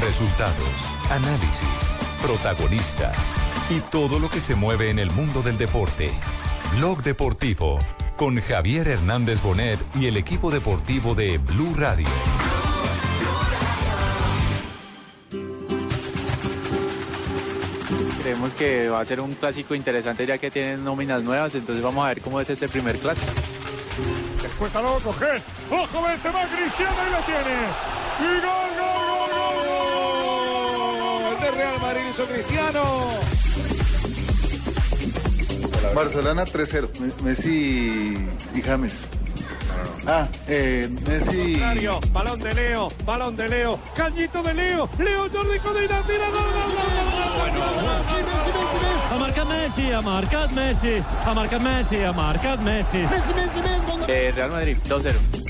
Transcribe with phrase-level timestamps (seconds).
[0.00, 0.80] Resultados,
[1.10, 1.92] análisis,
[2.22, 3.16] protagonistas
[3.70, 6.12] y todo lo que se mueve en el mundo del deporte.
[6.76, 7.78] Blog Deportivo
[8.16, 12.06] con Javier Hernández Bonet y el equipo deportivo de Blue Radio.
[18.22, 22.04] Creemos que va a ser un clásico interesante ya que tienen nóminas nuevas, entonces vamos
[22.04, 23.32] a ver cómo es este primer clásico.
[24.42, 25.42] Después está luego coger.
[25.70, 27.56] Ojo, Benzema, Cristiano y lo tiene.
[28.18, 29.15] Y gol, gol, gol,
[31.50, 32.82] Real Madrid hizo Cristiano.
[35.94, 36.88] Barcelona 3-0.
[37.00, 38.14] Me- Messi
[38.54, 39.04] y James.
[40.06, 41.60] Ah, eh, Messi.
[42.12, 46.72] Balón de Leo, balón de Leo, cañito de Leo, Leo Jordi Codina, tira, gol, gol,
[46.72, 47.96] gol, gol.
[49.10, 53.04] Ha marcat Messi, ha marcat Messi, ha marcat Messi, ha marcat Messi.
[54.08, 55.45] Eh, Real Madrid 2-0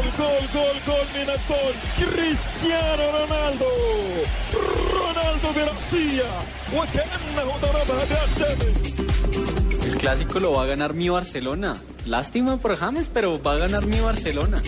[0.00, 3.68] Gol, gol, gol, gol, Minatón, Cristiano Ronaldo,
[4.98, 6.30] Ronaldo García,
[6.76, 8.72] وكأنه ضربها بأقدامه.
[9.86, 11.76] El clásico lo va a ganar mi Barcelona.
[12.06, 14.58] Lástima por James, pero va a ganar mi Barcelona.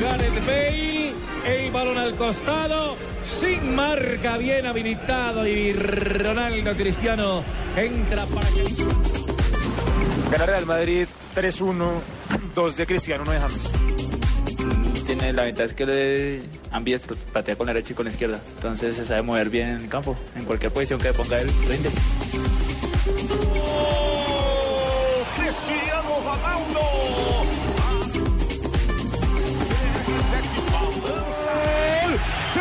[0.00, 1.14] Gareth Bale,
[1.46, 2.96] el balón al costado,
[3.40, 7.42] sin marca, bien habilitado y Ronaldo Cristiano
[7.76, 8.64] entra para que...
[10.31, 11.73] Gana Real Madrid 3-1,
[12.53, 15.05] 2 de Cristiano, 1 de James.
[15.07, 16.41] Tiene la ventaja es que le
[16.71, 18.39] ambiestro, patea con la derecha y con la izquierda.
[18.55, 20.15] Entonces se sabe mover bien en el campo.
[20.35, 21.89] En cualquier posición que ponga él, rinde.
[25.35, 26.79] Cristiano Ronaldo.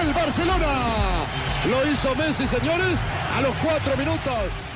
[0.03, 1.27] El Barcelona.
[1.69, 3.01] Lo hizo Messi, señores,
[3.37, 4.68] a los cuatro minutos.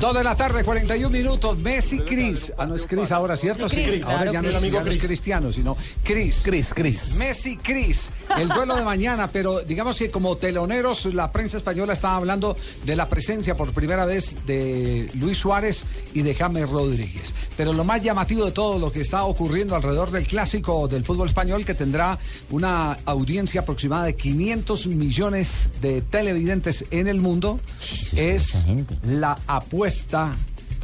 [0.00, 1.56] Dos de la tarde, 41 minutos.
[1.58, 2.52] Messi Cris.
[2.58, 3.66] Ah, no es Cris ahora, ¿cierto?
[3.66, 4.50] Sí, Cris, ahora claro, ya no, Cris.
[4.50, 5.06] es, Amigo ya no es Cris.
[5.06, 6.42] cristiano, sino Cris.
[6.44, 7.14] Cris, Cris.
[7.14, 8.10] Messi Cris.
[8.36, 12.94] El duelo de mañana, pero digamos que como teloneros, la prensa española estaba hablando de
[12.94, 17.34] la presencia por primera vez de Luis Suárez y de James Rodríguez.
[17.56, 21.28] Pero lo más llamativo de todo lo que está ocurriendo alrededor del clásico del fútbol
[21.28, 22.18] español, que tendrá
[22.50, 27.60] una audiencia aproximada de 500 millones de televidentes en el mundo,
[28.14, 28.66] es
[29.02, 30.34] la apuesta encuesta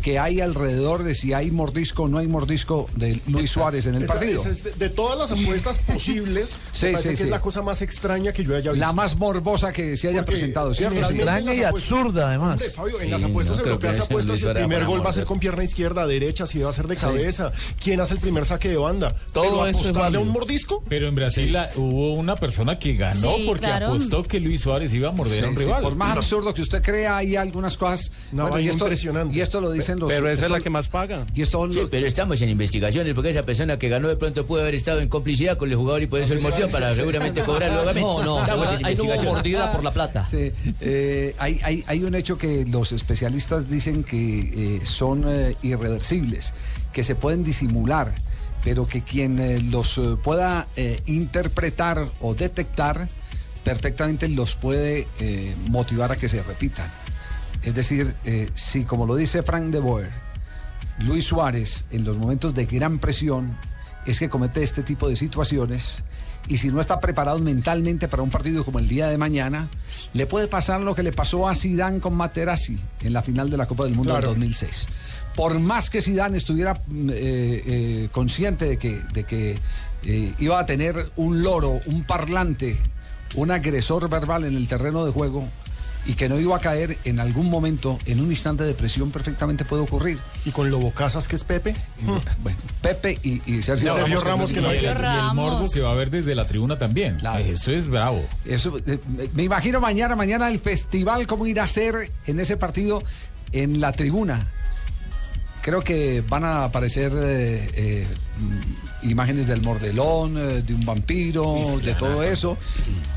[0.03, 3.95] que hay alrededor de si hay mordisco o no hay mordisco de Luis Suárez en
[3.95, 4.41] el Esa- partido.
[4.41, 7.23] esa es de, de todas las apuestas posibles, Sí, me parece sí, que sí.
[7.25, 8.85] es la cosa más extraña que yo haya visto.
[8.87, 10.99] La más morbosa que se haya Porque presentado, ¿cierto?
[10.99, 12.53] Extraña y absurda, además.
[12.61, 15.25] Hombre, Fabio, en Sí, las apuestas no europeas apuestas el primer gol va a ser
[15.25, 17.53] con pierna izquierda, derecha, si va a ser de cabeza,
[17.83, 19.15] quién hace el primer saque de banda.
[19.33, 20.21] Todo Pero eso es apostarle a válido.
[20.23, 20.83] un mordisco.
[20.89, 23.87] Pero en Brasil la- hubo una persona que ganó Sí, porque claro.
[23.95, 25.83] apostó que Luis Suárez iba a morder a un rival.
[25.83, 28.11] por más absurdo que usted crea, hay algunas cosas.
[28.33, 29.37] Una y, vaina esto, impresionante.
[29.37, 30.13] y esto lo los.
[30.13, 31.27] Pero esa es la que más paga.
[31.35, 34.63] Y esto Sí, pero estamos en investigaciones porque esa persona que ganó de pronto pudo
[34.63, 37.71] haber estado en complicidad con el jugador y por eso el mordió para seguramente cobrar
[37.73, 38.01] nuevamente.
[38.01, 39.35] No, no, estamos en investigación.
[39.35, 40.27] mordida por la plata.
[40.27, 45.57] Sí, eh, hay, hay, hay un hecho que los especialistas dicen que eh, son eh,
[45.63, 46.53] irreversibles,
[46.93, 48.13] que se pueden disimular,
[48.65, 53.09] pero que quien eh, los eh, pueda eh, interpretar o detectar
[53.65, 56.91] perfectamente los puede eh, motivar a que se repitan.
[57.63, 60.11] Es decir, eh, si como lo dice Frank de Boer,
[60.99, 63.57] Luis Suárez en los momentos de gran presión
[64.07, 66.03] es que comete este tipo de situaciones
[66.49, 69.69] y si no está preparado mentalmente para un partido como el día de mañana,
[70.13, 73.57] le puede pasar lo que le pasó a Zidane con Materazzi en la final de
[73.57, 74.31] la Copa del Mundo Claro.
[74.31, 74.87] del 2006.
[75.37, 79.57] Por más que Zidane estuviera mm, eh, eh, consciente de que, de que
[80.05, 82.77] eh, iba a tener un loro, un parlante,
[83.37, 85.49] un agresor verbal en el terreno de juego
[86.07, 89.65] y que no iba a caer en algún momento en un instante de presión perfectamente
[89.65, 90.19] puede ocurrir.
[90.45, 91.75] Y con Lobo Casas, que es Pepe.
[92.43, 95.71] Bueno, Pepe y, y Sergio, Sergio Ramos, que y, no el, había- y el morbo
[95.71, 97.17] que va a haber desde la tribuna también.
[97.17, 97.45] Claro.
[97.45, 98.25] Eso es bravo.
[98.45, 98.99] Eso, eh,
[99.35, 103.03] me imagino mañana, mañana el festival, cómo irá a ser en ese partido
[103.53, 104.49] en la tribuna.
[105.63, 108.07] Creo que van a aparecer eh, eh,
[109.05, 112.57] imágenes del mordelón, eh, de un vampiro, de todo eso.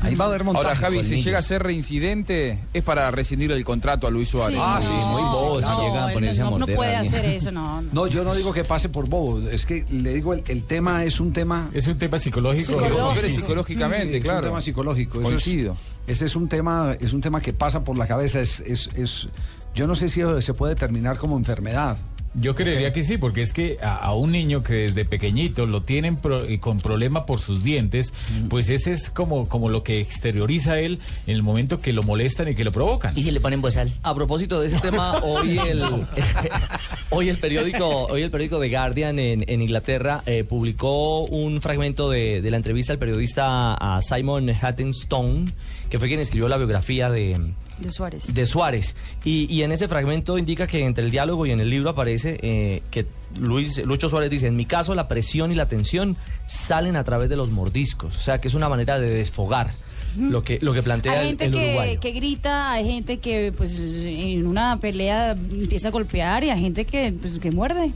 [0.00, 0.66] Ahí va a haber montajes.
[0.68, 4.60] Ahora, Javi, si llega a ser reincidente, es para rescindir el contrato a Luis Suárez.
[4.62, 5.76] Ah, sí, sí, Muy sí, bobo claro.
[5.76, 7.82] si llega a ponerse a no, no morder a puede hacer eso, no.
[7.82, 7.88] no.
[7.92, 11.02] No, yo no digo que pase por bobo, es que le digo, el, el tema
[11.02, 11.68] es un tema...
[11.74, 12.74] Es un tema psicológico.
[12.74, 13.26] Psicológico.
[13.28, 14.38] Sí, psicológicamente, es claro.
[14.38, 15.18] un tema psicológico.
[15.20, 15.76] Eso es- Coincido.
[16.06, 18.38] ese es un tema, es un tema que pasa por la cabeza.
[18.38, 19.26] Es, es, es-
[19.74, 21.96] yo no sé si se puede terminar como enfermedad.
[22.38, 25.82] Yo creería que sí, porque es que a, a un niño que desde pequeñito lo
[25.82, 28.12] tienen pro- eh, con problema por sus dientes,
[28.50, 32.48] pues ese es como, como lo que exterioriza él en el momento que lo molestan
[32.48, 33.16] y que lo provocan.
[33.16, 33.94] ¿Y si le ponen bozal?
[34.02, 35.82] A propósito de ese tema, hoy el,
[37.10, 42.10] hoy el periódico, hoy el periódico The Guardian en, en Inglaterra eh, publicó un fragmento
[42.10, 45.46] de, de la entrevista al periodista a Simon Hattenstone,
[45.88, 47.40] que fue quien escribió la biografía de,
[47.78, 48.32] De Suárez.
[48.32, 48.96] de Suárez.
[49.24, 52.38] Y, y en ese fragmento indica que entre el diálogo y en el libro aparece
[52.42, 53.06] eh, que
[53.38, 57.28] Luis, Lucho Suárez dice, en mi caso la presión y la tensión salen a través
[57.28, 59.72] de los mordiscos, o sea que es una manera de desfogar
[60.18, 62.00] lo que, lo que plantea Hay el, gente el que, uruguayo.
[62.00, 66.86] que grita, hay gente que pues en una pelea empieza a golpear y hay gente
[66.86, 67.90] que, pues, que muerde.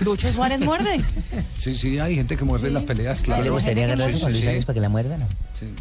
[0.00, 1.00] Lucho Suárez muerde.
[1.58, 3.42] Sí, sí, hay gente que muerde en las peleas, claro.
[3.42, 4.44] ¿Le gustaría agarrarse Sí, con sí, Luis sí.
[4.44, 5.18] Suárez para que la muerda?
[5.18, 5.26] No.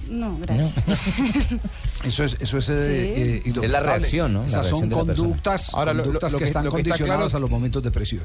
[0.10, 0.72] No, gracias.
[2.04, 4.44] Eso es, eso es, eh, eh, Es la reacción, ¿no?
[4.46, 7.26] Esas son conductas, Ahora, lo- lo- conductas lo que, que- están lo que está condicionadas
[7.32, 8.24] claro- a los momentos de presión.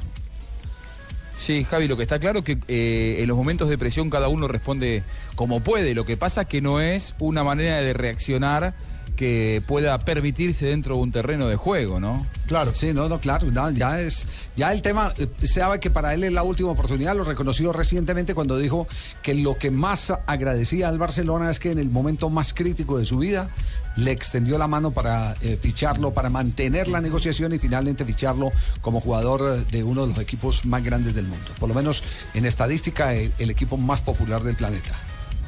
[1.39, 4.29] Sí, Javi, lo que está claro es que eh, en los momentos de presión cada
[4.29, 5.03] uno responde
[5.35, 5.93] como puede.
[5.93, 8.73] Lo que pasa es que no es una manera de reaccionar
[9.15, 12.25] que pueda permitirse dentro de un terreno de juego, ¿no?
[12.47, 12.71] Claro.
[12.73, 13.49] Sí, no, no, claro.
[13.51, 14.25] no, ya es,
[14.55, 17.71] ya el tema, eh, se sabe que para él es la última oportunidad, lo reconoció
[17.71, 18.87] recientemente cuando dijo
[19.21, 23.05] que lo que más agradecía al Barcelona es que en el momento más crítico de
[23.05, 23.49] su vida
[23.95, 28.51] le extendió la mano para eh, ficharlo, para mantener la negociación y finalmente ficharlo
[28.81, 31.51] como jugador eh, de uno de los equipos más grandes del mundo.
[31.59, 34.91] Por lo menos en estadística, el, el equipo más popular del planeta.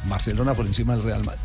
[0.05, 1.41] Barcelona por encima del Real Madrid.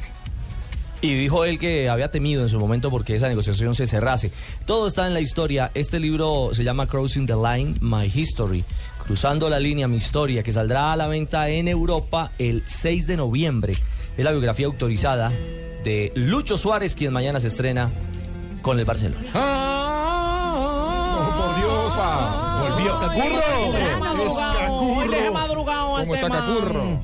[1.03, 4.33] Y dijo él que había temido en su momento porque esa negociación se cerrase.
[4.67, 5.71] Todo está en la historia.
[5.75, 8.65] Este libro se llama Crossing the Line, My History.
[9.07, 13.17] Cruzando la línea, mi historia, que saldrá a la venta en Europa el 6 de
[13.17, 13.75] noviembre.
[14.17, 15.33] Es la biografía autorizada
[15.85, 17.89] de Lucho Suárez, quien mañana se estrena
[18.61, 19.27] con el Barcelona.
[21.35, 21.95] por Dios.
[22.61, 23.41] Volvió Cacurro.
[24.37, 25.33] Cacurro.
[25.33, 27.01] madrugado ¿Cómo está Cacurro?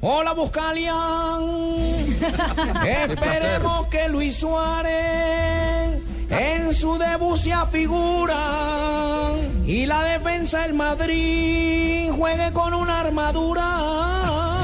[0.00, 1.42] Hola, Buscalian.
[2.86, 6.00] Esperemos que Luis Suárez
[6.30, 9.32] en su debut se afigura
[9.66, 14.57] y la defensa del Madrid juegue con una armadura.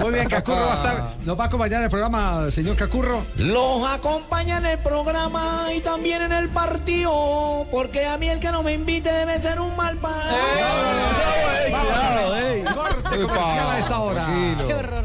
[0.00, 3.24] Muy bien, Cacurro va a estar, nos va a acompañar en el programa, señor Cacurro.
[3.36, 8.50] Los acompaña en el programa y también en el partido, porque a mí el que
[8.50, 10.36] no me invite debe ser un mal padre.
[12.74, 14.26] Corte comercial a esta hora.
[14.66, 15.04] Qué horror.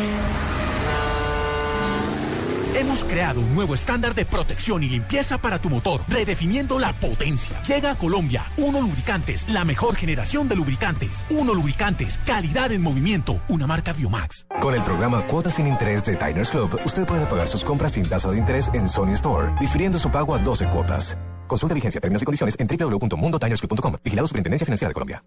[2.73, 7.61] Hemos creado un nuevo estándar de protección y limpieza para tu motor, redefiniendo la potencia.
[7.63, 11.25] Llega a Colombia, Uno Lubricantes, la mejor generación de lubricantes.
[11.29, 14.47] Uno Lubricantes, calidad en movimiento, una marca Biomax.
[14.61, 18.07] Con el programa Cuotas sin Interés de Diners Club, usted puede pagar sus compras sin
[18.07, 21.17] tasa de interés en Sony Store, difiriendo su pago a 12 cuotas.
[21.47, 23.95] Consulta vigencia, términos y condiciones en www.mundotinersclub.com.
[24.01, 25.23] Vigilado Superintendencia Financiera de Colombia.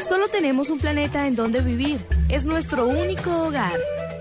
[0.00, 2.06] Solo tenemos un planeta en donde vivir.
[2.28, 3.78] Es nuestro único hogar.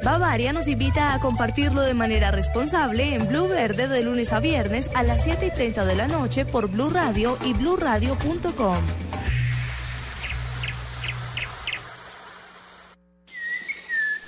[0.07, 4.89] Bavaria nos invita a compartirlo de manera responsable en Blue Verde de lunes a viernes
[4.95, 8.77] a las 7 y 30 de la noche por Blue Radio y bluradio.com.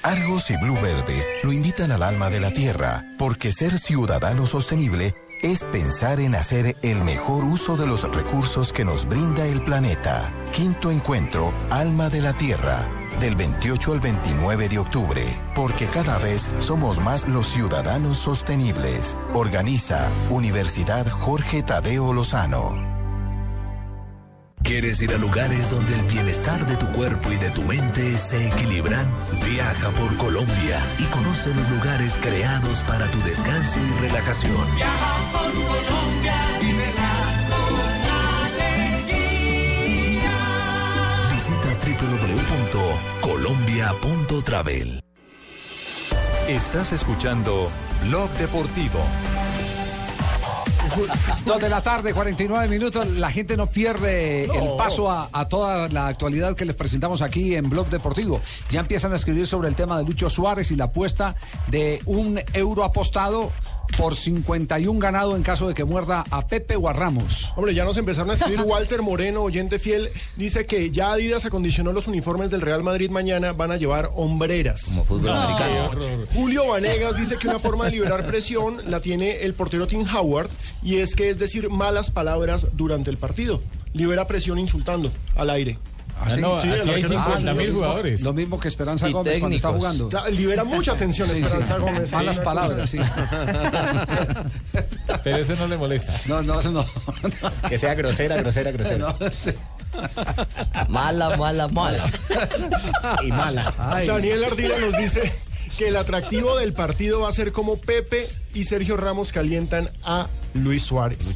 [0.03, 5.15] Argos y Blue Verde lo invitan al alma de la tierra, porque ser ciudadano sostenible
[5.41, 10.33] es pensar en hacer el mejor uso de los recursos que nos brinda el planeta.
[10.51, 12.85] Quinto encuentro, Alma de la Tierra,
[13.19, 15.23] del 28 al 29 de octubre,
[15.55, 19.15] porque cada vez somos más los ciudadanos sostenibles.
[19.33, 22.89] Organiza Universidad Jorge Tadeo Lozano.
[24.63, 28.49] ¿Quieres ir a lugares donde el bienestar de tu cuerpo y de tu mente se
[28.49, 29.09] equilibran?
[29.45, 34.75] Viaja por Colombia y conoce los lugares creados para tu descanso y relajación.
[34.75, 36.28] Viaja por Colombia,
[43.79, 45.01] Colombia.travel.
[46.49, 47.69] Estás escuchando
[48.07, 48.99] Blog Deportivo.
[51.45, 53.07] Dos de la tarde, 49 minutos.
[53.07, 54.53] La gente no pierde No.
[54.55, 58.41] el paso a, a toda la actualidad que les presentamos aquí en Blog Deportivo.
[58.69, 61.35] Ya empiezan a escribir sobre el tema de Lucho Suárez y la apuesta
[61.67, 63.51] de un euro apostado
[63.97, 67.51] por 51 ganado en caso de que muerda a Pepe o a Ramos.
[67.55, 68.61] Hombre, ya nos empezaron a escribir.
[68.65, 73.53] Walter Moreno, oyente fiel, dice que ya Adidas acondicionó los uniformes del Real Madrid mañana,
[73.53, 74.85] van a llevar hombreras.
[74.85, 75.91] Como fútbol americano.
[76.33, 80.49] Julio Vanegas dice que una forma de liberar presión la tiene el portero Tim Howard
[80.81, 83.61] y es que es decir malas palabras durante el partido.
[83.93, 85.77] Libera presión insultando al aire.
[86.21, 86.39] ¿Ah, sí?
[86.39, 90.09] el arquero- Ah, lo mismo- Lo mismo que Esperanza Y Gómez cuando está jugando.
[90.31, 92.11] Libera mucha tensión Esperanza Gómez.
[92.11, 92.99] Malas Sí, palabras, sí.
[95.23, 96.13] Pero eso no le molesta.
[96.27, 96.85] No, no, no.
[97.67, 99.15] Que sea grosera, grosera, grosera.
[99.19, 99.51] No, sí.
[100.87, 102.09] Mala, mala, mala.
[103.23, 103.73] Y mala.
[104.05, 105.33] Daniel Ardila nos dice
[105.77, 110.27] que el atractivo del partido va a ser como Pepe y Sergio Ramos calientan a
[110.53, 111.35] Luis Suárez.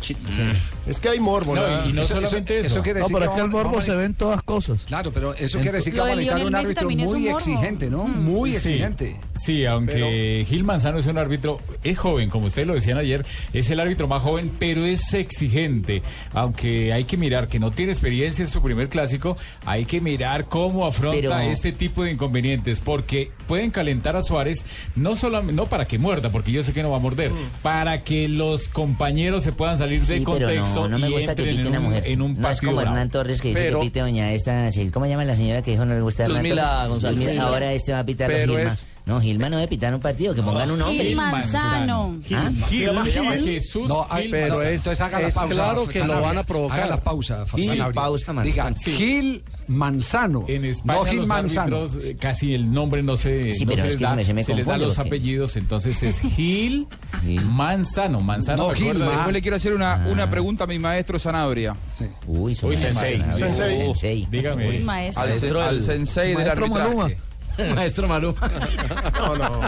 [0.87, 1.89] Es que hay morbo, No, ¿no?
[1.89, 2.81] y no solamente eso.
[2.81, 4.83] quiere No, decir pero que el vamos- morbo vamos se ven todas cosas.
[4.85, 7.89] Claro, pero eso quiere decir que Lo va a necesitar un árbitro muy un exigente,
[7.89, 8.05] ¿no?
[8.05, 8.55] Muy Sí.
[8.57, 9.15] exigente.
[9.35, 13.69] Sí, aunque Gil Manzano es un árbitro, es joven, como ustedes lo decían ayer, es
[13.69, 16.01] el árbitro más joven, pero es exigente.
[16.33, 20.45] Aunque hay que mirar que no tiene experiencia en su primer clásico, hay que mirar
[20.49, 24.65] cómo afronta Pero- este tipo de inconvenientes, porque pueden calentar a Suárez
[24.95, 27.31] no solamente no para que muerda, porque yo sé que no va a morder,
[27.61, 31.35] para que los compañeros se puedan salir de pero contexto no, no me y gusta
[31.35, 32.07] que pite una un, mujer.
[32.07, 32.81] en un no es como.
[32.81, 35.85] Hernán Torres que dice Pero- que pite doña esta, ¿cómo llama la señora que dijo
[35.85, 36.87] no le gusta Hernán Torres?
[36.89, 37.39] González.
[37.39, 38.61] Ahora este va a pitar a Gilma.
[38.73, 41.07] es- No, Gilma no debe pitar un partido, que pongan un hombre.
[41.07, 42.17] Gil Manzano.
[42.33, 42.49] ¿Ah?
[42.69, 44.69] Gil, se llama Jesús No, Gil pero Manzano.
[44.69, 45.49] es- entonces haga la es pausa.
[45.53, 46.79] claro que lo van a provocar.
[46.79, 47.93] Haga la pausa, Gil Sanabria.
[48.01, 48.49] pausa, Manzano.
[48.71, 48.95] Diga, Sí.
[48.95, 50.45] Gil Manzano.
[50.47, 51.75] En España no Gil los Manzano.
[51.77, 54.23] árbitros, eh, casi el nombre no se, Sí, no pero se es les que da,
[54.23, 56.87] se me- se les da los porque- apellidos, entonces es Gil
[57.41, 58.67] Manzano, Manzano.
[58.67, 61.75] No, ¿te Gil, Después le quiero hacer una, una pregunta a mi maestro Sanabria.
[62.27, 63.21] Uy, son Uy, unas sensei.
[63.37, 63.75] Sensei.
[63.75, 64.27] Sensei.
[64.31, 64.69] Dígame.
[64.69, 65.23] Uy, maestro.
[65.23, 67.17] Al, se- al sensei del arbitraje.
[67.75, 68.39] Maestro Maluma.
[69.17, 69.61] No, no.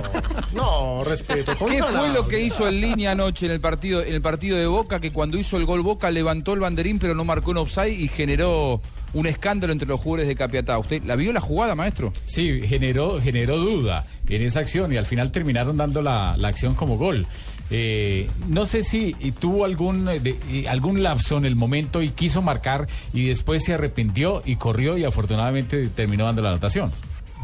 [0.53, 1.53] No, respeto.
[1.67, 4.67] ¿Qué fue lo que hizo en línea anoche en el partido en el partido de
[4.67, 7.91] Boca que cuando hizo el gol Boca levantó el banderín pero no marcó un offside
[7.99, 8.81] y generó
[9.13, 10.77] un escándalo entre los jugadores de Capiatá?
[10.79, 12.11] ¿Usted la vio la jugada, maestro?
[12.25, 16.73] Sí, generó, generó duda en esa acción y al final terminaron dando la, la acción
[16.75, 17.25] como gol.
[17.71, 22.09] Eh, no sé si tuvo algún, eh, de- y algún lapso en el momento y
[22.09, 26.91] quiso marcar y después se arrepintió y corrió y afortunadamente terminó dando la anotación.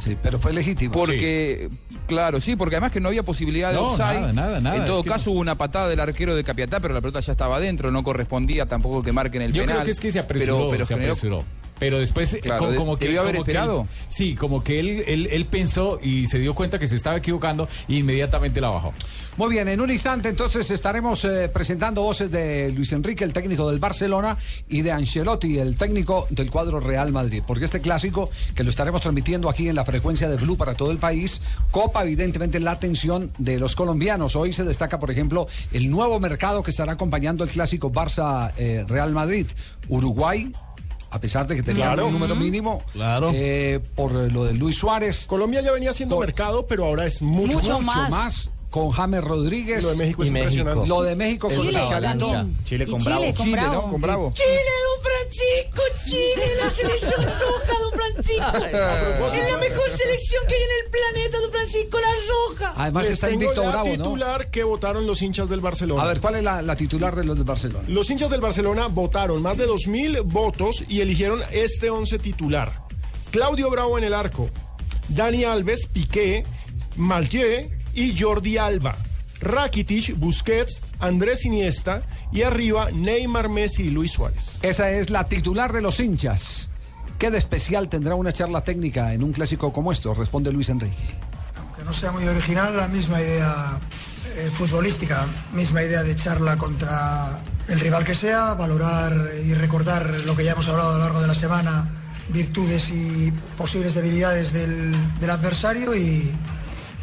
[0.03, 0.93] Sí, pero fue legítimo.
[0.93, 1.69] Porque,
[2.07, 4.19] claro, sí, porque además que no había posibilidad de No, offside.
[4.21, 7.01] nada, nada, nada, En todo caso hubo una patada del arquero de Capiatá, pero la
[7.01, 9.75] pelota ya estaba adentro, no correspondía tampoco que marquen el Yo penal.
[9.77, 11.43] creo que es que se apresuró, pero, pero se generó- apresuró.
[11.81, 13.05] Pero después, eh, Claro, como que.
[13.05, 16.53] debió haber como que él- sí, como que él, él, él pensó y se dio
[16.53, 18.93] cuenta que se estaba equivocando e inmediatamente la bajó.
[19.37, 23.67] Muy bien, en un instante entonces estaremos eh, presentando voces de Luis Enrique, el técnico
[23.67, 24.37] del Barcelona,
[24.69, 27.41] y de Ancelotti, el técnico del cuadro Real Madrid.
[27.47, 30.91] Porque este clásico, que lo estaremos transmitiendo aquí en la frecuencia de Blue para todo
[30.91, 34.35] el país, copa evidentemente la atención de los colombianos.
[34.35, 39.47] Hoy se destaca, por ejemplo, el nuevo mercado que estará acompañando el clásico Barça-Real Madrid.
[39.89, 40.51] Uruguay.
[41.13, 42.07] A pesar de que tenía Claro.
[42.07, 43.31] un número mínimo, Claro.
[43.33, 47.59] eh, por lo de Luis Suárez, Colombia ya venía Con- mercado, pero ahora es mucho,
[47.59, 48.09] Mucho más.
[48.09, 48.49] más.
[48.71, 49.83] Con James Rodríguez.
[49.83, 50.49] Lo de México es Y México.
[50.51, 50.89] impresionante.
[50.89, 53.25] Lo de México con Chile, con- Chile con Chile Bravo.
[53.25, 53.73] con Chile, Bravo.
[53.73, 53.87] ¿no?
[53.91, 54.33] Con Bravo.
[54.33, 58.65] Chile, don Francisco, Chile, la selección roja, don Francisco.
[58.65, 62.73] Es la mejor selección que hay en el planeta, don Francisco, la roja.
[62.77, 63.91] Además Les está invicto Bravo, ¿no?
[63.91, 66.03] titular que votaron los hinchas del Barcelona.
[66.03, 67.83] A ver, ¿cuál es la, la titular de los del Barcelona?
[67.87, 72.83] Los hinchas del Barcelona votaron más de 2.000 votos y eligieron este 11 titular.
[73.31, 74.49] Claudio Bravo en el arco,
[75.09, 76.43] Dani Alves, Piqué,
[76.97, 78.95] Maltier y Jordi Alba.
[79.41, 84.59] Rakitic, Busquets, Andrés Iniesta y arriba Neymar, Messi y Luis Suárez.
[84.61, 86.69] Esa es la titular de los hinchas.
[87.17, 90.13] ¿Qué de especial tendrá una charla técnica en un clásico como esto?
[90.13, 90.95] Responde Luis Enrique.
[91.75, 93.79] Que no sea muy original, la misma idea
[94.35, 100.35] eh, futbolística, misma idea de charla contra el rival que sea, valorar y recordar lo
[100.35, 101.89] que ya hemos hablado a lo largo de la semana,
[102.29, 106.31] virtudes y posibles debilidades del, del adversario y,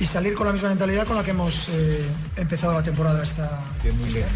[0.00, 3.62] y salir con la misma mentalidad con la que hemos eh, empezado la temporada esta.
[3.84, 4.32] este año.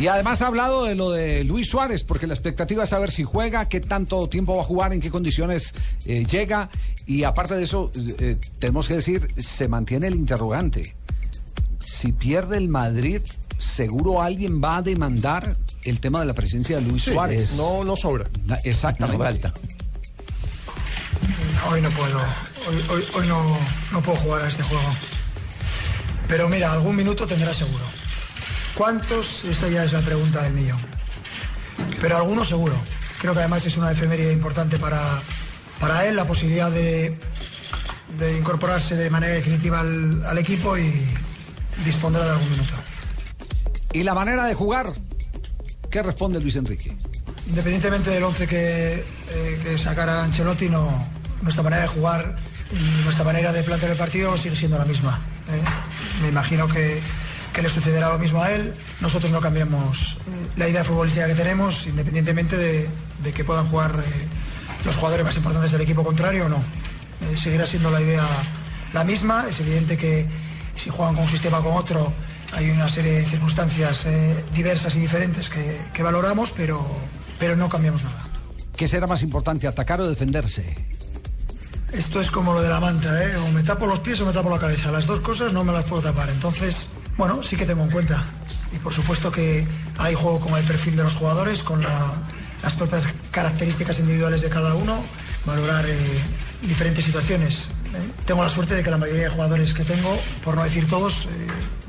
[0.00, 3.22] Y además ha hablado de lo de Luis Suárez, porque la expectativa es saber si
[3.22, 5.72] juega, qué tanto tiempo va a jugar, en qué condiciones
[6.04, 6.68] eh, llega.
[7.06, 10.96] Y aparte de eso, eh, tenemos que decir, se mantiene el interrogante.
[11.78, 13.20] Si pierde el Madrid,
[13.58, 17.54] seguro alguien va a demandar el tema de la presencia de Luis Sí, Suárez.
[17.56, 18.24] No, no sobra.
[18.64, 19.18] Exactamente.
[19.18, 19.54] No falta.
[21.70, 22.20] hoy no puedo.
[22.68, 23.58] Hoy, hoy- hoy no,
[23.92, 24.84] no puedo jugar a este juego.
[26.28, 27.84] Pero mira, algún minuto tendrá seguro.
[28.74, 29.44] ¿Cuántos?
[29.44, 30.78] Esa ya es la pregunta del millón.
[32.00, 32.74] Pero algunos seguro.
[33.20, 35.20] Creo que además es una efeméride importante para,
[35.80, 37.18] para él, la posibilidad de,
[38.18, 40.92] de incorporarse de manera definitiva al, al equipo y
[41.84, 42.74] dispondrá de algún minuto.
[43.92, 44.92] ¿Y la manera de jugar?
[45.90, 46.96] ¿Qué responde Luis Enrique?
[47.48, 51.06] Independientemente del once que, eh, que sacara Ancelotti, no,
[51.42, 52.36] nuestra manera de jugar
[52.72, 55.20] y nuestra manera de plantear el partido sigue siendo la misma.
[55.48, 55.62] ¿eh?
[56.22, 57.00] Me imagino que,
[57.52, 58.74] que le sucederá lo mismo a él.
[59.00, 62.88] Nosotros no cambiamos eh, la idea futbolística que tenemos, independientemente de,
[63.22, 66.62] de que puedan jugar eh, los jugadores más importantes del equipo contrario o no.
[67.40, 68.26] Seguirá siendo la idea
[68.92, 69.46] la misma.
[69.48, 70.26] Es evidente que
[70.74, 72.12] si juegan con un sistema o con otro,
[72.52, 74.06] hay una serie de circunstancias
[74.54, 76.84] diversas y diferentes que, que valoramos, pero,
[77.38, 78.24] pero no cambiamos nada.
[78.76, 80.76] ¿Qué será más importante, atacar o defenderse?
[81.94, 83.36] Esto es como lo de la manta, ¿eh?
[83.36, 84.90] O me tapo los pies o me tapo la cabeza.
[84.90, 86.28] Las dos cosas no me las puedo tapar.
[86.28, 88.24] Entonces, bueno, sí que tengo en cuenta.
[88.72, 89.66] Y por supuesto que
[89.98, 92.12] hay juego con el perfil de los jugadores, con la-
[92.62, 95.02] las propias características individuales de cada uno,
[95.46, 95.96] valorar eh,
[96.62, 97.68] diferentes situaciones.
[97.94, 98.10] ¿eh?
[98.26, 101.26] Tengo la suerte de que la mayoría de jugadores que tengo, por no decir todos,
[101.26, 101.28] eh,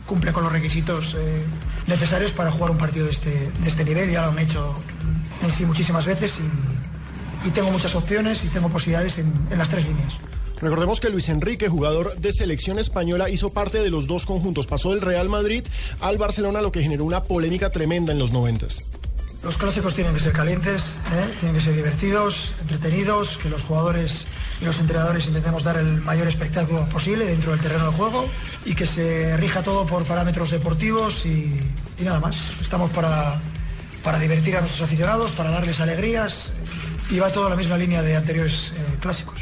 [0.05, 1.43] cumplen con los requisitos eh,
[1.87, 4.11] necesarios para jugar un partido de este, de este nivel.
[4.11, 4.75] Ya lo han hecho
[5.43, 6.37] en sí muchísimas veces
[7.45, 10.13] y tengo muchas opciones y tengo posibilidades en- en las tres líneas.
[10.61, 14.67] Recordemos que Luis Enrique, jugador de selección española, hizo parte de los dos conjuntos.
[14.67, 15.63] Pasó del Real Madrid
[15.99, 18.83] al Barcelona, lo que generó una polémica tremenda en los noventas.
[19.43, 21.33] Los clásicos tienen que ser calientes, ¿eh?
[21.39, 24.25] tienen que ser divertidos, entretenidos, que los jugadores
[24.59, 28.25] y los entrenadores intentemos dar el mayor espectáculo posible dentro del terreno de juego
[28.65, 31.59] y que se rija todo por parámetros deportivos y,
[31.99, 32.37] y nada más.
[32.59, 33.39] Estamos para,
[34.03, 36.49] para divertir a nuestros aficionados, para darles alegrías
[37.09, 39.41] y va todo en la misma línea de anteriores eh, clásicos.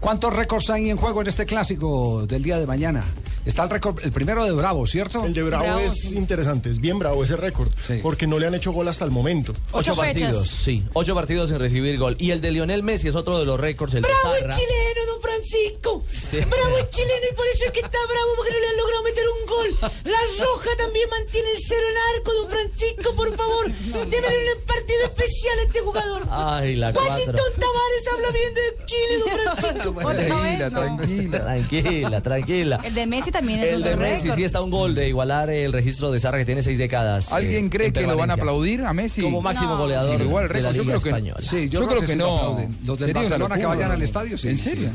[0.00, 3.04] ¿Cuántos récords hay en juego en este clásico del día de mañana?
[3.48, 5.24] Está el récord, el primero de Bravo, ¿cierto?
[5.24, 7.70] El de Bravo, es interesante, es bien bravo ese récord,
[8.02, 9.54] porque no le han hecho gol hasta el momento.
[9.72, 10.84] Ocho, partidos, sí.
[10.92, 12.14] Ocho partidos sin recibir gol.
[12.18, 13.94] Y el de Lionel Messi es otro de los récords.
[13.94, 14.54] El de Bravo el Zarra.
[14.54, 16.04] chileno, don Francisco.
[16.10, 16.36] Sí.
[16.40, 19.02] Bravo el chileno y por eso es que está bravo porque no le han logrado
[19.04, 19.90] meter un gol.
[20.04, 23.72] La Roja también mantiene el cero en arco, don Francisco, por favor.
[24.10, 26.22] Deben un partido especial a este jugador.
[26.30, 27.52] Ay, la Washington cuatro.
[27.64, 29.94] Tavares habla bien de Chile, don Francisco.
[30.00, 32.80] Tranquila, tranquila, tranquila, tranquila.
[32.84, 34.36] El de Messi también es El de Messi récord.
[34.36, 37.32] sí está un gol de igualar el registro de Zarra que tiene seis décadas.
[37.32, 39.22] ¿Alguien eh, cree en que lo van a aplaudir a Messi?
[39.22, 39.78] Como máximo No.
[39.78, 41.42] goleador Sí, igual, de la yo Liga creo que-.
[41.42, 42.58] Sí, Yo creo que sí no.
[42.84, 44.48] Los del Barcelona que vayan al estadio, sí.
[44.48, 44.68] ¿En sí.
[44.70, 44.90] serio?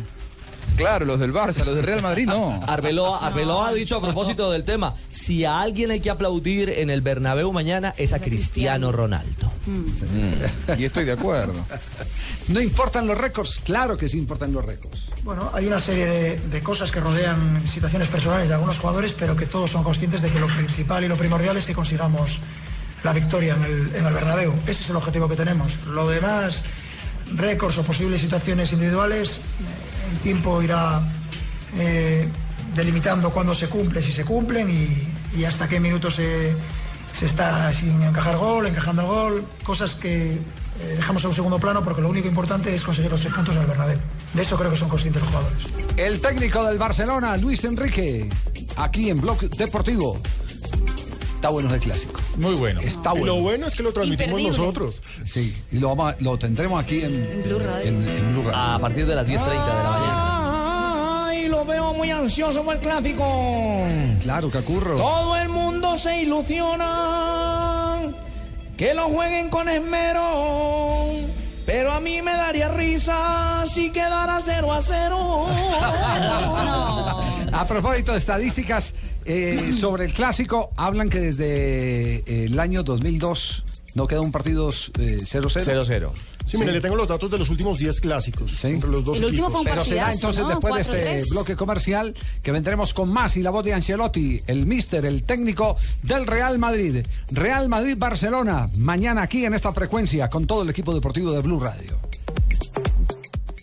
[0.78, 2.60] Claro, los del Barça, los del Real Madrid no.
[2.68, 6.90] Arbeloa, Arbeloa ha dicho a propósito del tema, si a alguien hay que aplaudir en
[6.90, 9.52] el Bernabéu mañana es a Cristiano Ronaldo.
[9.66, 11.54] Mm, Y estoy de acuerdo.
[12.50, 13.62] ¿No importan los récords?
[13.64, 15.08] Claro que sí importan los récords.
[15.24, 19.36] Bueno, hay una serie de, de cosas que rodean situaciones personales de algunos jugadores, pero
[19.36, 22.42] que todos son conscientes de que lo principal y lo primordial es que consigamos
[23.04, 24.54] la victoria en el, en el Bernabéu.
[24.68, 25.86] Ese es el objetivo que tenemos.
[25.88, 26.62] Lo demás,
[27.36, 31.10] récords o posibles situaciones individuales, eh, el tiempo irá
[31.78, 32.28] eh,
[32.76, 36.54] delimitando cuándo se cumple, si se cumplen y, y hasta qué minutos se,
[37.14, 40.40] se está sin encajar gol, encajando gol, cosas que eh,
[40.98, 43.62] dejamos en un segundo plano porque lo único importante es conseguir los tres puntos en
[43.62, 43.98] el Bernabéu.
[44.34, 45.60] De eso creo que son conscientes los jugadores.
[45.98, 48.28] El técnico del Barcelona, Luis Enrique,
[48.78, 50.18] aquí en Blog Deportivo.
[51.36, 52.20] Está bueno el clásico.
[52.38, 52.80] Muy bueno.
[52.82, 53.26] Está Y bueno.
[53.36, 54.58] lo bueno es que lo transmitimos Imperdible.
[54.58, 55.02] nosotros.
[55.26, 57.86] Sí, y lo, vamos a- lo tendremos aquí en, Blue Radio.
[57.90, 58.58] en- en Blue Radio.
[58.58, 59.44] A partir de las 10.30
[59.78, 60.33] de la mañana.
[61.54, 63.24] Lo veo muy ansioso por el clásico.
[64.24, 64.98] Claro, Cacurro.
[64.98, 68.00] Todo el mundo se ilusiona
[68.76, 71.12] que lo jueguen con esmero.
[71.64, 75.46] Pero a mí me daría risa si quedara 0 a 0.
[77.54, 83.64] A propósito de estadísticas eh, sobre el clásico, hablan que desde eh, el año 2002
[83.96, 85.50] no queda un partido eh, 0-0.
[85.50, 86.12] 0-0.
[86.46, 89.26] Sí, mire, le tengo los datos de los últimos 10 clásicos entre los dos El
[89.26, 89.52] último equipos.
[89.52, 90.50] fue un Pero será partidazo, entonces ¿no?
[90.50, 91.30] después de este 4-3.
[91.30, 95.78] bloque comercial que vendremos con más y la voz de Ancelotti, el mister, el técnico
[96.02, 97.06] del Real Madrid.
[97.32, 101.98] Real Madrid-Barcelona, mañana aquí en esta frecuencia con todo el equipo deportivo de Blue Radio.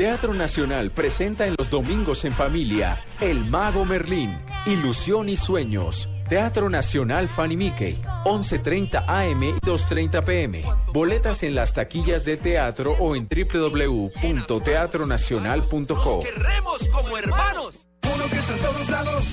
[0.00, 6.08] Teatro Nacional presenta en los domingos en familia El Mago Merlín, Ilusión y Sueños.
[6.26, 10.64] Teatro Nacional Fanny Mickey, 11.30 AM y 2.30 PM.
[10.92, 16.22] Boletas en las taquillas del teatro o en www.teatronacional.co.
[16.22, 17.79] Queremos como hermanos.
[18.20, 19.24] Uno que está en todos lados.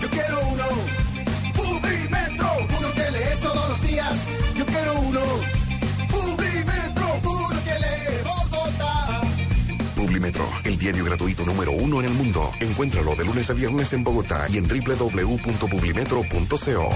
[0.00, 0.64] Yo quiero uno.
[1.56, 2.48] Publimetro.
[2.78, 4.14] Uno que lees todos los días.
[4.56, 5.20] Yo quiero uno.
[6.08, 7.20] Publimetro.
[7.24, 9.20] Uno que lee Bogotá.
[9.96, 12.52] Publimetro, el diario gratuito número uno en el mundo.
[12.60, 16.90] Encuéntralo de lunes a viernes en Bogotá y en www.publimetro.co.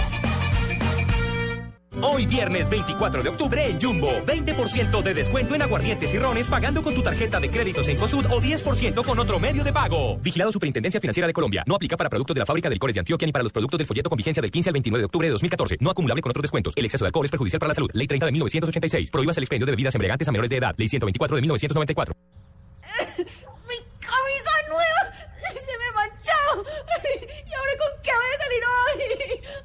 [2.03, 6.83] Hoy viernes 24 de octubre en Jumbo, 20% de descuento en aguardientes y rones pagando
[6.83, 10.17] con tu tarjeta de créditos en COSUD o 10% con otro medio de pago.
[10.17, 11.63] Vigilado Superintendencia Financiera de Colombia.
[11.67, 13.79] No aplica para productos de la fábrica de licores de Antioquia ni para los productos
[13.79, 15.77] del folleto con vigencia del 15 al 29 de octubre de 2014.
[15.81, 16.73] No acumulable con otros descuentos.
[16.77, 17.91] El exceso de alcohol es perjudicial para la salud.
[17.93, 19.11] Ley 30 de 1986.
[19.11, 20.75] Prohíbas el expendio de bebidas embriagantes a menores de edad.
[20.77, 22.15] Ley 124 de 1994.
[23.69, 25.15] ¡Mi camisa nueva!
[25.41, 25.85] ¡Se me
[26.55, 28.99] ¿Y ahora con qué voy a salir hoy?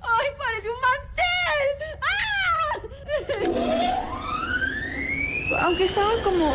[0.01, 1.67] ¡Ay, parece un mantel!
[2.01, 2.19] ¡Ah!
[5.65, 6.53] Aunque estaba como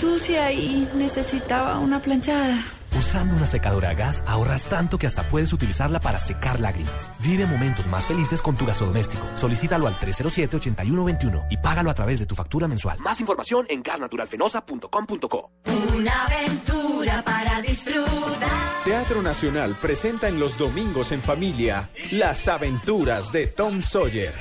[0.00, 2.58] sucia y necesitaba una planchada.
[2.96, 7.10] Usando una secadora a gas ahorras tanto que hasta puedes utilizarla para secar lágrimas.
[7.20, 9.24] Vive momentos más felices con tu gasodoméstico.
[9.34, 12.98] Solicítalo al 307-8121 y págalo a través de tu factura mensual.
[13.00, 15.50] Más información en gasnaturalfenosa.com.co.
[15.96, 18.84] Una aventura para disfrutar.
[18.84, 24.34] Teatro Nacional presenta en los domingos en familia Las aventuras de Tom Sawyer.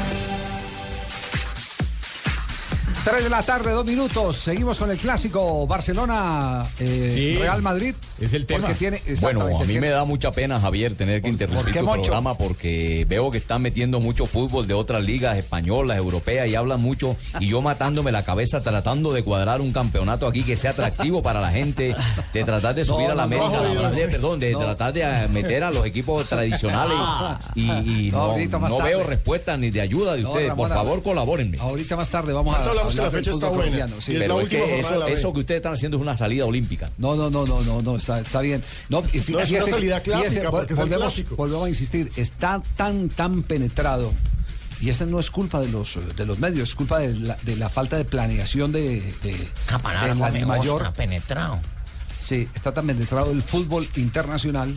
[3.03, 4.37] 3 de la tarde, dos minutos.
[4.37, 7.95] Seguimos con el clásico Barcelona eh, Sí, Real Madrid.
[8.19, 8.67] es el tema.
[8.75, 12.03] Tiene, Bueno, a mí tiene- me da mucha pena, Javier, tener que interrumpir Moncho?
[12.03, 16.79] programa porque veo que están metiendo mucho fútbol de otras ligas españolas, europeas y hablan
[16.79, 21.23] mucho y yo matándome la cabeza tratando de cuadrar un campeonato aquí que sea atractivo
[21.23, 21.95] para la gente,
[22.33, 24.11] de tratar de No, subir a la no, América, no, a la no, Brasil, no.
[24.11, 24.59] perdón, de No.
[24.59, 26.95] tratar de meter a los equipos tradicionales
[27.55, 27.71] y,
[28.07, 28.35] y No,
[28.83, 30.49] veo respuesta ni de ayuda de No, ustedes.
[30.49, 31.57] Ramón, Por favor, colabórenme.
[31.59, 33.87] Ahorita más tarde vamos a Que la fecha está buena.
[33.99, 34.15] sí.
[34.15, 36.89] Es es que eso- que ustedes están haciendo es una salida olímpica.
[36.97, 38.61] No, no, no, no, no, no, está, está bien.
[38.89, 41.35] No, y fí- No, es una salida clásica, fíjese, porque es el volvemos, clásico.
[41.35, 44.11] volvemos a insistir, está tan, tan penetrado.
[44.79, 47.55] Y esa no es culpa de los, de los medios, es culpa de la, de
[47.55, 49.35] la falta de planeación de, de,
[50.15, 50.91] la mayor.
[50.93, 51.59] penetrado.
[52.17, 54.75] Sí, está tan penetrado el fútbol internacional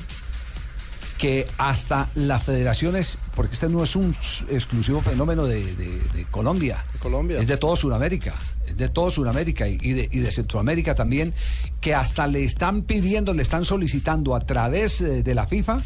[1.19, 4.15] que hasta las federaciones, porque este no es un
[4.51, 7.39] exclusivo fenómeno de, de- de Colombia, Colombia.
[7.39, 8.35] es de todo Sudamérica,
[8.67, 11.33] es de todo Sudamérica y, y de, y de Centroamérica también,
[11.81, 15.81] que hasta le están pidiendo, le están solicitando a través eh, de la FIFA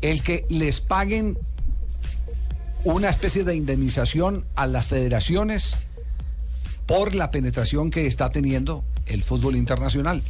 [0.00, 1.36] el que les paguen
[2.84, 5.76] una especie de indemnización a las federaciones
[6.86, 10.22] por la penetración que está teniendo el fútbol internacional.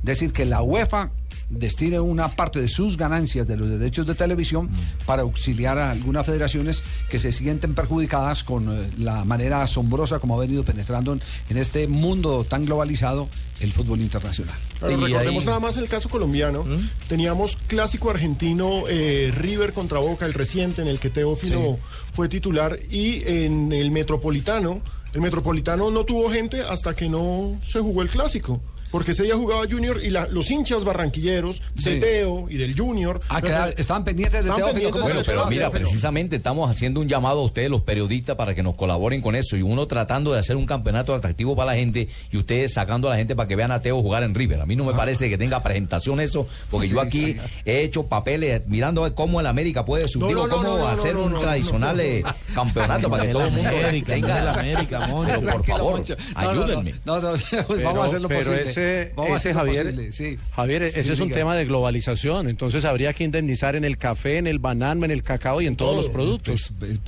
[0.00, 1.10] Es decir, que la UEFA
[1.50, 4.70] destine una parte de sus ganancias de los derechos de televisión
[5.06, 10.36] para auxiliar a algunas federaciones que se sienten perjudicadas con eh, la manera asombrosa como
[10.36, 13.28] ha venido penetrando en, en este mundo tan globalizado
[13.60, 14.54] el fútbol internacional.
[14.80, 16.64] Pero recordemos nada más el caso colombiano.
[16.64, 16.88] ¿Mm?
[17.08, 22.12] Teníamos clásico argentino eh, River contra Boca, el reciente, en el que Teófilo Sí.
[22.12, 22.78] fue titular.
[22.90, 24.82] Y en el Metropolitano,
[25.14, 28.60] el Metropolitano no tuvo gente hasta que no se jugó el clásico.
[28.94, 31.96] Porque ese día jugaba Junior y la- los hinchas barranquilleros de.
[31.98, 33.20] Teo y del Junior.
[33.28, 34.66] Ah, que estaban pendientes de Teófilo.
[34.66, 38.36] pendientes ¿cómo Bueno, de pero mira, precisamente estamos haciendo un llamado a ustedes, los periodistas,
[38.36, 39.56] para que nos colaboren con eso.
[39.56, 43.10] Y uno tratando de hacer un campeonato atractivo para la gente y ustedes sacando a
[43.10, 44.60] la gente para que vean a Teo jugar en River.
[44.60, 47.36] A mí no me parece que tenga presentación eso, porque yo aquí sí.
[47.64, 50.68] he hecho papeles mirando a ver cómo el América puede subir, No, no, no, cómo
[50.68, 52.54] no, no, hacer no, un no, tradicional no, no, eh, no.
[52.54, 54.52] campeonato para que todo el mundo América, tenga.
[54.52, 56.04] América, por favor,
[56.36, 56.94] ayúdenme.
[57.04, 57.36] No, no, no,
[57.82, 58.83] vamos a hacer lo pero posible.
[58.84, 60.38] Ese, Vamos a ese hacer lo Javier, posible, sí.
[60.54, 61.38] Javier, Sí, ese es un diga.
[61.38, 62.48] tema de globalización.
[62.48, 65.76] Entonces habría que indemnizar en el café, en el banano, en el cacao y en
[65.76, 66.72] todos los productos.
[66.78, 66.98] Pues,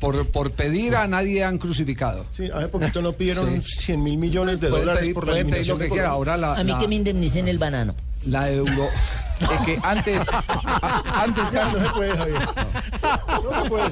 [0.00, 2.26] Por, por pedir a nadie han crucificado.
[2.32, 3.68] Sí, hace poquito no pidieron Sí.
[3.86, 6.08] 100 mil millones de dólares pedir- por la pedir eliminación lo que de quiera.
[6.10, 6.32] Colombia.
[6.34, 7.94] Ahora la, A mí la- que me indemnicen el banano.
[8.26, 8.86] la euro.
[9.40, 12.48] Es que antes, a- antes, Ya, no se puede, Javier.
[13.42, 13.90] No se puede.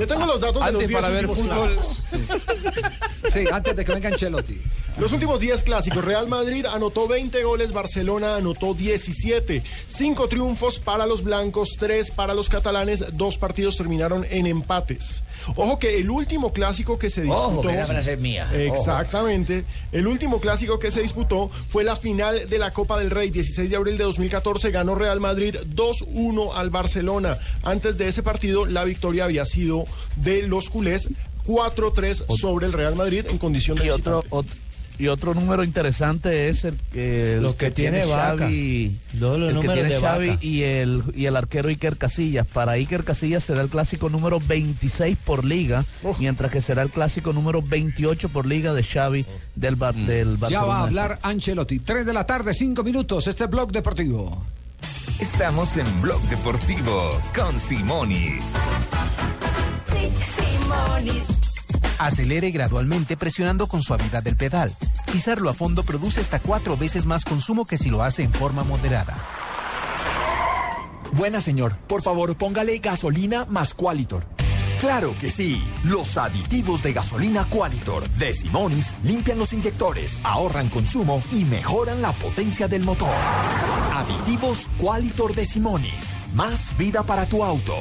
[0.00, 3.32] Yo tengo los datos de los antes 10 para ver últimos fútbol, clásicos.
[3.32, 4.60] Sí, antes de que venga Ancelotti.
[4.98, 9.62] Los últimos 10 clásicos, Real Madrid anotó 20 goles, Barcelona anotó 17.
[9.88, 15.22] Cinco triunfos para los blancos, tres para los catalanes, dos partidos terminaron en empates.
[15.56, 17.44] Ojo que el último clásico que se disputó...
[17.46, 18.46] Ojo, que esa frase es mía.
[18.50, 18.56] Ojo.
[18.60, 19.64] Exactamente.
[19.92, 23.70] El último clásico que se disputó fue la final de la Copa del Rey, 16
[23.70, 27.36] de abril de 2014, ganó Real Madrid 2-1 al Barcelona.
[27.62, 31.08] Antes de ese partido, la victoria había sido de los culés
[31.46, 34.69] 4-3 sobre el Real Madrid en condición de Y otro, visitante.
[35.00, 38.02] Y otro número interesante es el que, el Lo que tiene.
[38.02, 42.46] Xavi, los el que tiene de Xavi y el y el arquero Iker Casillas.
[42.46, 45.84] Para Iker Casillas será el clásico número 26 por liga,
[46.18, 49.24] mientras que será el clásico número 28 por liga de Xavi
[49.56, 50.50] del, Bar- del Barcelona.
[50.50, 51.78] Ya va a hablar Ancelotti.
[51.80, 53.26] 3 de la tarde, 5 minutos.
[53.26, 54.44] Este blog deportivo.
[55.18, 58.44] Estamos en Blog Deportivo con Simonis.
[61.98, 64.72] Acelere gradualmente presionando con suavidad el pedal.
[65.12, 68.64] Pisarlo a fondo produce hasta cuatro veces más consumo que si lo hace en forma
[68.64, 69.16] moderada.
[71.12, 74.24] Buena señor, por favor póngale gasolina más Qualitor.
[74.80, 81.22] Claro que sí, los aditivos de gasolina Qualitor de Simonis limpian los inyectores, ahorran consumo
[81.30, 83.14] y mejoran la potencia del motor.
[83.94, 87.74] Aditivos Qualitor de Simonis, más vida para tu auto.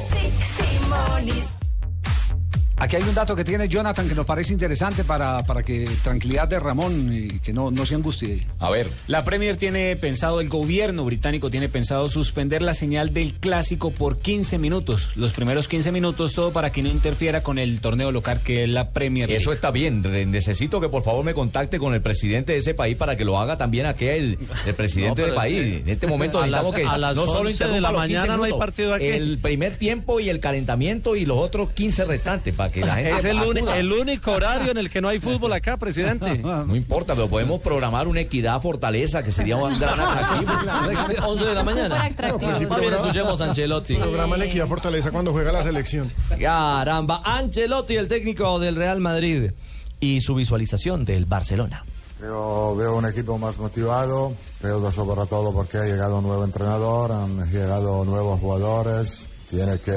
[2.82, 6.48] Aquí hay un dato que tiene Jonathan que nos parece interesante para, para que tranquilidad
[6.48, 8.48] de Ramón y que no, no se angustie.
[8.58, 8.88] A ver.
[9.08, 14.20] La Premier tiene pensado, el gobierno británico tiene pensado suspender la señal del clásico por
[14.20, 15.10] 15 minutos.
[15.18, 18.70] Los primeros 15 minutos, todo para que no interfiera con el torneo local que es
[18.70, 19.42] la Premier League.
[19.42, 20.02] Eso está bien.
[20.32, 23.38] Necesito que por favor me contacte con el presidente de ese país para que lo
[23.40, 25.58] haga también aquí el, el presidente No, del país.
[25.58, 25.82] sí.
[25.84, 27.92] En este momento A las- necesitamos que a las no solo 11 de interrumpa la
[27.92, 29.06] los 15 mañana no hay partido aquí.
[29.06, 33.20] El primer tiempo y el calentamiento y los otros 15 restantes para que la gente
[33.20, 36.42] Es el, único horario en el que no hay fútbol acá, presidente.
[36.70, 40.52] No importa, pero podemos programar una equidad fortaleza que sería un gran atractivo.
[41.28, 42.12] 11 de la mañana.
[42.40, 43.96] Pues sí, Más bien escuchemos a Ancelotti.
[43.96, 46.12] Programa en Equidad Fortaleza cuando juega la selección.
[46.40, 49.52] Caramba, Ancelotti, el técnico del Real Madrid,
[50.00, 51.84] y su visualización del Barcelona.
[52.20, 57.12] Creo, veo un equipo más motivado, creo sobre todo porque ha llegado un nuevo entrenador,
[57.14, 59.92] han llegado nuevos jugadores, tiene que,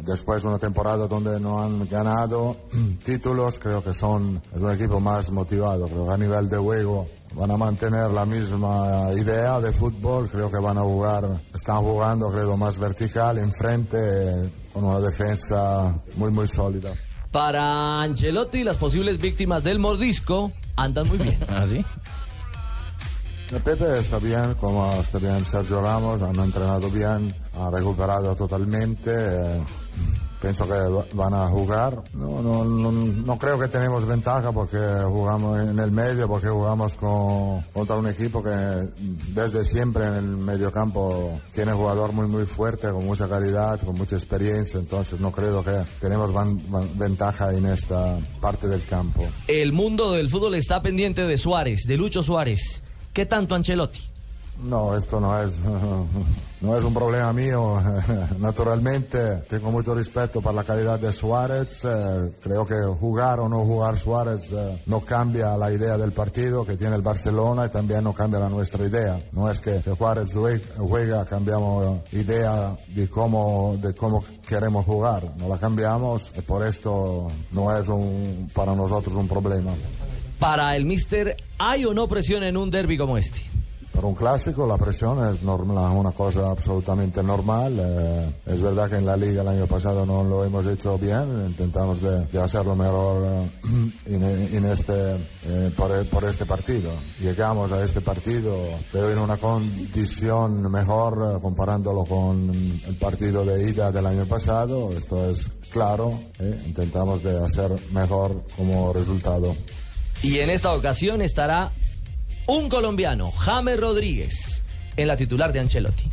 [0.00, 2.56] después de una temporada donde no han ganado
[3.04, 7.06] títulos, creo que son, es un equipo más motivado, creo que a nivel de juego
[7.34, 12.30] van a mantener la misma idea de fútbol, creo que van a jugar, están jugando
[12.30, 16.92] creo más vertical, enfrente, con una defensa muy muy sólida.
[17.30, 21.38] Para Ancelotti, las posibles víctimas del mordisco andan muy bien.
[21.48, 21.84] ¿Ah, sí?
[23.62, 29.10] Pepe está bien, como está bien Sergio Ramos, han entrenado bien, han recuperado totalmente.
[29.12, 29.60] eh,
[30.40, 32.02] pienso que va- van a jugar.
[32.12, 34.76] No, no, no, no creo que tenemos ventaja porque
[35.06, 38.50] jugamos en el medio, porque jugamos con, contra un equipo que
[39.28, 43.96] desde siempre en el medio campo tiene jugador muy muy fuerte, con mucha calidad, con
[43.96, 44.78] mucha experiencia.
[44.78, 49.24] Entonces no creo que tenemos van- van- ventaja en esta parte del campo.
[49.48, 52.82] El mundo del fútbol está pendiente de Suárez, de Lucho Suárez.
[53.14, 54.00] ¿Qué tanto Ancelotti?
[54.62, 55.58] No, esto no es,
[56.60, 57.82] no es un problema mío.
[58.38, 59.18] Naturalmente,
[59.50, 61.84] tengo mucho respeto por la calidad de Suárez.
[61.84, 66.64] eh, creo que jugar o no jugar Suárez eh, no cambia la idea del partido
[66.64, 69.20] que tiene el Barcelona y también no cambia la nuestra idea.
[69.32, 75.24] No es que si Suárez jue- juega, cambiamos idea de cómo, de cómo queremos jugar.
[75.36, 79.72] No la cambiamos y por esto no es un, para nosotros un problema.
[80.38, 83.40] Para el Mister, ¿hay o no presión en un derby como este?
[83.94, 87.76] Para un clásico la presión es normal, una cosa absolutamente normal.
[87.78, 91.46] Eh, es verdad que en la liga el año pasado no lo hemos hecho bien,
[91.46, 93.24] intentamos de, de hacerlo mejor
[94.06, 96.90] eh, en, este, eh, por, por este partido.
[97.20, 98.56] Llegamos a este partido,
[98.92, 104.90] pero en una condición mejor eh, comparándolo con el partido de ida del año pasado.
[104.96, 109.54] Esto es claro, eh, intentamos de hacer mejor como resultado.
[110.22, 111.70] Y en esta ocasión estará
[112.46, 114.64] un colombiano, James Rodríguez,
[114.96, 116.04] en la titular de Ancelotti.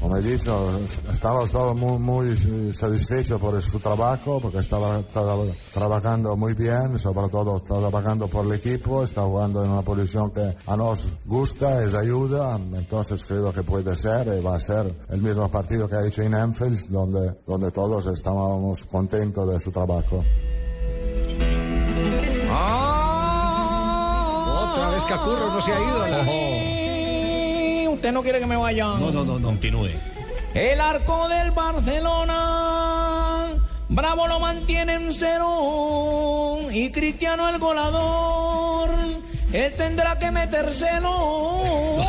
[0.00, 0.80] Como he dicho,
[1.12, 5.44] estamos todos muy, muy satisfechos por su trabajo, porque estaba, estaba
[5.74, 10.54] trabajando muy bien, sobre todo trabajando por el equipo, está jugando en una posición que
[10.66, 15.20] a nos gusta, es ayuda, entonces creo que puede ser y va a ser el
[15.20, 20.24] mismo partido que ha hecho en Anfield, donde, donde todos estábamos contentos de su trabajo.
[24.90, 26.06] Otra vez Cacurro no se ha ido.
[26.08, 26.20] la-
[27.92, 28.84] Usted no quiere que me vaya.
[28.84, 29.48] No, no, no, no.
[29.48, 29.90] Continúe.
[30.54, 33.46] El arco del Barcelona.
[33.88, 36.58] Bravo lo mantiene en cero.
[36.72, 38.90] Y Cristiano el golador.
[39.52, 41.10] Él tendrá que metérselo.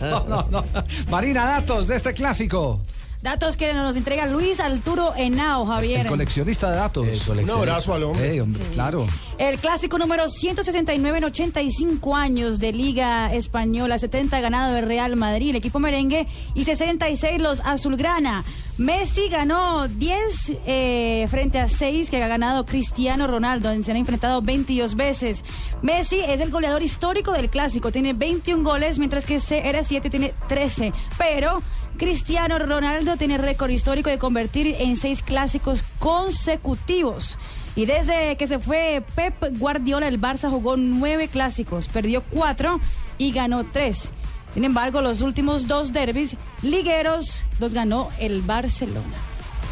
[0.00, 0.64] No, no, no.
[1.10, 2.78] Marina, datos de este clásico.
[3.22, 6.00] Datos que nos entrega Luis Arturo Henao, Javier.
[6.00, 7.06] El coleccionista de datos.
[7.28, 8.40] Un abrazo al hombre.
[8.40, 9.06] Hombre, Claro.
[9.36, 15.50] El clásico número 169 en 85 años de Liga Española, 70 ganado el Real Madrid,
[15.50, 18.42] el equipo merengue, y 66 los azulgrana.
[18.78, 23.98] Messi ganó 10 eh, frente a 6 que ha ganado Cristiano Ronaldo, donde se han
[23.98, 25.44] enfrentado 22 veces.
[25.82, 30.94] Messi es el goleador histórico del clásico, tiene 21 goles, mientras que CR7 tiene 13.
[31.18, 31.60] Pero
[32.00, 37.36] Cristiano Ronaldo tiene récord histórico de convertir en seis clásicos consecutivos.
[37.76, 42.80] Y desde que se fue Pep Guardiola, el Barça jugó nueve clásicos, perdió cuatro
[43.18, 44.12] y ganó tres.
[44.54, 49.18] Sin embargo, los últimos dos derbis ligueros los ganó el Barcelona.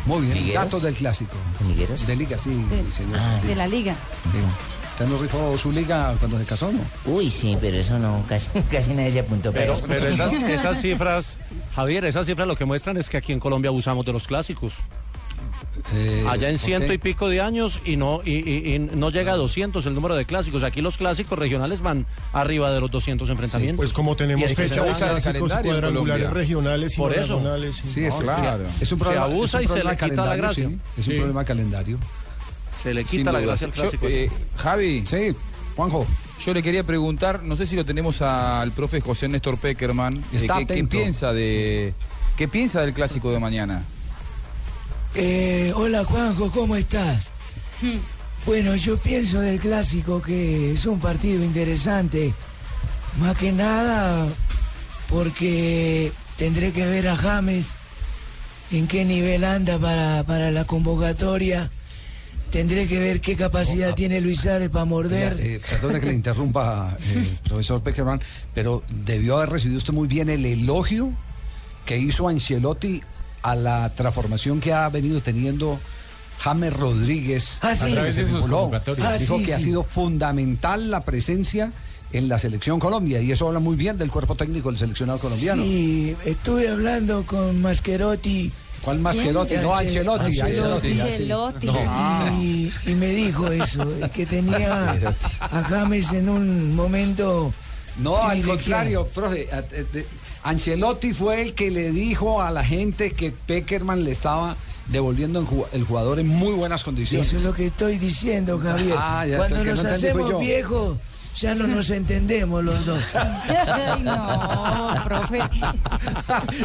[0.05, 0.35] Muy bien.
[0.35, 0.65] ¿Ligueros?
[0.65, 1.33] Datos del clásico.
[2.07, 2.51] De liga, sí,
[2.95, 3.21] señor.
[3.47, 3.95] De la liga.
[4.25, 4.39] Sí.
[4.99, 6.81] ¿Usted no rifó su liga cuando se casó, no?
[7.05, 9.85] Uy, sí, pero eso no, casi, casi nadie se apuntó para Pero, eso.
[9.87, 11.39] pero esas, esas cifras,
[11.77, 14.75] Javier, esas cifras lo que muestran es que aquí en Colombia abusamos de los clásicos.
[16.29, 19.33] Allá en ¿por ciento y pico de años y no y, y- y no llega
[19.35, 20.65] a 200 el número de clásicos.
[20.65, 23.77] Aquí los clásicos regionales van arriba de los 200 enfrentamientos.
[23.77, 27.41] Pues como tenemos fecha de clásicos cuadrangulares regionales y Por eso.
[27.85, 28.65] Sí, es, No, claro.
[28.81, 30.69] es un Se abusa es un y se le quita la gracia.
[30.69, 30.79] sí.
[30.97, 31.19] Es un Sí.
[31.19, 31.99] problema de calendario.
[32.83, 34.07] Se le Sin quita la gracia al Yo, clásico.
[34.09, 35.05] eh, Javi.
[35.07, 35.35] Sí,
[35.77, 36.07] Juanjo.
[36.45, 40.17] Yo le quería preguntar, no sé si lo tenemos al profe José Néstor Peckerman.
[40.19, 41.95] eh, Está ¿qué, qué piensa de
[42.37, 43.83] qué piensa del clásico de mañana?
[45.15, 47.27] Eh, hola Juanjo, ¿cómo estás?
[48.47, 52.33] Bueno, yo pienso del clásico que es un partido interesante.
[53.21, 54.29] Más que nada
[55.09, 57.67] porque tendré que ver a James
[58.71, 61.71] en qué nivel anda para, para la convocatoria.
[62.51, 65.37] Tendré que ver qué capacidad tiene Luis Suárez para morder.
[65.39, 68.21] Eh, perdone que le interrumpa, eh, profesor Peckerman,
[68.55, 71.13] pero debió haber recibido usted muy bien el elogio
[71.85, 73.03] que hizo Ancelotti
[73.43, 75.79] a la transformación que ha venido teniendo
[76.39, 77.87] James Rodríguez Ah, sí.
[77.87, 78.45] a través de sus.
[78.45, 81.73] Ah, Dijo sí, que ha sido fundamental la presencia
[82.13, 85.63] en la selección Colombia y eso habla muy bien del cuerpo técnico del seleccionado colombiano.
[85.63, 88.51] Sí, estuve hablando con Masquerotti.
[88.83, 89.57] ¿Cuál Masquerotti?
[89.57, 91.01] No, Ancelotti, Ancelotti.
[91.01, 91.67] Ancelotti.
[91.67, 92.41] No.
[92.41, 94.93] Y, y me dijo eso, que tenía
[95.41, 97.53] a James en un momento.
[97.99, 99.49] No, al contrario, profe.
[99.53, 100.07] eh,
[100.45, 105.85] Ancelotti fue el que le dijo a la gente que Peckerman le estaba devolviendo el
[105.85, 107.27] jugador en muy buenas condiciones.
[107.27, 108.95] Eso es lo que estoy diciendo, Javier.
[108.97, 110.97] Ah, ya, Cuando el que nos no hacemos viejos,
[111.41, 113.05] ya no nos entendemos los dos.
[113.15, 115.41] Ay, no, profe.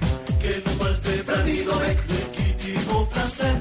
[0.41, 3.57] que no falte Bradidobec, legítimo placer.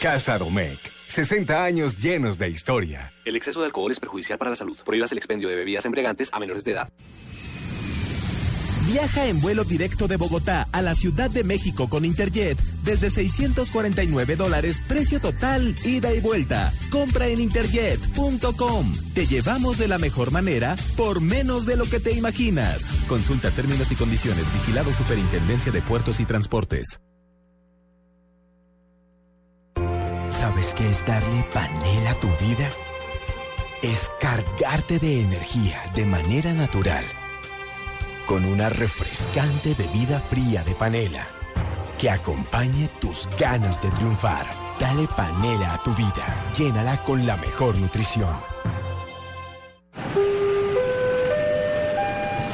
[0.00, 0.78] Casa Domecq.
[1.06, 3.12] 60 años llenos de historia.
[3.24, 4.78] El exceso de alcohol es perjudicial para la salud.
[4.84, 6.88] Prohíbas el expendio de bebidas embriagantes a menores de edad.
[8.88, 14.34] Viaja en vuelo directo de Bogotá a la Ciudad de México con Interjet desde 649
[14.34, 16.72] dólares, precio total, ida y vuelta.
[16.90, 18.94] Compra en interjet.com.
[19.12, 22.90] Te llevamos de la mejor manera por menos de lo que te imaginas.
[23.08, 24.50] Consulta términos y condiciones.
[24.54, 26.98] Vigilado Superintendencia de Puertos y Transportes.
[30.30, 32.70] ¿Sabes qué es darle panela a tu vida?
[33.82, 37.04] Es cargarte de energía de manera natural
[38.28, 41.26] con una refrescante bebida fría de panela
[41.98, 44.46] que acompañe tus ganas de triunfar.
[44.78, 48.36] Dale panela a tu vida, llénala con la mejor nutrición.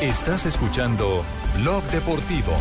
[0.00, 1.22] Estás escuchando
[1.58, 2.52] Blog Deportivo.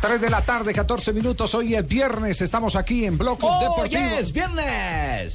[0.00, 1.54] 3 de la tarde, 14 minutos.
[1.54, 2.40] Hoy es viernes.
[2.42, 4.02] Estamos aquí en Bloque ¡Oh, Deportivo.
[4.18, 5.34] yes, viernes!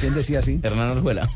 [0.00, 0.58] ¿Quién decía así?
[0.62, 1.28] Hernán Orjuela.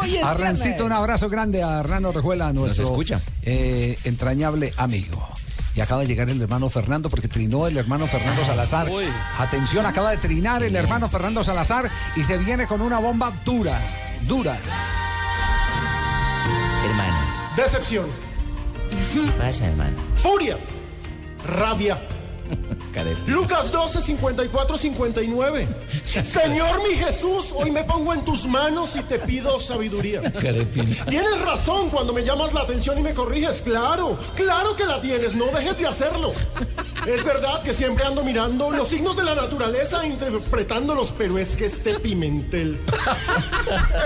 [0.00, 3.20] Oye, a Rancito, un abrazo grande a Hernán Orjuela, nuestro escucha.
[3.42, 5.28] eh, entrañable amigo.
[5.74, 8.88] Y acaba de llegar el hermano Fernando porque trinó el hermano Fernando Salazar.
[8.88, 9.06] Uy.
[9.38, 13.78] Atención, acaba de trinar el hermano Fernando Salazar y se viene con una bomba dura,
[14.22, 14.56] dura.
[17.56, 18.06] Decepción,
[19.12, 19.96] ¿Qué pasa, hermano?
[20.16, 20.58] furia,
[21.46, 22.00] rabia.
[23.26, 25.66] Lucas 12, 54, 59.
[26.22, 30.20] Señor mi Jesús, hoy me pongo en tus manos y te pido sabiduría.
[31.08, 33.62] Tienes razón cuando me llamas la atención y me corriges.
[33.62, 36.32] Claro, claro que la tienes, no dejes de hacerlo.
[37.06, 41.66] Es verdad que siempre ando mirando los signos de la naturaleza, interpretándolos, pero es que
[41.66, 42.78] este pimentel.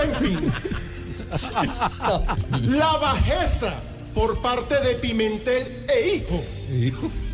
[0.03, 0.53] En fin.
[2.61, 3.73] La bajeza
[4.13, 6.41] por parte de Pimentel e hijo,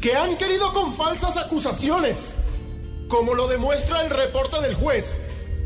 [0.01, 2.35] que han querido con falsas acusaciones,
[3.07, 5.19] como lo demuestra el reporte del juez,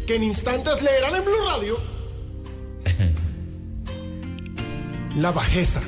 [0.06, 1.80] que en instantes leerán en Blue Radio.
[5.18, 5.82] La bajeza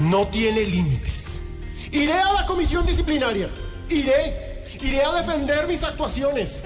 [0.00, 1.40] no tiene límites.
[1.92, 3.48] Iré a la comisión disciplinaria.
[3.88, 4.43] Iré,
[4.84, 6.62] iré a defender mis actuaciones.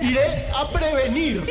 [0.00, 1.44] Iré a prevenir.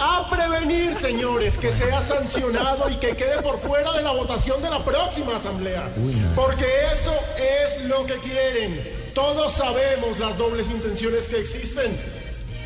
[0.00, 4.70] A prevenir, señores, que sea sancionado y que quede por fuera de la votación de
[4.70, 5.88] la próxima asamblea.
[6.34, 8.82] Porque eso es lo que quieren.
[9.14, 11.98] Todos sabemos las dobles intenciones que existen.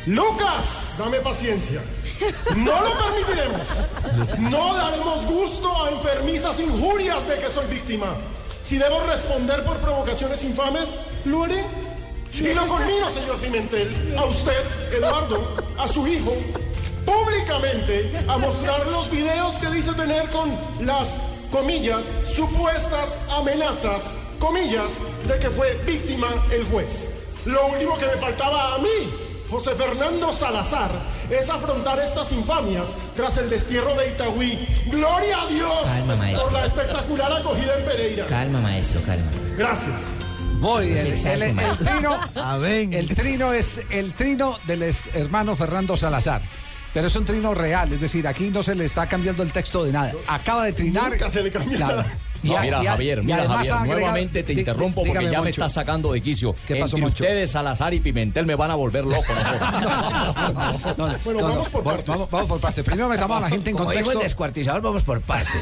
[0.05, 0.65] Lucas,
[0.97, 1.81] dame paciencia.
[2.55, 3.61] No lo permitiremos.
[4.39, 8.15] No daremos gusto a enfermizas injurias de que soy víctima.
[8.63, 11.63] Si debo responder por provocaciones infames, lo haré.
[12.33, 16.33] Y lo conmino, señor Pimentel, a usted, Eduardo, a su hijo,
[17.05, 21.15] públicamente a mostrar los videos que dice tener con las,
[21.51, 24.93] comillas, supuestas amenazas, comillas,
[25.27, 27.07] de que fue víctima el juez.
[27.45, 29.13] Lo último que me faltaba a mí,
[29.51, 30.89] José Fernando Salazar,
[31.29, 34.67] es afrontar estas infamias tras el destierro de Itagüí.
[34.87, 36.45] ¡Gloria a Dios Calma, maestro.
[36.45, 38.25] por la espectacular acogida en Pereira!
[38.25, 39.31] Calma, maestro, calma.
[39.55, 40.32] Gracias.
[40.63, 42.19] Se El, trino,
[42.93, 46.41] el trino es el trino del hermano Fernando Salazar.
[46.93, 49.83] Pero es un trino real, es decir, aquí no se le está cambiando el texto
[49.83, 50.13] de nada.
[50.27, 51.09] Acaba de trinar.
[51.11, 51.97] Nunca se le cambia Claro.
[51.97, 52.17] nada.
[52.43, 55.49] No, mira, a- Javier, mira, Javier, agrega- nuevamente te interrumpo dígame, porque ya me Moncho.
[55.63, 56.53] está sacando de quicio.
[56.67, 57.23] ¿Qué pasó, Entre Moncho?
[57.23, 59.23] ustedes, Salazar y Pimentel, me van a volver loco.
[60.97, 61.09] ¿no?
[61.23, 62.05] Bueno, vamos por partes.
[62.07, 62.83] Vamos, vamos por partes.
[62.83, 64.11] Primero metamos a la gente en Como contexto.
[64.13, 65.61] el descuartizador, vamos por partes.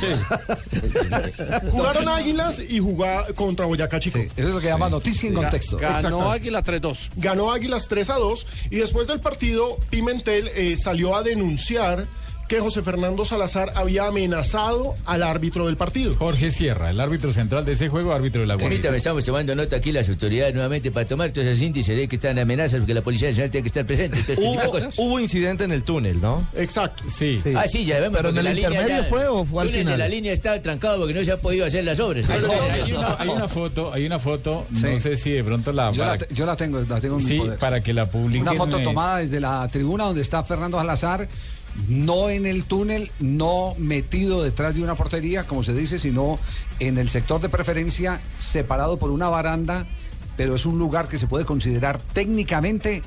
[1.72, 3.06] Jugaron Águilas y jugó
[3.36, 4.20] contra Boyacá Chico.
[4.20, 5.78] Eso es lo que llama noticia en contexto.
[5.78, 7.10] Ganó Águila 3-2.
[7.16, 12.06] Ganó Águilas 3 a 2 y después del partido Pimentel eh, salió a denunciar
[12.52, 16.16] que José Fernando Salazar había amenazado al árbitro del partido.
[16.16, 18.68] Jorge Sierra, el árbitro central de ese juego, árbitro de la Guardia.
[18.72, 22.18] Permítame, estamos tomando nota aquí las autoridades nuevamente para tomar todos esos índices de que
[22.18, 24.34] están amenazas porque la Policía Nacional tiene que estar presente.
[24.38, 24.96] Hubo, cosas.
[24.98, 26.46] hubo incidente en el túnel, ¿no?
[26.54, 27.04] Exacto.
[27.08, 27.40] Sí.
[27.56, 28.18] Ah, sí, ya vemos.
[28.18, 30.00] ¿Pero en el la línea intermedio ya- fue o fue al túnel de final?
[30.00, 32.30] La línea está trancado porque no se han podido hacer las obras.
[32.30, 32.42] Hay,
[32.84, 34.88] hay una, hay una foto, hay una foto, Sí.
[34.92, 35.92] no sé si de pronto la...
[35.92, 37.58] Yo la, para- te- yo la tengo, la tengo en mi sí, poder.
[37.60, 38.42] para que la publiquen.
[38.42, 41.30] Una foto eh, tomada desde la tribuna donde está Fernando Salazar,
[41.88, 46.40] no en el túnel, no metido detrás de una portería, como se dice, sino
[46.80, 49.86] en el sector de preferencia, separado por una baranda,
[50.38, 53.02] pero es un lugar que se puede considerar técnicamente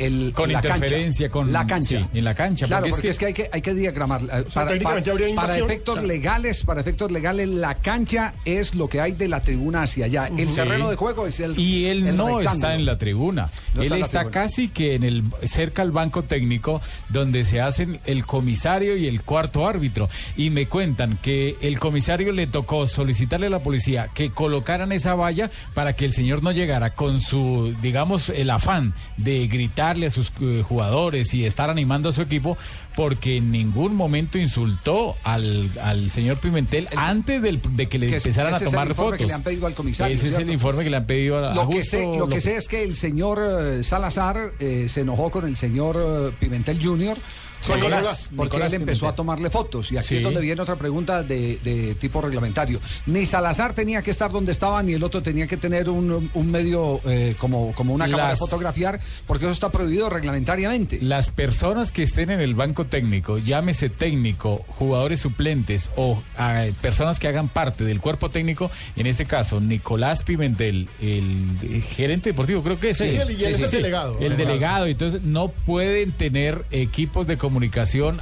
[0.00, 0.76] el, Con la cancha.
[0.76, 1.88] interferencia, con- la cancha.
[2.12, 3.26] sí, en la cancha, Claro, porque porque, es es, que...
[3.26, 4.22] hay que hay que diagramar.
[4.22, 5.70] eh, Para, técnicamente para- habría para invasión.
[5.70, 6.08] efectos Claro.
[6.08, 10.28] legales, para efectos legales, la cancha es lo que hay de la tribuna hacia allá.
[10.36, 10.54] El Sí.
[10.56, 12.50] terreno de juego es el y él el no rectángulo.
[12.50, 13.50] está en la tribuna.
[13.74, 14.30] No él está tribuna.
[14.30, 19.22] casi que en el cerca al banco técnico donde se hacen el comisario y el
[19.22, 24.30] cuarto árbitro y me cuentan que el comisario le tocó solicitarle a la policía que
[24.30, 29.46] colocaran esa valla para que el señor no llegara con su digamos el afán de
[29.90, 32.56] a sus eh, jugadores y estar animando a su equipo
[32.96, 38.16] porque en ningún momento insultó al, al señor Pimentel antes del- de que le Que
[38.16, 39.18] empezaran a ese es el tomar informe fotos.
[39.18, 41.52] que le han pedido al comisario, Ese es el informe que le han pedido a,
[41.52, 45.00] a Lo que, sé, lo que sé es que el señor eh, Salazar eh, se
[45.02, 45.98] enojó con el señor
[46.30, 47.16] eh, Pimentel Jr.
[47.60, 49.12] Sí, porque- Nicolás, porque Nicolás él empezó Pimentel.
[49.12, 50.16] a tomarle fotos y aquí Sí.
[50.16, 52.80] es donde viene otra pregunta de, de tipo reglamentario.
[53.06, 56.50] Ni Salazar tenía que estar donde estaba ni el otro tenía que tener un, un
[56.50, 60.98] medio eh, como, como una cámara de fotografiar porque eso está prohibido reglamentariamente.
[61.02, 67.18] Las personas que estén en el banco técnico, llámese técnico, jugadores suplentes o ah, personas
[67.18, 72.78] que hagan parte del cuerpo técnico, en este caso Nicolás Pimentel, el gerente deportivo, creo
[72.80, 72.96] que es.
[72.98, 74.14] Sí, el- y él es el delegado.
[74.14, 74.46] El Delegado.
[74.46, 77.49] delegado, entonces no pueden tener equipos de comunicación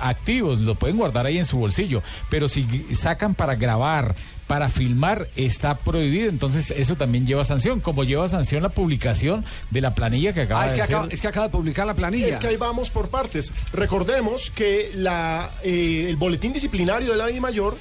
[0.01, 4.15] activos, lo pueden guardar ahí en su bolsillo, pero si sacan para grabar,
[4.47, 9.81] para filmar, está prohibido, entonces eso también lleva sanción, como lleva sanción la publicación de
[9.83, 11.95] la planilla que acaba Ah, es de que, acaba, es que acaba de publicar la
[11.95, 12.27] planilla.
[12.29, 13.53] Es que ahí vamos por partes.
[13.73, 17.77] Recordemos que la, eh, el boletín disciplinario de la Di Mayor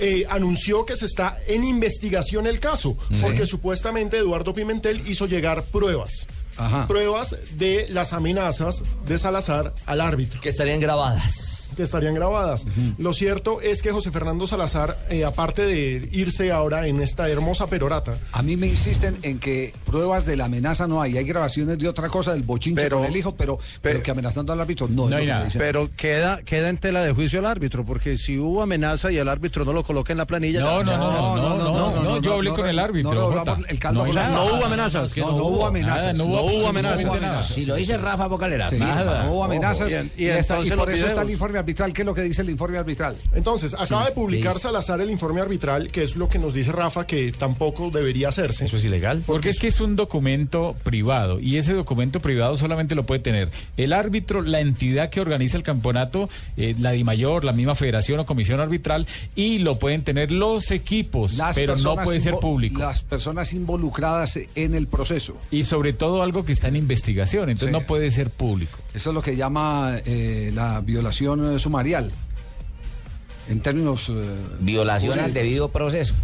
[0.00, 3.20] eh, anunció que se está en investigación el caso, Sí.
[3.20, 6.28] porque supuestamente Eduardo Pimentel hizo llegar pruebas.
[6.58, 6.86] Ajá.
[6.86, 10.40] Pruebas de las amenazas de Salazar al árbitro.
[10.40, 11.57] Que estarían grabadas.
[11.78, 12.66] Que estarían grabadas.
[12.98, 17.68] Lo cierto es que José Fernando Salazar, eh, aparte de irse ahora en esta hermosa
[17.68, 21.16] perorata, A mí me insisten en que pruebas de la amenaza no hay.
[21.16, 24.52] Hay grabaciones de otra cosa, del bochinche Pero- con el hijo, pero, pero que amenazando
[24.52, 25.60] al árbitro no, es lo que me dicen.
[25.60, 29.28] Pero queda, queda en tela de juicio el árbitro, porque si hubo amenaza y el
[29.28, 30.58] árbitro no lo coloca en la planilla.
[30.58, 33.14] No, ya- no, no, no, no, no, no, yo hablé no, con el no, árbitro.
[33.14, 34.30] no, no, el caldo nada.
[34.30, 35.16] No hubo amenazas.
[35.16, 36.02] No, no hubo amenazas.
[36.02, 37.20] Nada, no hubo, No amenazas.
[37.22, 37.40] nada.
[37.40, 38.68] Si lo dice Rafa Bocalera.
[38.72, 39.22] Nada.
[39.24, 41.92] no hubo amenazas y, entonces por eso está el informe arbitral.
[41.92, 43.16] ¿Qué es lo que dice el informe arbitral?
[43.34, 47.06] Entonces, acaba de publicar Salazar el informe arbitral, que es lo que nos dice Rafa,
[47.06, 48.64] que tampoco debería hacerse.
[48.64, 49.22] Eso es ilegal.
[49.26, 53.50] Porque es que es un documento privado y ese documento privado solamente lo puede tener
[53.76, 58.26] el árbitro, la entidad que organiza el campeonato, eh, la DIMAYOR, la misma federación o
[58.26, 59.06] comisión arbitral
[59.36, 62.80] y lo pueden tener los equipos, Las pero no puede ser público.
[62.80, 65.36] Las personas involucradas en el proceso.
[65.50, 67.80] Y sobre todo algo que está en investigación, entonces Sí.
[67.80, 68.78] no puede ser público.
[68.94, 72.12] Eso es lo que llama eh, la violación eh, sumarial.
[73.48, 74.08] En términos...
[74.10, 74.22] eh,
[74.60, 76.14] Violación al debido proceso.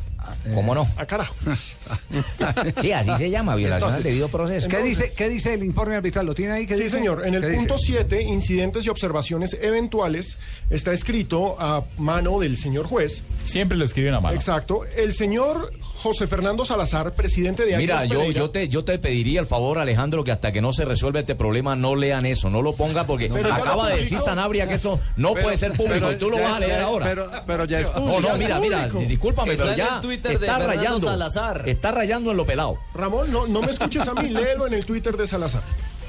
[0.55, 0.89] ¿Cómo no?
[0.97, 1.35] Ah, carajo.
[2.81, 4.69] Sí, así se llama, violación Entonces, al debido proceso.
[4.69, 6.25] ¿Qué dice, ¿Qué dice el informe arbitral?
[6.27, 6.67] ¿Lo tiene ahí?
[6.67, 6.97] ¿Qué Sí, dice?
[6.99, 7.27] señor.
[7.27, 10.39] En el punto 7, incidentes y observaciones eventuales,
[10.71, 13.25] está escrito a mano del señor juez.
[13.45, 14.35] Siempre lo escriben a mano.
[14.35, 14.85] Exacto.
[14.97, 15.73] El señor
[16.05, 20.33] José Fernando Salazar, presidente de Mira, yo, te, yo te pediría el favor, Alejandro, que
[20.33, 23.51] hasta que no se resuelva este problema no lean eso, no lo ponga porque Pero
[23.51, 24.19] acaba de decir.
[24.21, 26.61] Sanabria que eso no Pero- puede ser público pero y tú lo ya- vas a
[26.61, 27.07] leer ahora.
[27.07, 28.21] Pero, pero ya es Oh, público.
[28.21, 31.69] no, mira, mira, discúlpame, Está pero en ya el Twitter de está Fernando rayando, Salazar.
[31.71, 32.79] está rayando en lo pelado.
[32.95, 35.63] Ramón, no, no me escuches a mí, léelo en el Twitter de Salazar.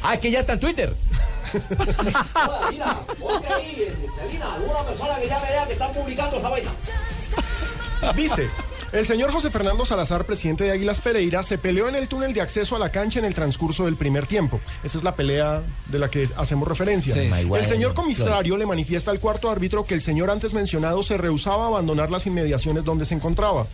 [0.04, 0.94] Ah, es que ya está en Twitter.
[2.70, 3.88] Mira, ponte ahí,
[4.20, 6.72] Selina, alguna persona que ya vea que están publicando esa vaina.
[8.14, 8.50] Dice,
[8.92, 12.42] el señor José Fernando Salazar, presidente de Águilas Pereira, se peleó en el túnel de
[12.42, 14.60] acceso a la cancha en el transcurso del primer tiempo.
[14.84, 17.14] Esa es la pelea de la que hacemos referencia.
[17.14, 17.20] Sí.
[17.20, 21.66] El señor comisario le manifiesta al cuarto árbitro que el señor antes mencionado se rehusaba
[21.66, 23.68] a abandonar las inmediaciones donde se encontraba.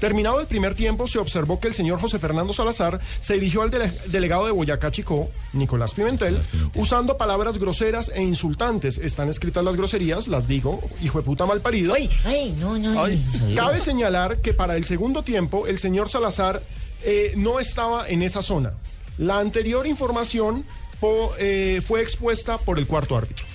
[0.00, 3.70] Terminado el primer tiempo, se observó que el señor José Fernando Salazar se dirigió al
[3.70, 6.38] dele- delegado de Boyacá Chicó, Nicolás Pimentel,
[6.74, 8.98] usando palabras groseras e insultantes.
[8.98, 11.94] Están escritas las groserías, las digo, hijo de puta malparido.
[11.94, 13.02] Ay, ay, no, no.
[13.02, 13.24] Ay.
[13.54, 16.62] Cabe señalar que para el segundo tiempo el señor Salazar
[17.02, 18.74] eh, no estaba en esa zona.
[19.16, 20.64] La anterior información
[21.00, 23.46] po- eh, fue expuesta por el cuarto árbitro.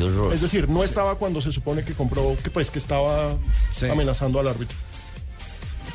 [0.00, 0.32] Horror.
[0.32, 3.36] Es decir, no estaba cuando se supone que comprobó que pues que estaba
[3.72, 3.86] Sí.
[3.86, 4.74] amenazando al árbitro.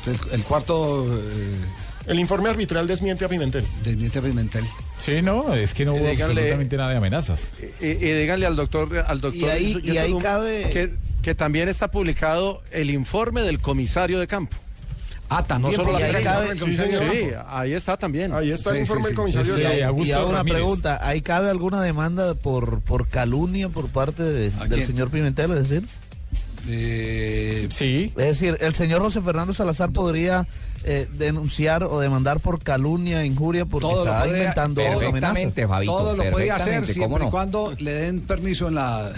[0.06, 1.56] El, el cuarto eh,
[2.06, 3.64] El informe arbitral desmiente a Pimentel.
[3.82, 4.64] desmiente a Pimentel.
[4.98, 7.52] Sí, no, es que no hubo Dígale- absolutamente nada de amenazas.
[7.80, 11.68] Y, y díganle al doctor, al doctor Y ahí- y ahí cabe- que, que también
[11.68, 14.56] está publicado el informe del comisario de campo.
[15.30, 15.76] Ah, No también.
[15.76, 17.44] solo porque la ahí cabe el Sí, de campo.
[17.48, 18.32] ahí está también.
[18.34, 19.16] Ahí está el Sí, informe sí, del sí.
[19.16, 19.54] comisario.
[19.56, 20.58] Sí, y ahora una Ramírez.
[20.60, 24.86] pregunta, ¿ahí cabe alguna demanda por, por calumnia por parte de- ¿A del quién?
[24.86, 25.50] señor Pimentel?
[25.52, 25.88] Es decir,
[26.68, 28.12] Eh, Sí.
[28.16, 30.46] es decir, el señor José Fernando Salazar podría
[30.84, 35.66] eh, denunciar o demandar por calumnia, injuria, porque Todo está inventando Perfectamente.
[35.66, 39.12] Fabito, Todo lo puede hacer siempre y cuando le den permiso en la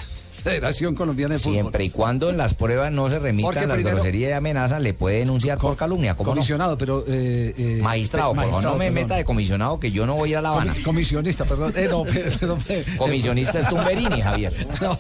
[0.51, 1.55] Federación Colombiana de Fútbol.
[1.55, 4.81] Siempre y cuando en las pruebas no se Porque remitan las primero- groserías y amenazas,
[4.81, 6.15] le puede denunciar por calumnia.
[6.17, 6.35] ¿cómo no?
[6.37, 7.05] Comisionado, pero...
[7.09, 9.03] eh, eh, Magistrado, por favor, magistrado, no me perdón.
[9.03, 10.75] meta de comisionado que yo no voy a ir a La Habana.
[10.77, 11.73] Comi- comisionista, perdón.
[11.77, 12.03] Eh, no,
[12.41, 12.59] perdón,
[12.97, 14.67] Comisionista es Tumberini, Javier.
[14.81, 14.99] No,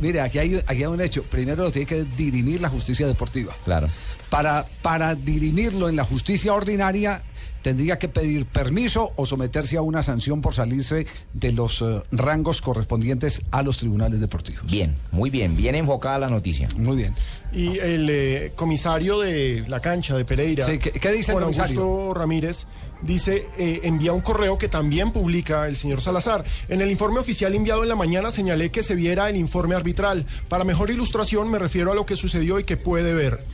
[0.00, 1.22] mire, aquí hay, aquí hay un hecho.
[1.24, 3.52] Primero lo tiene que dirimir la justicia deportiva.
[3.64, 3.88] Claro.
[4.30, 7.22] Para, para dirimirlo en la justicia ordinaria,
[7.62, 12.60] tendría que pedir permiso o someterse a una sanción por salirse de los eh, rangos
[12.62, 14.64] correspondientes a los tribunales deportivos.
[14.70, 16.68] Bien, muy bien, bien enfocada la noticia.
[16.76, 17.14] Muy bien.
[17.52, 21.44] Y el eh, comisario de la cancha de Pereira, Sí, ¿qué- qué dice el Juan
[21.44, 21.80] comisario?
[21.82, 22.66] Augusto Ramírez,
[23.02, 26.44] dice, eh, envía un correo que también publica el señor Salazar.
[26.68, 30.26] En el informe oficial enviado en la mañana señalé que se viera el informe arbitral.
[30.48, 33.44] Para mejor ilustración me refiero a lo que sucedió y que puede ver.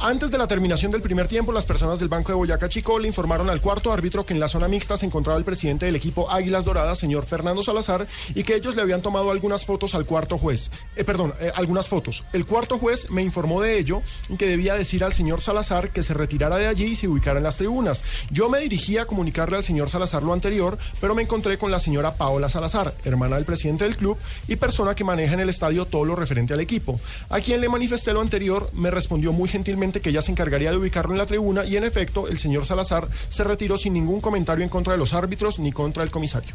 [0.00, 3.08] Antes de la terminación del primer tiempo, las personas del Banco de Boyacá Chico le
[3.08, 6.30] informaron al cuarto árbitro que en la zona mixta se encontraba el presidente del equipo
[6.30, 10.38] Águilas Doradas, señor Fernando Salazar, y que ellos le habían tomado algunas fotos al cuarto
[10.38, 10.70] juez.
[10.94, 12.22] Eh, perdón, eh, algunas fotos.
[12.32, 16.04] El cuarto juez me informó de ello y que debía decir al señor Salazar que
[16.04, 18.04] se retirara de allí y se ubicara en las tribunas.
[18.30, 21.80] Yo me dirigí a comunicarle al señor Salazar lo anterior, pero me encontré con la
[21.80, 25.86] señora Paola Salazar, hermana del presidente del club y persona que maneja en el estadio
[25.86, 27.00] todo lo referente al equipo.
[27.30, 30.76] A quien le manifesté lo anterior, me respondió muy gentilmente que ella se encargaría de
[30.76, 34.62] ubicarlo en la tribuna y en efecto el señor Salazar se retiró sin ningún comentario
[34.64, 36.54] en contra de los árbitros ni contra el comisario.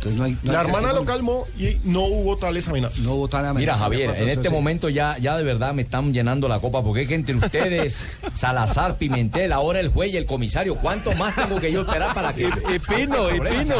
[0.00, 3.00] Entonces no hay, no hay La hermana lo calmó y no hubo tales amenazas.
[3.00, 3.84] No hubo tal Mira, amenaza.
[3.84, 7.08] Javier, en este momento ya, ya de verdad me están llenando la copa, porque es
[7.08, 11.70] que entre ustedes, Salazar, Pimentel, ahora el juez y el comisario, ¿cuánto más tengo que
[11.70, 12.44] yo esperar para que...
[12.44, 13.74] Y- y Pino, y Pino.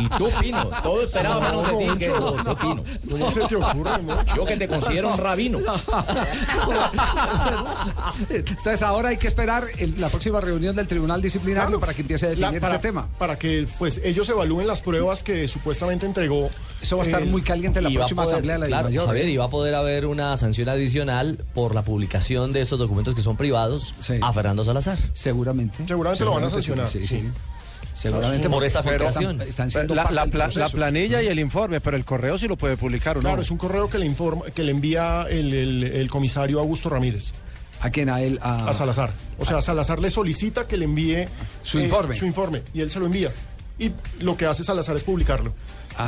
[0.00, 2.84] Y tú, Pino, todo esperaba menos de ti, que tú, Pino.
[3.10, 3.90] ¿Cómo se te ocurre?
[4.36, 5.58] Yo que te considero un rabino.
[8.30, 11.80] Entonces ahora hay que esperar el- la próxima reunión del Tribunal Disciplinario Claro.
[11.80, 13.08] para que empiece a La- definir para, este tema.
[13.18, 16.50] Para que pues ellos evalúen las pruebas que supuestamente entregó.
[16.80, 18.88] Eso va a estar el- muy caliente en la próxima poder- asamblea de la claro,
[18.88, 19.06] Dimayor.
[19.08, 23.14] Javier, y va a poder haber una sanción adicional por la publicación de estos documentos
[23.14, 24.98] que son privados a Fernando Salazar.
[25.14, 25.78] Seguramente.
[25.88, 26.88] Seguramente lo van a sancionar.
[26.88, 27.24] Sí, sí.
[27.94, 29.36] Seguramente Por esta filtración.
[29.40, 30.26] Están, están siendo La, la
[30.68, 33.28] planilla y el informe, pero el correo sí lo puede publicar o no.
[33.28, 36.88] Claro, es un correo que le informa, que le envía el, el- el comisario Augusto
[36.88, 37.32] Ramírez.
[37.80, 38.08] ¿A quién?
[38.10, 38.38] A él.
[38.42, 39.12] A, A Salazar.
[39.38, 41.28] O sea, Salazar le solicita que le envíe eh,
[41.62, 42.16] Su informe.
[42.16, 42.62] Su informe.
[42.72, 43.30] Y él se lo envía.
[43.78, 45.52] Y lo que hace Salazar es publicarlo.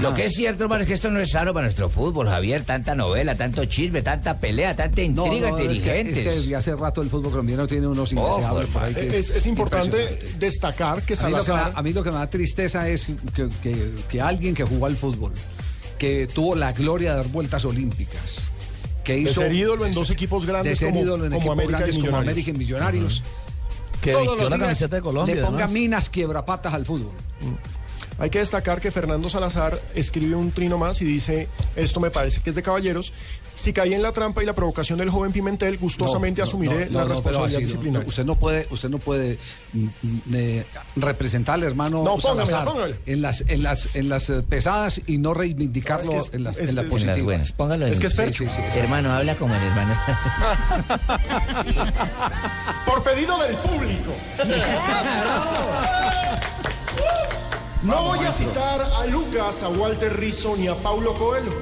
[0.00, 2.64] Lo que es cierto, hermano, es que esto no es sano para nuestro fútbol, Javier.
[2.64, 6.16] Tanta novela, tanto chisme, tanta pelea, tanta No, intriga no, es que, dirigentes.
[6.18, 9.30] es que desde hace rato el fútbol colombiano tiene unos indeseables por ahí que Es,
[9.30, 11.72] es importante destacar que A mí, lo que me, Salazar.
[11.72, 14.86] da- a mí lo que me da tristeza es que, que- que alguien que jugó
[14.86, 15.32] al fútbol,
[15.98, 18.48] que tuvo la gloria de dar vueltas olímpicas,
[19.04, 21.36] que De hizo ser ídolo en dos equipos grandes de ser como- ídolo en como
[21.42, 22.16] equipos América grandes como.
[22.16, 23.22] América y Millonarios,
[24.06, 25.72] Que todos vistió los la días camiseta de Colombia, le ponga además.
[25.72, 27.12] minas quiebrapatas al fútbol.
[28.18, 32.40] Hay que destacar que Fernando Salazar escribe un trino más y dice, esto me parece
[32.40, 33.12] que es de caballeros,
[33.56, 36.86] si caí en la trampa y la provocación del joven Pimentel, gustosamente No, no, asumiré
[36.90, 38.02] no, la responsabilidad así, no, disciplinaria.
[38.04, 39.38] no, usted no puede, usted no puede
[39.72, 40.64] mm, mm, eh,
[40.96, 42.96] representar al hermano No, póngamela, Salazar póngala.
[43.06, 46.34] en las en las en las eh, pesadas y no reivindicarlo No, es que es-
[46.34, 47.16] en las es- en las es- positivas.
[47.16, 48.44] En las buenas, póngalo en Es que es Sí, Fercho.
[48.44, 48.78] sí, sí, sí.
[48.78, 49.94] Hermano, habla como el hermano.
[52.86, 54.12] Por pedido del público.
[57.82, 61.52] No voy a citar a Lucas, a Walter Rizzo ni a Paulo Coelho.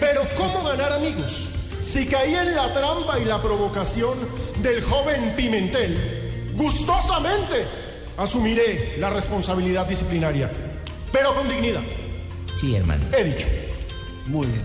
[0.00, 1.48] Pero ¿cómo ganar amigos?
[1.82, 4.16] Si caí en la trampa y la provocación
[4.62, 7.66] del joven Pimentel, gustosamente
[8.16, 10.50] asumiré la responsabilidad disciplinaria.
[11.12, 11.82] Pero con dignidad.
[12.60, 13.04] Sí, hermano.
[13.16, 13.46] He dicho.
[14.26, 14.62] Muy bien.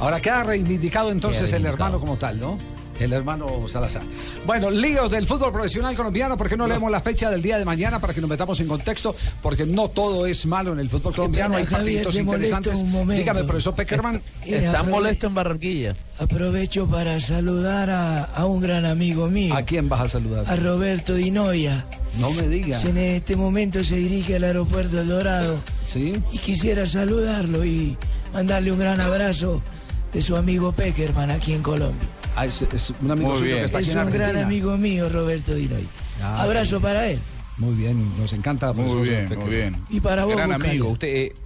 [0.00, 2.58] Ahora queda reivindicado entonces Queda el hermano como tal, ¿no?
[3.00, 4.02] El hermano Salazar.
[4.46, 7.64] Bueno, líos del fútbol profesional colombiano, ¿por qué no, leemos la fecha del día de
[7.64, 9.16] mañana para que nos metamos en contexto?
[9.42, 12.78] Porque no todo es malo en el fútbol colombiano, hay molesto interesantes.
[13.08, 14.16] Dígame, profesor Peckerman.
[14.44, 15.94] Eh, Está aprove- molesto en Barranquilla.
[16.18, 20.44] Aprovecho para saludar a, a un gran amigo mío, ¿A quién vas a saludar?
[20.48, 21.84] a Roberto Dinoya.
[22.20, 22.80] No me diga.
[22.82, 25.56] En este momento se dirige al aeropuerto El Dorado
[25.88, 26.22] ¿Sí?
[26.30, 27.96] y quisiera saludarlo y
[28.34, 29.62] mandarle un gran abrazo
[30.12, 32.06] de su amigo Peckerman aquí en Colombia.
[32.34, 33.58] Ah, es, es un amigo Muy suyo bien.
[33.60, 35.86] que está aquí Es un gran amigo mío, Roberto Dinoya.
[36.22, 37.18] Ah, Abrazo para él.
[37.58, 38.72] Muy bien, nos encanta.
[38.72, 39.84] Muy profesor bien, muy bien.
[39.90, 40.88] Y para vos, Gran amigo.
[40.88, 41.36] Usted, eh,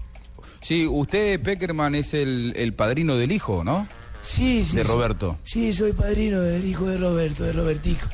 [0.62, 3.88] sí, usted, Peckerman, es el, el padrino del hijo, ¿no?
[4.22, 4.76] Sí, sí.
[4.76, 4.88] De sí.
[4.88, 5.38] Roberto.
[5.44, 8.06] Sí, soy padrino del hijo de Roberto, de Robertico.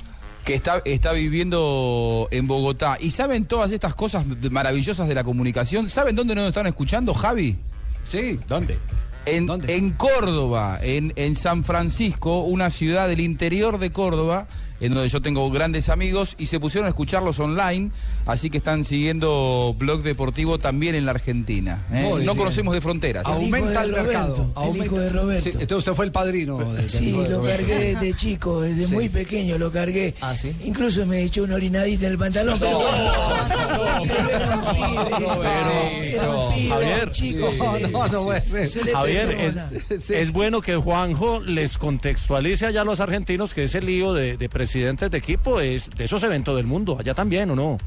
[0.44, 2.96] Que está, está viviendo en Bogotá.
[3.00, 5.88] ¿Y saben todas estas cosas maravillosas de la comunicación?
[5.88, 7.56] ¿Saben dónde nos están escuchando, Javi?
[8.04, 8.78] Sí, ¿dónde?
[9.24, 14.46] En, en Córdoba, en, en San Francisco, una ciudad del interior de Córdoba,
[14.82, 17.90] en donde yo tengo grandes amigos y se pusieron a escucharlos online,
[18.26, 21.84] así que están siguiendo Blog Deportivo también en la Argentina.
[21.92, 22.06] ¿eh?
[22.10, 22.36] No bien.
[22.36, 23.24] conocemos de fronteras.
[23.24, 24.34] Aumenta el Roberto, mercado.
[24.44, 25.42] el aumenta- hijo de Roberto.
[25.44, 26.58] Sí, entonces usted fue el padrino.
[26.58, 27.66] de- del Sí, hijo de lo Roberto.
[27.68, 28.92] cargué desde chico, desde Sí.
[28.94, 30.14] muy pequeño lo cargué.
[30.20, 30.52] Ah, sí.
[30.64, 32.58] Incluso me echó una orinadita en el pantalón.
[32.58, 34.12] pero se le-
[36.22, 39.68] No, no Javier,
[40.08, 44.48] es bueno que Juanjo les contextualice allá a los argentinos que ese lío de, de
[44.72, 47.78] presidentes de equipo es de esos eventos del mundo, allá también, ¿o no?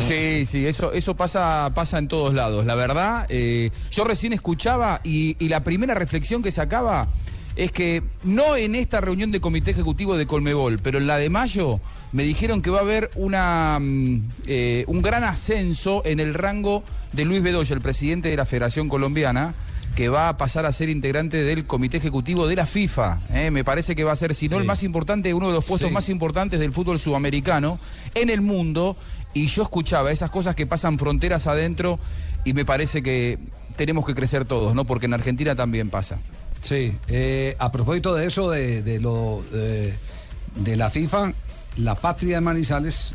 [0.00, 2.64] Sí, sí, eso, eso pasa, pasa en todos lados.
[2.64, 7.08] La verdad, eh, yo recién escuchaba y, y la primera reflexión que sacaba
[7.54, 11.28] es que no en esta reunión de comité ejecutivo de Colmebol, pero en la de
[11.28, 11.80] mayo
[12.12, 16.82] me dijeron que va a haber una, mm, eh, un gran ascenso en el rango
[17.12, 19.54] de Luis Bedoya, el presidente de la Federación Colombiana
[19.96, 23.20] que va a pasar a ser integrante del comité ejecutivo de la FIFA.
[23.32, 23.50] ¿eh?
[23.50, 25.88] Me parece que va a ser, si no el más importante, uno de los puestos
[25.88, 25.94] Sí.
[25.94, 27.78] más importantes del fútbol sudamericano
[28.14, 28.96] en el mundo.
[29.34, 31.98] Y yo escuchaba esas cosas que pasan fronteras adentro
[32.44, 33.38] y me parece que
[33.76, 34.84] tenemos que crecer todos, ¿no?
[34.84, 36.18] Porque en Argentina también pasa.
[36.60, 41.32] Sí, eh, a propósito de eso, de, de lo de la FIFA,
[41.78, 43.14] la Patria de Manizales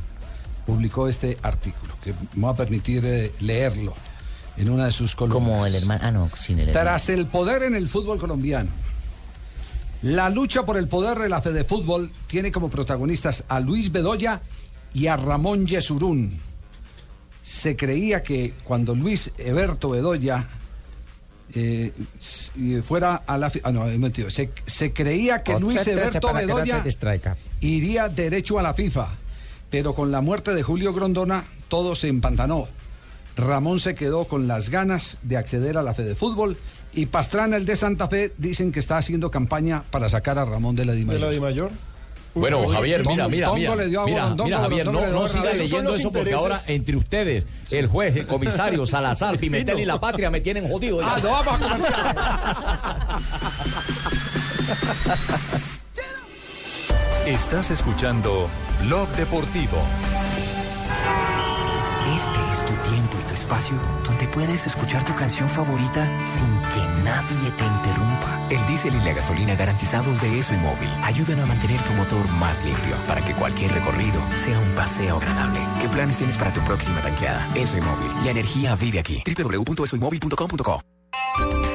[0.66, 3.94] publicó este artículo, que me va a permitir eh, leerlo
[4.58, 5.44] en una de sus columnas.
[5.44, 6.02] Como el hermano.
[6.04, 6.86] Ah, no, sin el hermano.
[6.90, 8.70] Tras el poder en el fútbol colombiano.
[10.04, 14.42] La lucha por el poder de la Fede Fútbol tiene como protagonistas a Luis Bedoya
[14.94, 16.40] y a Ramón Yesurún.
[17.42, 20.48] Se creía que cuando Luis Eberto Bedoya
[21.54, 21.94] eh,
[22.56, 23.52] y fuera a la...
[23.64, 24.30] Ah, no, he mentido.
[24.30, 26.84] Se, se creía que Luis Eberto Bedoya
[27.62, 29.08] iría derecho a la FIFA,
[29.70, 32.68] pero con la muerte de Julio Grondona todo se empantanó.
[33.38, 36.58] Ramón se quedó con las ganas de acceder a la Fede Fútbol
[36.94, 40.76] y Pastrana, el de Santa Fe, dicen que está haciendo campaña para sacar a Ramón
[40.76, 41.22] de la ¿De Dimayor.
[41.22, 41.72] la Di Mayor?
[42.34, 45.54] Bueno, Uy, Javier, mira, mira, mira, le dio a mira, mira, Javier, no, no siga
[45.54, 50.30] leyendo eso porque ahora entre ustedes, el juez, el comisario, Salazar, Pimentel y la patria
[50.30, 51.02] me tienen jodido.
[51.02, 51.16] ya.
[51.16, 52.16] Ah, no vamos a comerciales.
[57.26, 58.48] Estás escuchando
[58.86, 59.78] Blog Deportivo.
[62.68, 67.66] Tu tiempo y tu espacio donde puedes escuchar tu canción favorita sin que nadie te
[67.66, 68.48] interrumpa.
[68.50, 72.64] El diésel y la gasolina garantizados de ESO móvil ayudan a mantener tu motor más
[72.64, 75.60] limpio para que cualquier recorrido sea un paseo agradable.
[75.82, 77.48] ¿Qué planes tienes para tu próxima tanqueada?
[77.56, 78.12] ESO móvil.
[78.26, 79.24] La energía vive aquí.
[79.26, 81.67] www.esoymóvil.com.co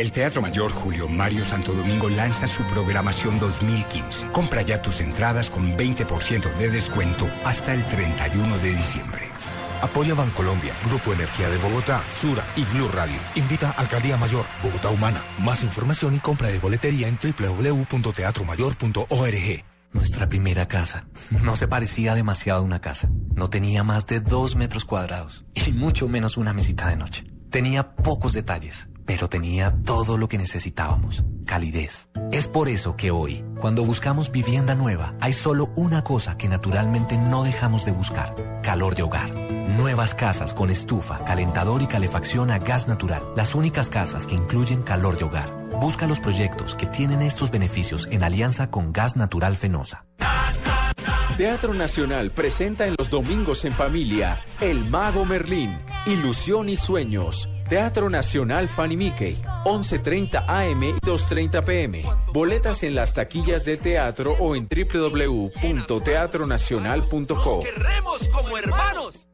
[0.00, 4.28] El Teatro Mayor Julio Mario Santo Domingo lanza su programación 2015.
[4.28, 9.28] Compra ya tus entradas con 20% de descuento hasta el 31 de diciembre.
[9.82, 13.18] Apoya Bancolombia, Grupo Energía de Bogotá, Sura y Blue Radio.
[13.34, 15.20] Invita a Alcaldía Mayor, Bogotá Humana.
[15.40, 19.64] Más información y compra de boletería en www.teatromayor.org.
[19.92, 21.08] Nuestra primera casa.
[21.42, 23.10] No se parecía demasiado a una casa.
[23.34, 27.24] No tenía más de dos metros cuadrados y mucho menos una mesita de noche.
[27.50, 31.24] Tenía pocos detalles, pero tenía todo lo que necesitábamos.
[31.44, 32.08] Calidez.
[32.30, 37.18] Es por eso que hoy, cuando buscamos vivienda nueva, hay solo una cosa que naturalmente
[37.18, 38.60] no dejamos de buscar.
[38.62, 39.28] Calor de hogar.
[39.32, 43.20] Nuevas casas con estufa, calentador y calefacción a gas natural.
[43.34, 45.52] Las únicas casas que incluyen calor de hogar.
[45.80, 50.04] Busca los proyectos que tienen estos beneficios en alianza con Gas Natural Fenosa.
[51.36, 57.48] Teatro Nacional presenta en los domingos en familia El Mago Merlín, Ilusión y Sueños.
[57.70, 62.02] Teatro Nacional Fanny Mickey, 11.30 AM y 2.30 PM.
[62.32, 67.62] Boletas en las taquillas del teatro o en www.teatronacional.co.
[67.62, 69.29] ¡Queremos como hermanos!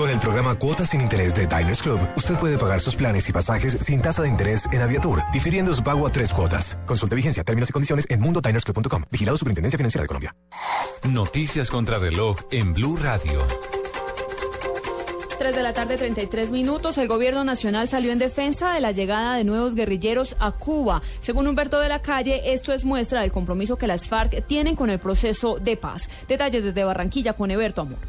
[0.00, 3.32] Con el programa Cuotas sin Interés de Diners Club, usted puede pagar sus planes y
[3.32, 6.78] pasajes sin tasa de interés en Aviatur, difiriendo su pago a tres cuotas.
[6.86, 9.04] Consulte vigencia, términos y condiciones en mundodinersclub.com.
[9.10, 10.34] Vigilado Superintendencia Financiera de Colombia.
[11.04, 13.40] Noticias contra reloj en Blue Radio.
[15.40, 16.98] 3 de la tarde, 33 minutos.
[16.98, 21.00] El gobierno nacional salió en defensa de la llegada de nuevos guerrilleros a Cuba.
[21.20, 24.90] Según Humberto de la Calle, esto es muestra del compromiso que las FARC tienen con
[24.90, 26.10] el proceso de paz.
[26.28, 28.00] Detalles desde Barranquilla con Eberto Amor.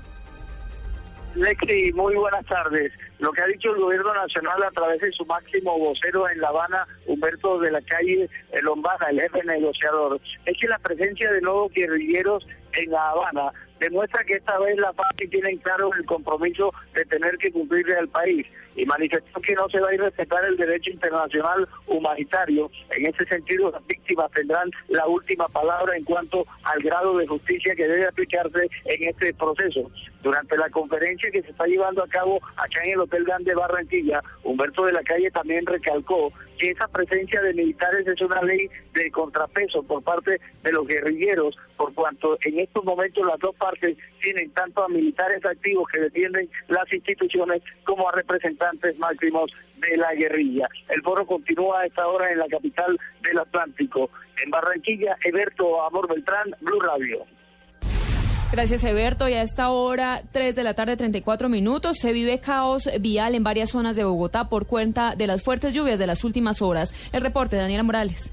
[1.36, 2.92] Lexi, muy buenas tardes.
[3.20, 6.50] Lo que ha dicho el gobierno nacional a través de su máximo vocero en La
[6.50, 8.30] Habana, Humberto de la Calle
[8.62, 14.24] Lombana, el jefe negociador, es que la presencia de nuevos guerrilleros en La Habana demuestra
[14.24, 18.48] que esta vez la FARC tiene claro el compromiso de tener que cumplirle al país
[18.76, 22.72] y manifestó que no se va a ir a respetar el derecho internacional humanitario.
[22.91, 27.76] En ese sentido, las víctimas tendrán la última palabra en cuanto al grado de justicia
[27.76, 29.91] que debe aplicarse en este proceso.
[30.24, 34.22] Durante la conferencia que se está llevando a cabo acá en el Hotel Grande Barranquilla,
[34.43, 39.09] Humberto de la Calle también recalcó que esa presencia de militares es una ley de
[39.09, 44.51] contrapeso por parte de los guerrilleros, por cuanto en estos momentos las dos partes tienen
[44.51, 48.61] tanto a militares activos que defienden las instituciones como a representantes
[48.99, 50.68] máximos de la guerrilla.
[50.89, 54.09] El foro continúa a esta hora en la capital del Atlántico.
[54.43, 57.26] En Barranquilla, Eberto Amor Beltrán, Blue Radio.
[58.51, 59.30] Gracias, Eberto.
[59.30, 63.43] Y a esta hora, 3 de la tarde, 34 minutos, se vive caos vial en
[63.43, 66.93] varias zonas de Bogotá por cuenta de las fuertes lluvias de las últimas horas.
[67.14, 68.30] El reporte Daniela Morales.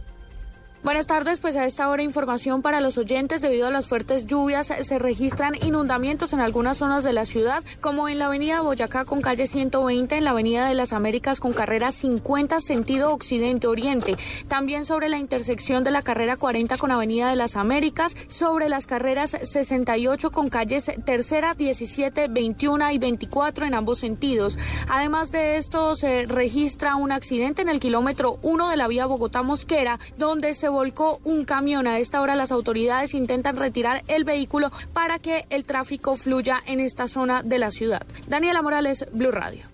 [0.85, 3.41] Buenas tardes, pues a esta hora información para los oyentes.
[3.41, 8.09] Debido a las fuertes lluvias se registran inundamientos en algunas zonas de la ciudad, como
[8.09, 11.91] en la avenida Boyacá con calle 120, en la avenida de las Américas con carrera
[11.91, 14.17] 50 sentido occidente-oriente.
[14.47, 18.87] También sobre la intersección de la carrera 40 con avenida de las Américas, sobre las
[18.87, 24.57] carreras 68 con calles tercera, 17, 21 y 24 en ambos sentidos.
[24.89, 29.99] Además de esto, se registra un accidente en el kilómetro 1 de la vía Bogotá-Mosquera,
[30.17, 31.87] donde se volcó un camión.
[31.87, 36.81] A esta hora las autoridades intentan retirar el vehículo para que el tráfico fluya en
[36.81, 38.03] esta zona de la ciudad.
[38.27, 39.65] Daniela Morales, Blue Radio.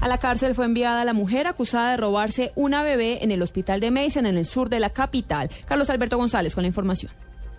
[0.00, 3.80] A la cárcel fue enviada la mujer acusada de robarse una bebé en el hospital
[3.80, 5.48] de Mason, en el sur de la capital.
[5.66, 7.10] Carlos Alberto González con la información.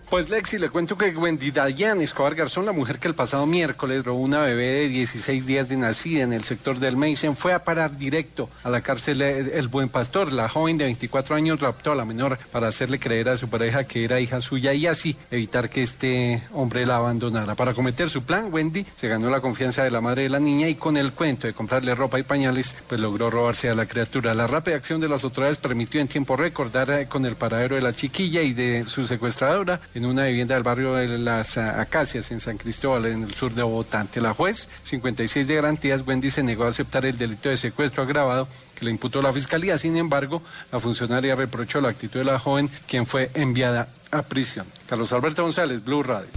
[0.08, 4.04] Pues Lexi, le cuento que Wendy Dayan Escobar Garzón, la mujer que el pasado miércoles
[4.04, 7.64] robó una bebé de 16 días de nacida en el sector del Mason, fue a
[7.64, 10.32] parar directo a la cárcel El Buen Pastor.
[10.32, 13.82] La joven de 24 años raptó a la menor para hacerle creer a su pareja
[13.82, 17.56] que era hija suya y así evitar que este hombre la abandonara.
[17.56, 20.68] Para cometer su plan, Wendy se ganó la confianza de la madre de la niña
[20.68, 24.34] y con el cuento de comprarle ropa y pañales, pues logró robarse a la criatura.
[24.34, 27.74] La rápida acción de las autoridades permitió en tiempo récord dar eh, con el paradero
[27.74, 32.30] de la chiquilla y de su secuestradora en una vivienda del barrio de las Acacias
[32.30, 34.00] en San Cristóbal, en el sur de Bogotá.
[34.00, 38.02] Ante la juez, 56 de garantías, Wendy se negó a aceptar el delito de secuestro
[38.02, 39.78] agravado que le imputó la fiscalía.
[39.78, 44.66] Sin embargo, la funcionaria reprochó la actitud de la joven, quien fue enviada a prisión.
[44.86, 46.28] Carlos Alberto González, Blue Radio.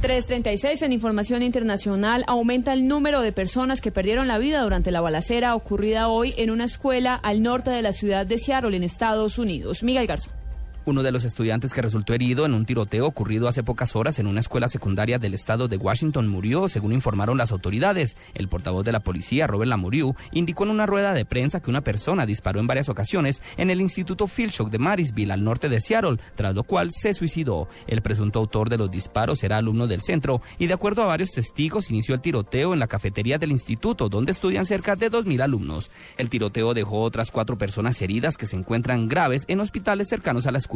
[0.00, 5.00] 336 en información internacional aumenta el número de personas que perdieron la vida durante la
[5.00, 9.38] balacera ocurrida hoy en una escuela al norte de la ciudad de Seattle en Estados
[9.38, 9.84] Unidos.
[9.84, 10.43] Miguel Garzón.
[10.86, 14.26] Uno de los estudiantes que resultó herido en un tiroteo ocurrido hace pocas horas en
[14.26, 18.18] una escuela secundaria del estado de Washington murió, según informaron las autoridades.
[18.34, 21.80] El portavoz de la policía, Robert Lamuriu, indicó en una rueda de prensa que una
[21.80, 26.18] persona disparó en varias ocasiones en el Instituto Philshock de Marysville, al norte de Seattle,
[26.34, 27.66] tras lo cual se suicidó.
[27.86, 31.30] El presunto autor de los disparos era alumno del centro y, de acuerdo a varios
[31.30, 35.90] testigos, inició el tiroteo en la cafetería del instituto, donde estudian cerca de 2.000 alumnos.
[36.18, 40.52] El tiroteo dejó otras cuatro personas heridas que se encuentran graves en hospitales cercanos a
[40.52, 40.73] la escuela.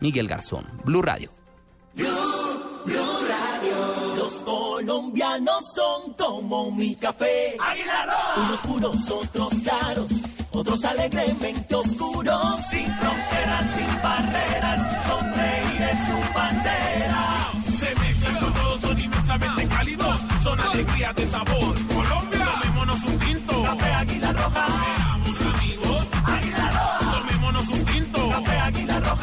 [0.00, 1.30] Miguel Garzón, Blue Radio.
[1.94, 2.04] Blue,
[3.28, 4.16] Radio.
[4.16, 7.56] Los colombianos son como mi café.
[8.36, 10.10] Unos puros, otros claros,
[10.50, 12.60] otros alegremente oscuros.
[12.70, 17.50] Sin fronteras, sin barreras, son reyes su bandera.
[17.78, 21.89] Se mezclan con todos, son inmensamente cálidos, son alegrías de sabor.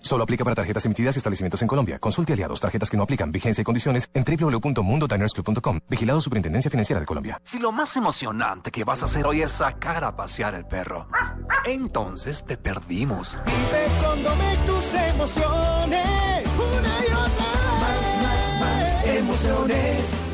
[0.00, 1.98] Solo aplica para tarjetas emitidas y establecimientos en Colombia.
[1.98, 5.80] Consulte aliados, tarjetas que no aplican, vigencia y condiciones en www.mundodinersclub.com.
[5.88, 7.40] Vigilado Superintendencia Financiera de Colombia.
[7.44, 11.06] Si lo más emocionante que vas a hacer hoy es sacar a pasear el perro,
[11.64, 13.38] entonces te perdimos.
[13.46, 16.46] Vive con Domec tus emociones.
[16.56, 17.44] Una y otra
[17.80, 20.24] Más, más, más emociones.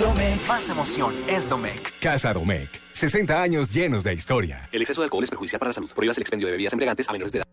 [0.00, 0.46] Domec.
[0.48, 1.92] Más emoción es Domec.
[2.00, 2.70] Casa Domecq.
[2.92, 4.68] 60 años llenos de historia.
[4.72, 5.90] El exceso de alcohol es perjudicial para la salud.
[5.94, 7.46] Prohíbas el expendio de bebidas embriagantes a menores de edad.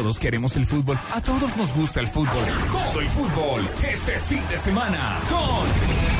[0.00, 0.98] Todos queremos el fútbol.
[1.12, 2.42] A todos nos gusta el fútbol.
[2.72, 3.70] Todo el fútbol.
[3.86, 6.19] Este fin de semana con...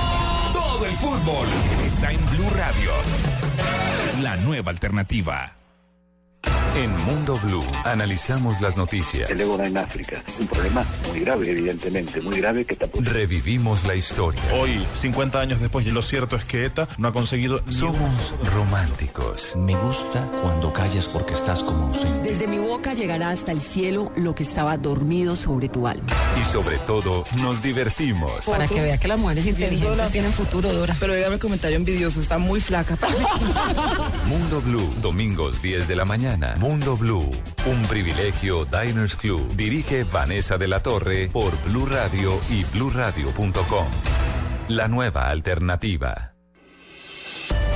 [0.53, 1.47] Todo el fútbol
[1.85, 2.91] está en Blue Radio.
[4.21, 5.60] La nueva alternativa.
[6.75, 9.29] En Mundo Blue analizamos las noticias.
[9.29, 10.23] El ébola en África.
[10.39, 13.03] Un problema muy grave, evidentemente, muy grave que tampoco.
[13.03, 14.41] Revivimos la historia.
[14.53, 17.61] Hoy, 50 años después, y lo cierto es que ETA no ha conseguido.
[17.69, 19.53] Somos románticos.
[19.57, 22.29] Me gusta cuando callas porque estás como ausente.
[22.29, 26.07] Desde mi boca llegará hasta el cielo lo que estaba dormido sobre tu alma.
[26.41, 28.45] Y sobre todo, nos divertimos.
[28.45, 30.95] Para que vea que las mujeres inteligentes tienen futuro, Dora.
[31.01, 32.97] Pero dígame comentario envidioso, está muy flaca.
[34.25, 36.30] Mundo Blue, domingos 10 de la mañana.
[36.59, 37.29] Mundo Blue,
[37.65, 39.53] un privilegio Diners Club.
[39.57, 43.87] Dirige Vanessa de la Torre por Blue Radio y bluradio.com.
[44.69, 46.33] La nueva alternativa.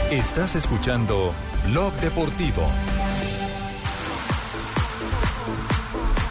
[0.09, 1.33] Estás escuchando
[1.67, 2.65] Blog Deportivo.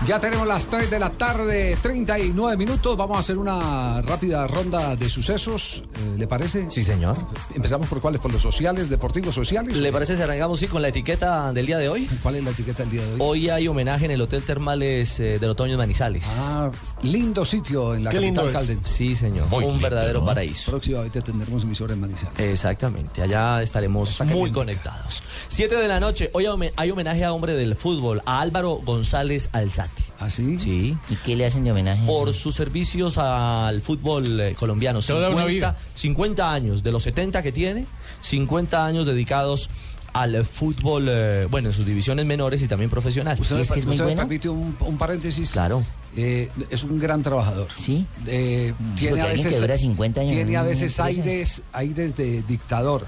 [0.07, 2.95] Ya tenemos las 3 de la tarde, 39 minutos.
[2.95, 6.71] Vamos a hacer una rápida ronda de sucesos, eh, ¿le parece?
[6.71, 7.17] Sí, señor.
[7.55, 9.75] Empezamos por cuáles, por los sociales, deportivos sociales.
[9.79, 12.07] ¿Le parece si arrancamos sí con la etiqueta del día de hoy?
[12.23, 13.19] ¿Cuál es la etiqueta del día de hoy?
[13.19, 16.27] Hoy hay homenaje en el Hotel Termales eh, del Otoño de Manizales.
[16.39, 18.93] Ah, lindo sitio en la Qué capital caldense.
[18.93, 19.49] Sí, señor.
[19.49, 20.27] Muy Un lindo, verdadero ¿no?
[20.27, 20.71] paraíso.
[20.71, 22.39] Próximamente tendremos emisora en Manizales.
[22.41, 25.23] Exactamente, allá estaremos muy conectados.
[25.49, 26.45] Siete de la noche, hoy
[26.77, 29.94] hay homenaje a hombre del fútbol, a Álvaro González Alzate.
[30.21, 30.59] ¿Ah, sí?
[30.59, 30.97] Sí.
[31.11, 32.07] ¿Y qué le hacen de homenaje?
[32.07, 35.01] Por sus servicios al fútbol eh, colombiano.
[35.01, 35.77] Toda una 50, vida.
[35.95, 37.85] 50 años, de los 70 que tiene,
[38.23, 39.69] 50 años dedicados
[40.13, 43.37] al fútbol, eh, bueno, en sus divisiones menores y también profesional.
[43.41, 45.51] ¿Usted, me- usted me permite un, un paréntesis?
[45.51, 45.83] Claro.
[46.17, 47.67] Eh, es un gran trabajador.
[47.75, 48.07] Sí.
[48.27, 51.07] Eh, porque tiene a veces, que dura 50 años Tiene a en veces empresas.
[51.27, 53.05] aires, aires de dictador.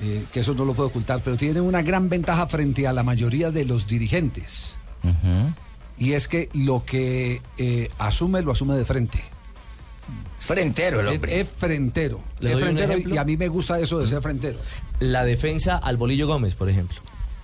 [0.00, 3.02] eh, que eso no lo puedo ocultar, pero tiene una gran ventaja frente a la
[3.02, 4.74] mayoría de los dirigentes.
[6.02, 9.20] Y es que lo que eh, asume, lo asume de frente.
[10.40, 11.40] Frentero el Es- hombre.
[11.40, 12.20] Es, frentero.
[12.40, 13.14] ¿Le Es frentero y- ejemplo?
[13.14, 14.58] y a mí me gusta eso de ser frentero.
[14.98, 16.98] La defensa al Bolillo Gómez, por ejemplo.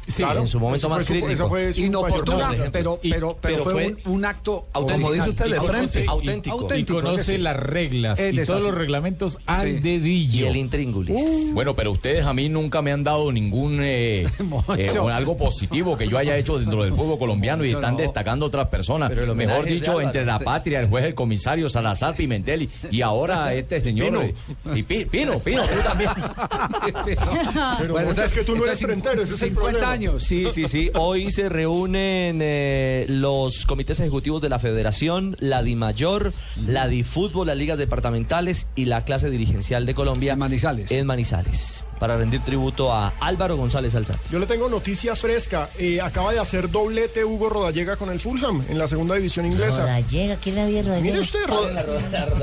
[0.09, 1.32] Sí, en su momento más fue su- crítico.
[1.32, 5.09] esa fue su Inoportuna, mayor pero- pero- pero fue un- un acto auténtico.
[5.11, 5.28] original.
[5.48, 6.56] Y conoce- auténtico.
[6.56, 7.00] Y Auténtico.
[7.02, 8.66] conoce las reglas Él y todos así.
[8.70, 9.80] los reglamentos al Sí.
[9.80, 10.46] dedillo.
[10.46, 11.52] Y el intríngulis.
[11.54, 14.26] Bueno, pero ustedes a mí nunca me han dado ningún eh,
[14.78, 18.00] eh, algo positivo que yo haya hecho dentro del fútbol colombiano y están no.
[18.00, 19.11] destacando otras personas.
[19.14, 22.62] Pero Mejor de dicho, Álvaro, entre la usted- patria, el juez, el comisario, Salazar, Pimentel
[22.62, 24.06] y, y ahora este señor.
[24.09, 24.22] Pino.
[24.22, 24.34] eh,
[24.74, 26.11] Y Pi- Pino, Pino, tú también.
[27.78, 29.96] Pero Bueno, es que tú no eres frentero, ese es el 50 problema.
[29.99, 30.24] Años.
[30.24, 30.90] Sí, sí, sí.
[30.94, 36.32] Hoy se reúnen eh, los comités ejecutivos de la Federación, la DIMAYOR,
[36.66, 40.32] la DIFútbol, las ligas departamentales y la clase dirigencial de Colombia.
[40.34, 40.90] En Manizales.
[40.90, 41.84] En Manizales.
[41.99, 44.20] Para rendir tributo a Álvaro González Alzate.
[44.30, 45.68] Yo le tengo noticia fresca.
[45.78, 49.80] Eh, acaba de hacer doblete Hugo Rodallega con el Fulham en la segunda división inglesa.
[49.80, 51.05] Rodallega, ¿quién la había Rodallega?
[51.05, 51.66] Mire usted, Ro-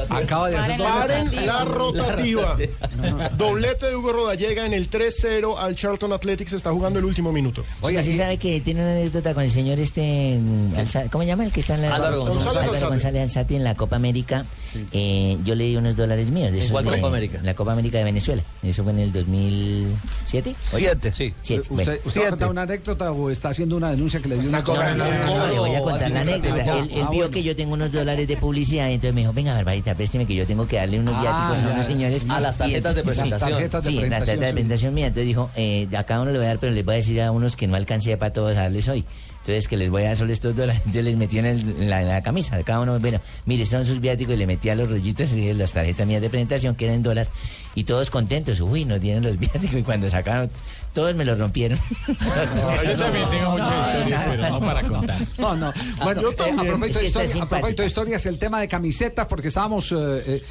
[0.09, 1.45] Acaba de hacer Paren doblete.
[1.45, 2.57] la rotativa.
[3.37, 6.51] Doblete de Hugo Rodallega en el 3-0 al Charlton Athletics.
[6.51, 7.44] Está jugando el último minuto.
[7.81, 11.45] Oye, ¿sí sabe que tiene una anécdota con el señor este, mm, ¿cómo se llama
[11.45, 12.81] el que está en la Álvaro González.
[12.81, 14.45] González en la Copa América?
[14.91, 16.51] Eh, yo le di unos dólares míos.
[16.51, 17.39] De ¿En esos cuál de- Copa América?
[17.43, 18.43] La Copa América de Venezuela.
[18.63, 20.55] Eso fue en el 2007.
[20.61, 21.13] Siete.
[21.13, 21.33] Sí.
[21.41, 21.91] Siete, bueno.
[21.91, 24.49] ¿Usted, usted va a contar una anécdota o está haciendo una denuncia que le dio
[24.49, 26.63] una No, no, no, no, le voy a contar la anécdota.
[26.73, 27.31] Ah, Él, él ah, vio bueno.
[27.31, 30.45] que yo tengo unos dólares de publicidad, entonces me dijo, venga, Barbarita, présteme que yo
[30.45, 32.25] tengo que darle unos Ah, viáticos a ya, unos señores.
[32.29, 33.39] A las tarjetas Y- de presentación.
[33.51, 35.07] Las tarjetas de Sí, las tarjetas de presentación mía.
[35.07, 37.21] Entonces dijo, eh, a cada uno le voy a dar, pero les voy a decir
[37.21, 39.05] a unos que no alcancé para todos darles hoy.
[39.45, 40.77] Entonces que les voy a dar solo estos dólares.
[40.85, 42.61] Entonces les metí en, el- en la, en la camisa.
[42.63, 45.53] Cada uno, bueno, mire, estos son sus viáticos y le metí a los rollitos y
[45.53, 47.27] las tarjetas mías de presentación que eran en dólar.
[47.75, 48.59] Y todos contentos.
[48.61, 50.49] Uy, nos dieron los viáticos y cuando sacaron,
[50.93, 51.77] todos me los rompieron.
[52.07, 55.27] Yo también tengo muchas historias, pero no para contar.
[55.37, 55.73] No, no.
[56.03, 57.85] Bueno, Yo eh, a, propósito de que está historia, a propósito de simpática.
[57.85, 59.91] historias, el tema de camisetas, porque estábamos.
[59.91, 60.43] eh, eh,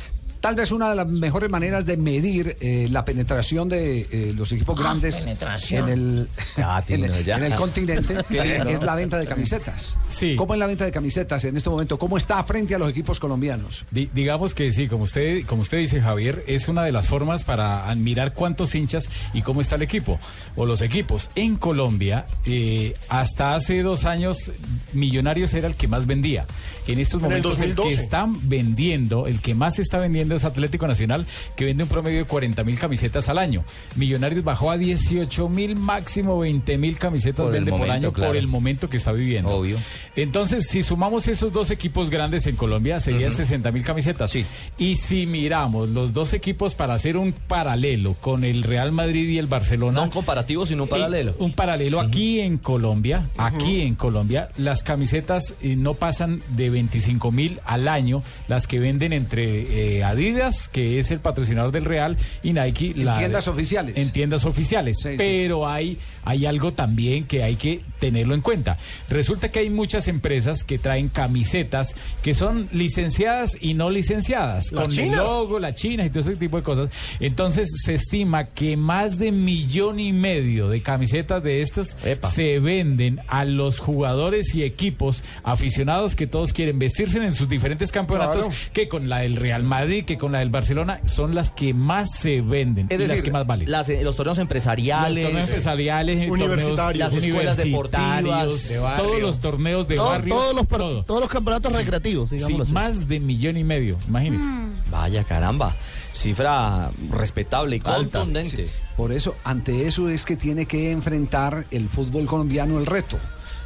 [0.44, 4.52] Tal vez una de las mejores maneras de medir eh, la penetración de eh, los
[4.52, 5.26] equipos Ah, grandes
[5.70, 6.28] en el,
[6.58, 7.38] Ah, en, Tino, el, ya.
[7.38, 8.14] en el continente
[8.68, 9.96] es la venta de camisetas.
[10.10, 10.36] Sí.
[10.36, 11.98] ¿Cómo es la venta de camisetas en este momento?
[11.98, 13.86] ¿Cómo está frente a los equipos colombianos?
[13.90, 17.42] Di- digamos que sí, como usted, como usted dice, Javier, es una de las formas
[17.44, 20.20] para admirar cuántos hinchas y cómo está el equipo
[20.56, 21.30] o los equipos.
[21.36, 24.52] En Colombia, eh, hasta hace dos años
[24.92, 26.44] Millonarios era el que más vendía.
[26.86, 28.04] En estos En el momentos el, que 2012.
[28.04, 31.26] están vendiendo, el que más está vendiendo es Atlético Nacional,
[31.56, 33.64] que vende un promedio de 40 mil camisetas al año.
[33.96, 38.30] Millonarios bajó a 18 mil, máximo 20 mil camisetas Por vende por año claro.
[38.30, 39.50] por el momento que está viviendo.
[39.50, 39.78] Obvio.
[40.16, 44.34] Entonces, si sumamos esos dos equipos grandes en Colombia, serían 60 mil camisetas.
[44.78, 49.38] Y si miramos los dos equipos para hacer un paralelo con el Real Madrid y
[49.38, 49.96] el Barcelona.
[49.96, 51.34] No un comparativo, sino un paralelo.
[51.38, 57.32] Un paralelo aquí en Colombia, aquí en Colombia, las camisetas eh, no pasan de 25
[57.32, 62.16] mil al año, las que venden entre eh, Adidas, que es el patrocinador del Real,
[62.42, 62.94] y Nike.
[62.96, 63.96] En tiendas oficiales.
[63.96, 64.96] En tiendas oficiales.
[65.02, 65.14] Sí, sí.
[65.18, 68.78] Pero hay, hay algo también que hay que tenerlo en cuenta.
[69.08, 74.88] Resulta que hay muchas empresas que traen camisetas que son licenciadas y no licenciadas, ¿Las
[74.88, 76.88] con el logo, la China y todo ese tipo de cosas.
[77.20, 81.96] Entonces se estima que más de millón y medio de camisetas de estas
[82.32, 87.92] se venden a los jugadores y equipos aficionados que todos quieren vestirse en sus diferentes
[87.92, 88.60] campeonatos, Claro.
[88.72, 92.10] que con la del Real Madrid, que con la del Barcelona, son las que más
[92.16, 93.70] se venden Es y las que más valen.
[93.70, 98.78] las- eh, los torneos empresariales, Los torneos empresariales, eh, universitarios, torneos las escuelas deportivas, de
[98.78, 99.04] barrio.
[99.04, 101.04] todos los torneos de Todo- barrio, todos, los, par- todo.
[101.04, 101.78] todos los campeonatos Sí.
[101.78, 102.72] recreativos, Sí, así.
[102.72, 104.44] más de millón y medio, imagínese.
[104.90, 105.74] Vaya caramba,
[106.12, 108.18] cifra respetable y Alta.
[108.20, 108.56] contundente.
[108.56, 108.66] Sí.
[108.96, 113.18] Por eso, ante eso es que tiene que enfrentar el fútbol colombiano el reto.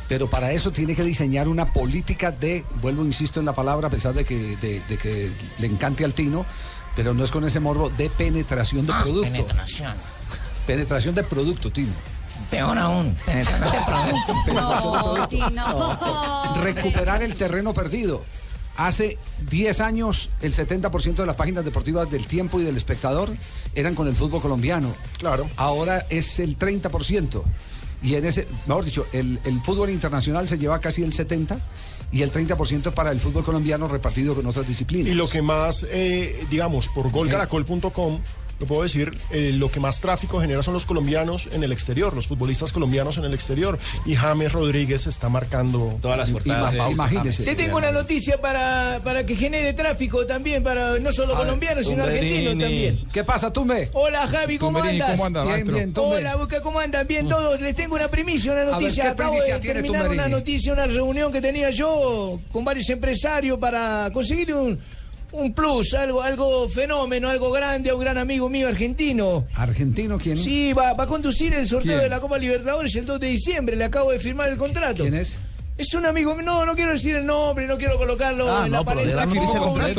[0.09, 3.90] Pero para eso tiene que diseñar una política de, vuelvo, insisto en la palabra, a
[3.90, 6.46] pesar de que, de, de que le encante al Tino,
[6.96, 9.30] pero no es con ese morbo de penetración de producto.
[9.30, 9.92] Penetración.
[10.66, 11.92] Penetración de producto, Tino.
[12.51, 13.16] Peor aún.
[13.26, 14.34] Penetración de producto.
[14.45, 16.55] Penetración de producto.
[16.62, 18.22] Recuperar el terreno perdido.
[18.76, 19.18] Hace
[19.51, 23.30] 10 años el 70% de las páginas deportivas del tiempo y del espectador
[23.74, 24.95] eran con el fútbol colombiano.
[25.18, 25.49] Claro.
[25.57, 27.43] Ahora es el 30%.
[28.03, 31.59] Y en ese, mejor dicho, el, el fútbol internacional se lleva casi el 70%
[32.11, 35.09] y el 30% para el fútbol colombiano repartido con otras disciplinas.
[35.09, 38.20] Y lo que más, eh, digamos, por golcaracol.com,
[38.59, 42.15] lo puedo decir, eh, lo que más tráfico genera son los colombianos en el exterior,
[42.15, 43.79] los futbolistas colombianos en el exterior.
[44.05, 46.75] Y James Rodríguez está marcando todas las portadas.
[47.45, 52.05] Te tengo una noticia para, para que genere tráfico también, para no solo colombianos, sino
[52.05, 53.07] argentinos también.
[53.13, 53.91] ¿Qué pasa, Tumbe?
[53.93, 55.17] Hola Javi, ¿cómo Tumberini, andas?
[55.17, 55.93] ¿cómo anda, Bien, bien.
[55.97, 57.07] Hola, Boca, ¿cómo andan?
[57.07, 57.61] Bien todos.
[57.61, 59.05] Les tengo una primicia, una noticia.
[59.05, 60.15] ¿qué Acabo primicia de terminar Tumberini?
[60.15, 64.79] una noticia, una reunión que tenía yo con varios empresarios para conseguir un,
[65.33, 69.45] un plus, algo, algo fenómeno, algo grande a un gran amigo mío argentino.
[69.55, 70.37] ¿Argentino quién?
[70.37, 72.03] Sí, va, va a conducir el sorteo ¿Quién?
[72.05, 73.76] de la Copa Libertadores el 2 de diciembre.
[73.76, 75.03] Le acabo de firmar el contrato.
[75.03, 75.37] ¿Quién es?
[75.76, 78.79] Es un amigo, no, no quiero decir el nombre, no quiero colocarlo Ah, en no,
[78.79, 79.14] la pero pared de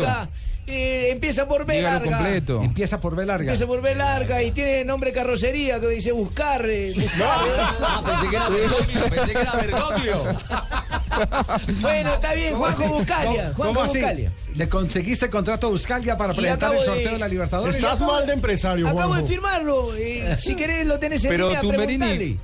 [0.01, 0.29] la.
[0.71, 2.17] Eh, empieza por B Dígalo larga.
[2.17, 2.61] completo.
[2.61, 3.43] Empieza por B larga.
[3.45, 6.63] Empieza por B larga y tiene nombre carrocería que dice buscar.
[6.69, 7.51] eh, buscar, ¿eh?
[7.81, 10.23] Ah, pensé que era Bergoglio, pensé que era Bergoglio.
[11.81, 12.93] Bueno, está bien, ¿Cómo Juanjo así?
[12.93, 13.31] Buscalia.
[13.31, 13.99] ¿Cómo- Juanjo cómo así?
[13.99, 14.31] Buscalia.
[14.55, 17.75] ¿Le conseguiste contrato a Buscalia para presentar acabo el sorteo de- de, la Libertadores?
[17.75, 19.15] Estás mal de empresario, Acabo Juanjo.
[19.17, 19.95] de firmarlo.
[19.95, 22.37] eh, si querés lo tenés en Pero línea, Tumberini- preguntale.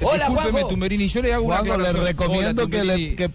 [0.00, 0.68] Hola, Discúlpeme, Juanjo.
[0.68, 2.06] Tumberini, yo le hago una Juanjo, le aclaración.
[2.06, 3.16] recomiendo Hola, que, le, Tumberini.
[3.16, 3.30] que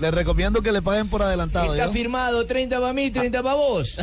[0.00, 1.74] le recomiendo que le paguen por adelantado.
[1.74, 1.92] Está ¿yo?
[1.92, 3.96] firmado 30 para mí, 30 para vos.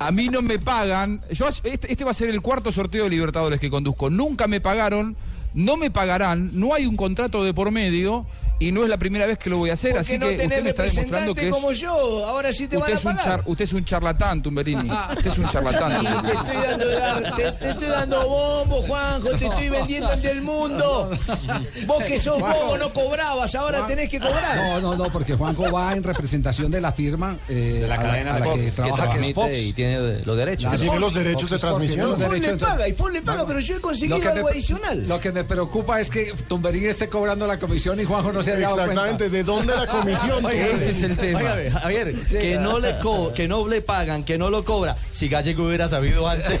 [0.00, 1.22] A mí no me pagan.
[1.30, 4.10] Yo este, este va a ser el cuarto sorteo de Libertadores que conduzco.
[4.10, 5.16] Nunca me pagaron,
[5.54, 8.26] no me pagarán, no hay un contrato de por medio
[8.58, 10.32] y no es la primera vez que lo voy a hacer, ¿Por así no que
[10.36, 12.24] usted me está demostrando que es como yo?
[12.26, 13.24] Ahora sí te usted van a es, un pagar.
[13.24, 14.90] char- usted es un charlatán, Tumberini.
[15.16, 16.00] Usted es un charlatán.
[16.00, 20.30] Sí, te estoy dando, dar- te, te estoy dando bombo, Juanjo, te estoy vendiendo ante
[20.30, 21.10] el mundo.
[21.86, 22.60] Vos que sos Juanjo.
[22.64, 24.56] bobo no cobrabas, ahora Juan- tenés que cobrar.
[24.56, 27.98] No, no, no, porque Juanjo va en representación de la firma eh, De la a
[27.98, 29.52] cadena a la Fox, que que trabaja, que es Fox.
[29.58, 30.64] y tiene los derechos.
[30.70, 30.78] Claro.
[30.80, 32.00] Tiene los derechos Fox de transmisión.
[32.00, 34.44] los Fon le derechos, entonces- paga, y Fon le paga, pero yo he conseguido algo
[34.46, 35.06] me- adicional.
[35.08, 38.52] Lo que me preocupa es que Tumberini esté cobrando la comisión y Juanjo no se
[38.52, 38.92] haya dado cuenta.
[38.92, 40.50] Exactamente, ¿de dónde la comisión?
[40.50, 41.40] Ese es el tema.
[41.80, 44.96] Javier, que no, le co- que no le pagan, que no lo cobra.
[45.12, 46.60] Si Gallego hubiera sabido antes.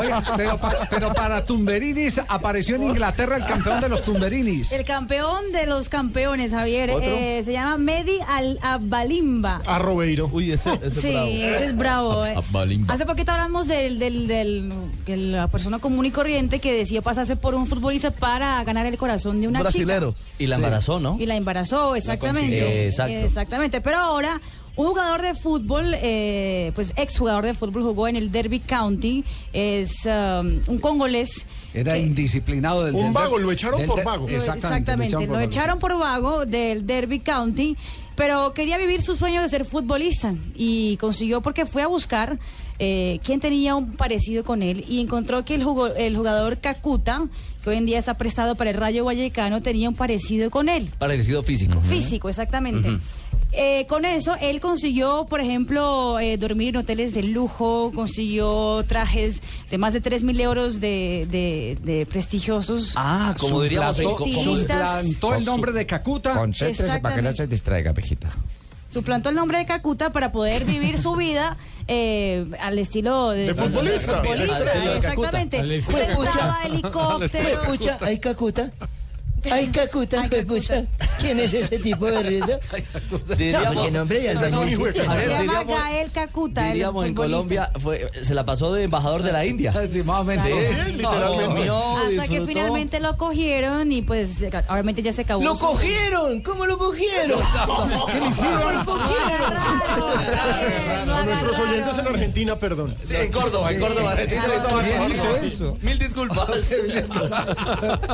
[0.00, 4.72] Oiga, pero, pa- pero para Tumberinis apareció en Inglaterra el campeón de los Tumberinis.
[4.72, 9.60] El campeón de los campeones, Javier, eh, se llama Medi Al Abalimba.
[9.66, 10.28] A Robeiro.
[10.32, 11.28] Uy, ese, ese Sí, bravo.
[11.28, 12.17] ese es bravo.
[12.88, 14.72] Hace poquito hablamos del, del, del-
[15.06, 18.96] de la persona común y corriente que decidió pasarse por un futbolista para ganar el
[18.98, 20.12] corazón de una Brasilero.
[20.12, 20.24] chica.
[20.38, 21.16] Y la embarazó, ¿no?
[21.18, 22.86] Y la embarazó, exactamente.
[22.86, 23.14] Exacto.
[23.16, 23.80] Exactamente.
[23.80, 24.40] Pero ahora
[24.76, 30.06] Un jugador de fútbol, eh, pues exjugador de fútbol, jugó en el Derby County, es
[30.06, 31.44] um, un congolés.
[31.74, 34.28] Era indisciplinado del Un del- vago, lo echaron del- por vago.
[34.28, 37.76] Exactamente, Exactamente, lo echaron por vago del Derby County,
[38.18, 42.38] pero quería vivir su sueño de ser futbolista y consiguió porque fue a buscar
[42.80, 47.26] eh, quién tenía un parecido con él y encontró que el, jugo- el jugador Kakuta,
[47.62, 50.90] que hoy en día está prestado para el Rayo Vallecano, tenía un parecido con él.
[50.98, 51.80] Parecido físico.
[51.80, 52.98] Físico, exactamente.
[53.52, 59.40] Eh, con eso, él consiguió, por ejemplo, eh, dormir en hoteles de lujo, consiguió trajes
[59.70, 62.92] de más de 3 mil euros de, de- de prestigiosos.
[62.94, 63.96] Ah, como diríamos.
[63.96, 66.34] Suplantó el nombre de Cacuta.
[66.34, 68.30] Concéntrese para que no se distraiga, pejita.
[68.90, 71.56] Suplantó el nombre de Cacuta para poder vivir su vida
[71.86, 74.20] eh, al estilo de, De futbolista.
[74.22, 75.58] futbolista, Al estilo de exactamente.
[76.64, 77.34] Helicópteros.
[77.34, 78.70] Escucha, hay Cacuta.
[79.50, 80.84] Hay Cacuta, Ay, escucha.
[81.18, 82.58] ¿Quién es ese tipo de riendo?
[83.36, 86.66] Diríamos- Porque nombre ya hijo de Se llama diríamos- Gael Cacuta.
[86.66, 87.14] el Diríamos en.
[87.14, 89.72] Colombia, fue, se la pasó de embajador de la India.
[89.90, 90.44] Sí, más o menos.
[90.44, 91.68] Sí, Sí, literalmente.
[91.70, 94.30] Hasta que finalmente lo cogieron y pues
[94.68, 95.42] obviamente ya se acabó.
[95.42, 96.40] ¡Lo cogieron!
[96.42, 97.40] ¿Cómo lo cogieron?
[98.12, 98.58] ¿Qué le hicieron?
[98.60, 99.52] ¿Cómo lo cogieron?
[101.10, 102.96] A nuestros oyentes en Argentina, perdón.
[103.06, 104.44] Sí, en Córdoba, en Córdoba, Argentina.
[104.46, 105.78] Ah, ¿Quién hizo eso?
[105.82, 106.48] Mil disculpas.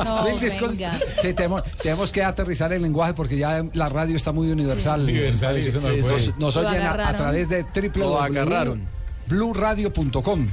[0.05, 0.99] No, Mil discul- venga.
[1.21, 5.01] Sí, tenemos, tenemos que aterrizar el lenguaje porque ya la radio está muy universal.
[5.03, 7.65] Universal, y Entonces, eso no nos, nos oyen a, a través de
[7.95, 8.87] Lo agarraron.
[9.27, 10.47] www.bluradio.com.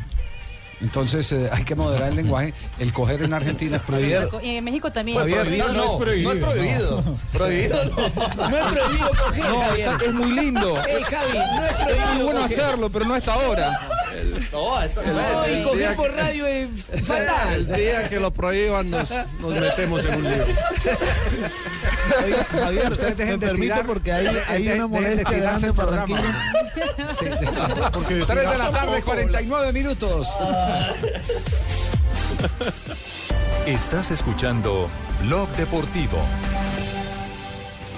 [0.80, 2.54] Entonces eh, hay que moderar el lenguaje.
[2.80, 4.40] El coger en Argentina es prohibido.
[4.42, 5.18] Y en México también.
[5.18, 6.32] Prohibido no, no es prohibido.
[6.32, 7.02] no es prohibido.
[7.32, 8.48] Prohibido no.
[8.48, 9.88] No es prohibido coger, No, Javier.
[10.00, 10.74] es, es muy lindo.
[10.88, 12.60] Ey, Javi, no es Es prohibido muy bueno coger.
[12.60, 13.80] hacerlo, pero no hasta ahora.
[14.52, 16.68] No, eso No, y coger por radio El
[17.04, 17.66] fatal.
[17.74, 19.08] día que lo prohíban nos,
[19.40, 20.44] nos metemos en un lío.
[22.24, 25.00] Oiga, Javier, dejen me de permite tirar- porque hay, de- hay de- una dejen de
[25.00, 26.06] molestia tirarse grande el en programa.
[26.06, 26.52] Barranquilla.
[27.18, 27.24] Sí.
[28.14, 30.28] De 3 de la tarde, tampoco, 49 minutos.
[33.66, 34.88] Estás escuchando
[35.22, 36.18] Blog Deportivo.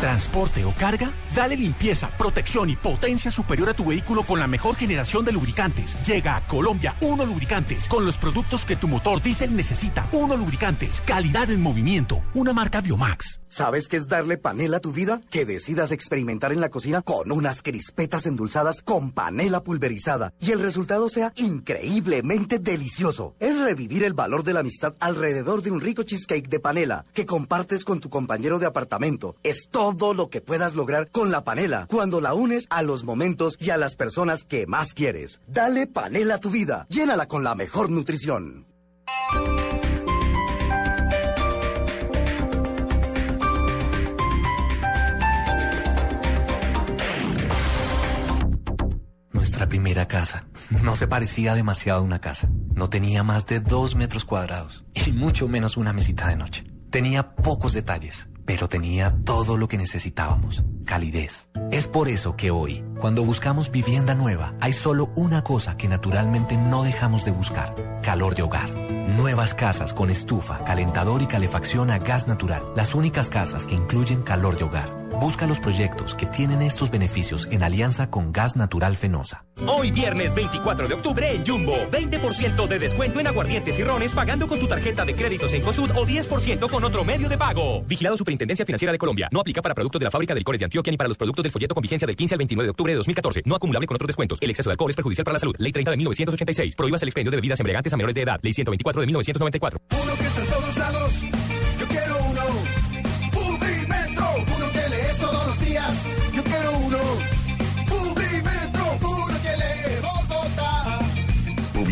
[0.00, 1.10] ¿Transporte o carga?
[1.34, 5.96] Dale limpieza, protección y potencia superior a tu vehículo con la mejor generación de lubricantes.
[6.06, 10.06] Llega a Colombia Uno Lubricantes con los productos que tu motor diésel necesita.
[10.12, 13.40] Uno Lubricantes, calidad en movimiento, una marca Biomax.
[13.48, 15.22] ¿Sabes qué es darle panela a tu vida?
[15.30, 20.60] Que decidas experimentar en la cocina con unas crispetas endulzadas con panela pulverizada y el
[20.60, 23.34] resultado sea increíblemente delicioso.
[23.40, 27.24] Es revivir el valor de la amistad alrededor de un rico cheesecake de panela que
[27.24, 29.36] compartes con tu compañero de apartamento.
[29.42, 33.56] Es todo lo que puedas lograr con la panela cuando la unes a los momentos
[33.60, 35.40] y a las personas que más quieres.
[35.46, 36.86] Dale panela a tu vida.
[36.88, 38.66] Llénala con la mejor nutrición.
[49.32, 50.46] Nuestra primera casa.
[50.82, 52.48] No se parecía demasiado a una casa.
[52.74, 56.64] No tenía más de dos metros cuadrados y mucho menos una mesita de noche.
[56.90, 60.64] Tenía pocos detalles, pero tenía todo lo que necesitábamos.
[60.84, 61.48] Calidez.
[61.72, 66.56] Es por eso que hoy, cuando buscamos vivienda nueva, hay solo una cosa que naturalmente
[66.56, 68.00] no dejamos de buscar.
[68.02, 68.70] Calor de hogar.
[69.16, 72.62] Nuevas casas con estufa, calentador y calefacción a gas natural.
[72.76, 75.05] Las únicas casas que incluyen calor de hogar.
[75.20, 79.44] Busca los proyectos que tienen estos beneficios en alianza con Gas Natural Fenosa.
[79.66, 84.46] Hoy viernes 24 de octubre en Jumbo, 20% de descuento en aguardientes y rones pagando
[84.46, 87.82] con tu tarjeta de créditos en COSUD o 10% con otro medio de pago.
[87.82, 89.28] Vigilado Superintendencia Financiera de Colombia.
[89.32, 91.42] No aplica para productos de la fábrica de licores de Antioquia ni para los productos
[91.42, 93.42] del folleto con vigencia del 15 al 29 de octubre de 2014.
[93.46, 94.38] No acumulable con otros descuentos.
[94.42, 95.54] El exceso de alcohol es perjudicial para la salud.
[95.58, 96.76] Ley 30 de 1986.
[96.76, 98.38] Prohíbas el expendio de bebidas embriagantes a menores de edad.
[98.42, 99.80] Ley 124 de 1994.
[99.90, 101.12] Uno que está en todos lados,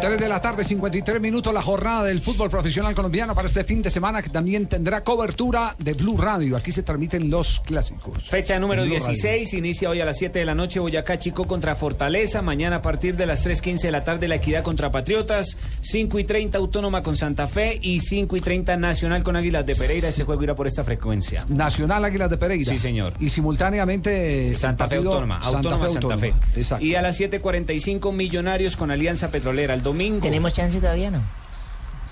[0.00, 3.82] 3 de la tarde, 53 minutos, la jornada del fútbol profesional colombiano para este fin
[3.82, 6.56] de semana que también tendrá cobertura de Blue Radio.
[6.56, 8.28] Aquí se transmiten los clásicos.
[8.28, 9.08] Fecha número En Blue Radio.
[9.08, 12.82] 16, inicia hoy a las 7 de la noche Boyacá Chico contra Fortaleza, mañana a
[12.82, 17.02] partir de las 3.15 de la tarde La Equidad contra Patriotas, 5 y 30 Autónoma
[17.02, 20.08] con Santa Fe y 5 y 30 Nacional con Águilas de Pereira.
[20.08, 21.44] Este juego irá por esta frecuencia.
[21.48, 22.70] Nacional Águilas de Pereira.
[22.70, 23.14] Sí, señor.
[23.18, 26.34] Y simultáneamente Santa Fe Autónoma, Autónoma Santa, Fe.
[26.54, 26.84] Exacto.
[26.84, 29.74] Y a las 7.45 Millonarios con Alianza Petrolera.
[29.74, 30.20] El domingo.
[30.20, 31.22] ¿Tenemos chance todavía no?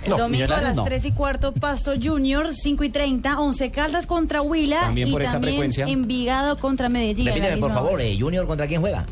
[0.03, 4.43] El domingo a las 3 y cuarto, Pasto Junior, 5 y 30, Once Caldas contra
[4.43, 5.87] Huila También y por esa también frecuencia.
[5.87, 7.27] Envigado contra Medellín.
[7.27, 9.07] Repíteme, por favor, eh, Junior contra quién juega?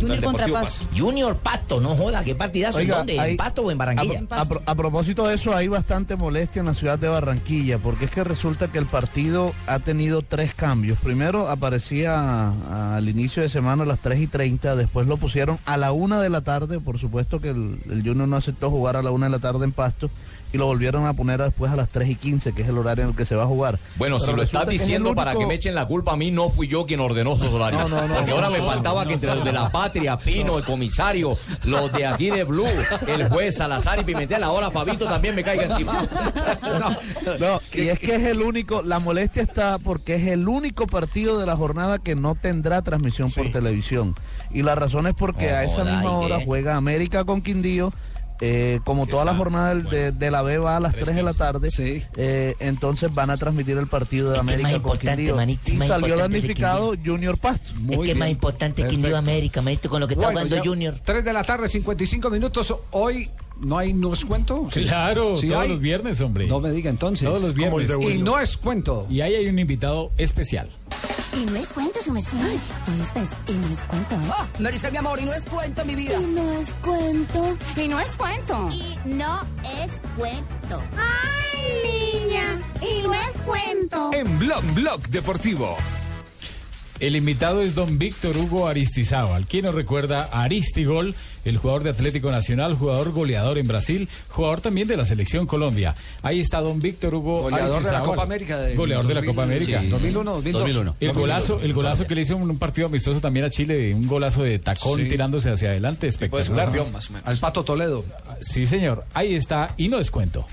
[0.00, 0.86] Junior contra Pasto.
[0.96, 2.78] Junior Pato, no joda, qué partidazo.
[2.78, 3.16] ¿En Oiga, dónde?
[3.16, 4.22] ¿En Pato o en Barranquilla?
[4.30, 8.06] A, pro- a propósito de eso, hay bastante molestia en la ciudad de Barranquilla, porque
[8.06, 10.98] es que resulta que el partido ha tenido tres cambios.
[10.98, 15.58] Primero aparecía a- al inicio de semana a las 3 y 30, después lo pusieron
[15.66, 18.96] a la 1 de la tarde, por supuesto que el, el Junior no aceptó jugar
[18.96, 20.10] a la 1 de la tarde en Pasto,
[20.52, 23.04] y lo volvieron a poner después a las 3 y 15, que es el horario
[23.04, 23.78] en el que se va a jugar.
[23.96, 26.30] Bueno, Pero si lo estás es diciendo para que me echen la culpa a mí,
[26.30, 27.82] no fui yo quien ordenó esos horarios.
[27.82, 30.58] No, no, no, Porque ahora no, me faltaba que entre los de la patria, Pino,
[30.58, 32.66] el comisario, los de aquí de Blue,
[33.06, 36.08] el juez Salazar y Pimentel, ahora Fabito también me caiga encima.
[37.38, 41.38] No, y es que es el único, la molestia está porque es el único partido
[41.38, 44.14] de la jornada que no tendrá transmisión por televisión.
[44.50, 47.92] Y la razón es porque a esa misma ¿y hora juega América con Quindío.
[48.40, 51.22] Eh, como toda la jornada del- de, de la B va a las 3 de
[51.22, 51.70] la tarde,
[52.16, 55.36] eh, entonces van a transmitir el partido de Es América más con importante, Quindío.
[55.36, 57.72] manito, y más salió damnificado Junior Pasto.
[57.90, 60.56] es que es más importante que Indio América, manito, con lo que está Bueno, jugando
[60.56, 61.00] ya, Junior.
[61.04, 62.74] 3 de la tarde, 55 minutos.
[62.92, 64.68] Hoy no hay no es cuento.
[64.72, 64.84] Sí.
[64.84, 65.68] Claro, Sí todos hay.
[65.68, 66.46] los viernes, hombre.
[66.46, 67.26] No me diga entonces.
[67.28, 67.90] Todos los viernes.
[68.00, 69.06] Y no es cuento.
[69.10, 70.68] Y ahí hay un invitado especial.
[71.40, 72.36] Y no es cuento, su merced.
[72.38, 73.20] ¿Oíste?
[73.46, 74.30] Y no es cuento, ¿eh?
[74.30, 76.20] Oh, Marisa, mi amor, y no es cuento, mi vida.
[76.20, 77.56] Y no es cuento.
[77.76, 78.68] Y no es cuento.
[78.72, 80.82] Y no es cuento.
[80.96, 82.60] ¡Ay, niña!
[82.80, 84.10] Y no es cuento.
[84.12, 85.76] En Blog Blog Deportivo.
[87.00, 89.46] El invitado es don Víctor Hugo Aristizábal.
[89.46, 91.14] ¿Quién nos recuerda a Aristigol,
[91.44, 95.94] el jugador de Atlético Nacional, jugador goleador en Brasil, jugador también de la Selección Colombia?
[96.22, 98.00] Ahí está don Víctor Hugo Goleador de la.
[98.00, 99.80] Copa América de- Goleador de la 2000, Copa América.
[99.80, 100.60] sí, 2001, 2002.
[100.62, 100.96] 2001.
[100.98, 104.08] El golazo, el golazo que le hizo en un partido amistoso también a Chile, un
[104.08, 105.08] golazo de tacón Sí.
[105.08, 106.64] tirándose hacia adelante, espectacular.
[106.66, 107.28] campeón, más o menos.
[107.28, 108.04] Al Pato Toledo.
[108.40, 109.04] Sí, señor.
[109.14, 110.44] Ahí está, y no es cuento.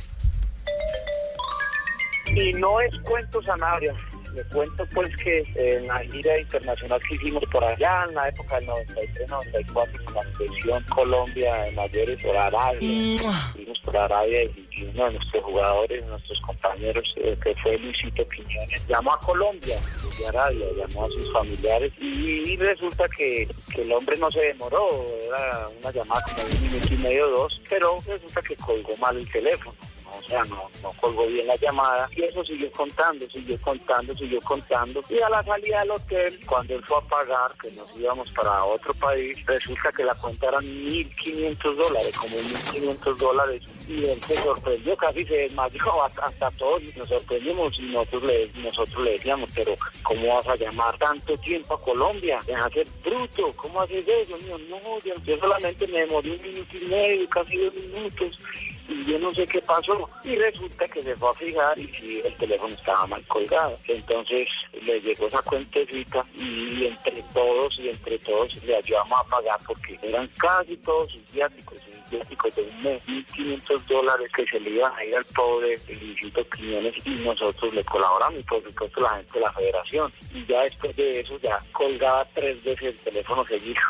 [2.36, 3.94] Y no es cuento Sanabria.
[4.36, 8.60] Le cuento pues que en la gira internacional que hicimos por allá en la época
[8.60, 13.18] del 93-94 con la selección Colombia de mayores por Arabia.
[13.54, 18.28] Fuimos por Arabia y, y uno de nuestros jugadores, nuestros compañeros, eh, que fue Luisito
[18.28, 19.78] Quiñones, llamó a Colombia
[20.20, 24.42] de Arabia, llamó a sus familiares y, y resulta que, que el hombre no se
[24.42, 24.90] demoró,
[25.28, 29.16] era una llamada como de un minuto y medio dos, pero resulta que colgó mal
[29.16, 29.78] el teléfono
[30.18, 32.10] o sea, no, no colgó bien la llamada.
[32.16, 35.04] Y eso siguió contando, siguió contando, siguió contando.
[35.10, 38.64] Y a la salida del hotel, cuando él fue a pagar, que nos íbamos para
[38.64, 43.62] otro país, resulta que la cuenta eran 1.500 dólares, como 1.500 dólares.
[43.88, 48.50] Y él se sorprendió, casi se desmayó hasta, hasta todos nos sorprendimos y nosotros le,
[48.64, 49.74] nosotros le decíamos, pero
[50.04, 52.40] ¿cómo vas a llamar tanto tiempo a Colombia?
[52.46, 54.38] Deja ser bruto, ¿cómo haces eso?
[54.38, 58.40] Mío, no, yo solamente me demoré un minuto y medio, casi dos minutos
[58.88, 60.10] y yo no sé qué pasó.
[60.24, 63.76] Y resulta que se fue a fijar y sí, el teléfono estaba mal colgado.
[63.88, 64.48] Entonces
[64.82, 70.00] le llegó esa cuentecita y entre todos y entre todos le ayudamos a pagar porque
[70.02, 74.72] eran casi todos sus viáticos, sus viáticos de un mes, 1.500 dólares que se le
[74.72, 79.10] iban a ir al pobre Luisito Quiñones y nosotros le colaboramos y por supuesto la
[79.18, 80.14] gente de la federación.
[80.34, 83.82] Y ya después de eso ya colgaba tres veces el teléfono seguido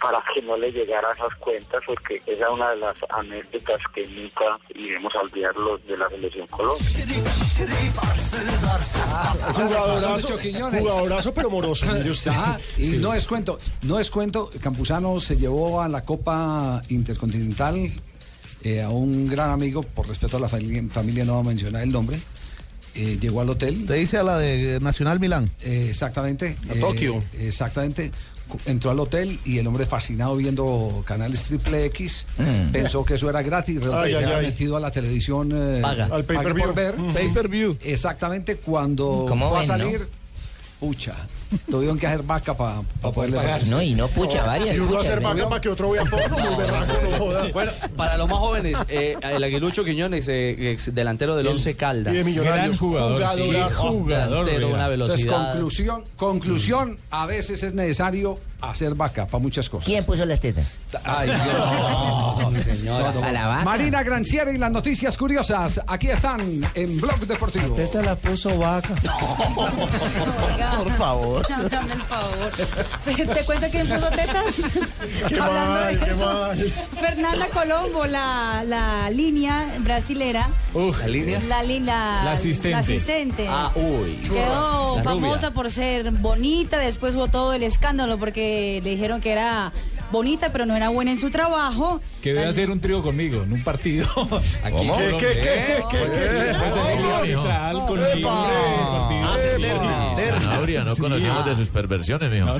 [0.00, 3.80] para que no le llegara a esas cuentas, porque esa es una de las anécdotas
[3.94, 4.44] que nunca
[4.74, 6.86] iremos a olvidar los de la selección Colombia.
[9.54, 11.86] Jugadorazo, jugadorazo, pero moroso.
[11.86, 12.30] mire usted.
[12.34, 12.96] Ah, y Sí.
[12.98, 14.50] no es cuento, no es cuento.
[14.60, 17.90] Campuzano se llevó a la Copa Intercontinental
[18.62, 21.82] eh, a un gran amigo, por respeto a la familia, familia no va a mencionar
[21.82, 22.18] el nombre,
[22.94, 23.86] eh, llegó al hotel.
[23.86, 25.50] Te dice a la de Nacional Milán.
[25.62, 26.56] Eh, exactamente.
[26.68, 27.22] A eh, Tokio.
[27.38, 28.10] Exactamente.
[28.66, 32.70] Entró al hotel y el hombre fascinado viendo canales triple X Mm.
[32.72, 33.80] pensó que eso era gratis.
[33.82, 34.46] Ay, que ay, se había ay.
[34.46, 36.08] metido a la televisión eh, Paga.
[36.10, 36.64] Al pay-per-view.
[36.66, 36.98] por ver.
[36.98, 37.10] Mm.
[37.82, 40.08] Exactamente cuando ¿Cómo va a salir.
[40.80, 41.26] Pucha,
[41.68, 42.82] tuvieron que hacer vaca para
[43.12, 43.66] poderle pagar.
[43.66, 46.38] No, y no pucha, varias Si uno puchas, hacer vaca para que otro vea porno,
[46.46, 47.48] muy berraco, no joda.
[47.52, 52.14] Bueno, para los más jóvenes, eh, el Aguilucho Quiñones, eh, ex delantero del Once Caldas.
[52.14, 52.56] Y de Millonarios.
[52.66, 53.90] Gran jugador, sí, Jugadorazo.
[53.90, 55.50] jugador, delantero, una Entonces, velocidad.
[55.52, 59.86] conclusión, conclusión, a veces es necesario hacer vaca para muchas cosas.
[59.86, 60.78] ¿Quién puso las tetas?
[61.04, 61.38] Ay, Dios.
[62.38, 63.10] No, mi señora.
[63.10, 63.64] A la vaca.
[63.64, 65.80] Marina Granciera y las noticias curiosas.
[65.86, 66.40] Aquí están
[66.74, 67.76] en Blog Deportivo.
[67.76, 68.94] Esta la puso vaca.
[70.78, 71.46] Por favor.
[71.52, 72.50] Hágame el favor.
[73.34, 74.44] ¿Te cuento quién puso teta?
[75.28, 76.72] Qué Hablando mal, de qué mal.
[77.00, 80.48] Fernanda Colombo, la, la línea brasilera.
[80.74, 81.40] Uf, ¿La línea?
[81.40, 82.70] La, la, La asistente.
[82.70, 83.46] la asistente.
[83.48, 84.16] Ah, uy.
[84.28, 85.50] Quedó La famosa rubia.
[85.54, 88.47] por ser bonita, después hubo todo el escándalo porque
[88.82, 89.72] le dijeron que era
[90.10, 92.00] bonita, pero no era buena en su trabajo.
[92.22, 94.08] que debe hacer un trío conmigo en un partido.
[94.64, 94.96] Aquí ¿Cómo?
[94.96, 95.98] ¿Qué, qué, qué, qué,
[96.54, 97.44] partido.
[100.16, 102.56] Sanabria, no conocíamos de sus perversiones, mijo.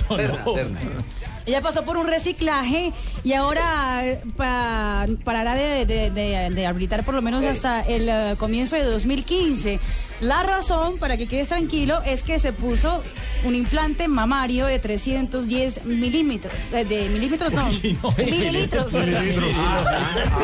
[1.47, 2.93] Ella pasó por un reciclaje
[3.25, 8.09] y ahora eh, pa- parará de, de, de- de arbitrar por lo menos hasta el
[8.09, 9.81] eh, comienzo de 2015.
[10.21, 13.03] La razón, para que quedes tranquilo, es que se puso
[13.45, 16.53] un implante mamario de 310 milímetros.
[16.73, 17.67] Eh, de milímetros, no.
[17.69, 18.93] Uy, no mililitros.
[18.93, 18.93] Mililitros.
[18.93, 19.55] Mililitros.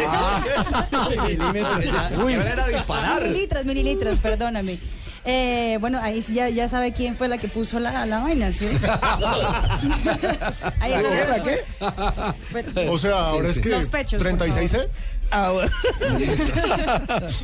[0.09, 0.43] Ah,
[2.71, 3.23] disparar.
[3.23, 4.79] Mililitros, mililitros, perdóname.
[5.27, 8.67] Eh, bueno, ahí ya, ya sabe quién fue la que puso la, la vaina, ¿sí?
[10.81, 11.61] ahí ¿La, qué, la qué?
[12.53, 13.63] Bueno, o sea, ahora sí, es sí.
[13.63, 13.69] que...
[13.71, 14.89] Los pechos, 36C.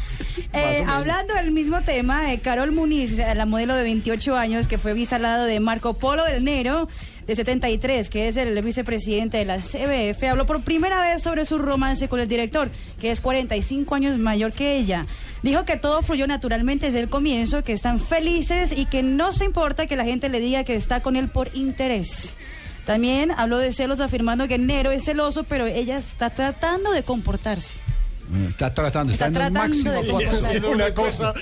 [0.53, 4.79] Eh, hablando del mismo tema, eh, Carol Muniz, eh, la modelo de 28 años que
[4.79, 6.89] fue visalado de Marco Polo del Nero,
[7.27, 11.59] de 73, que es el vicepresidente de la CBF, habló por primera vez sobre su
[11.59, 12.69] romance con el director,
[13.01, 15.07] que es 45 años mayor que ella.
[15.43, 19.45] Dijo que todo fluyó naturalmente desde el comienzo, que están felices y que no se
[19.45, 22.37] importa que la gente le diga que está con él por interés.
[22.91, 27.75] También habló de celos afirmando que Nero es celoso, pero ella está tratando de comportarse.
[28.49, 29.93] Está tratando, está, Está en el tratando máximo
[30.61, 31.33] de- una cosa.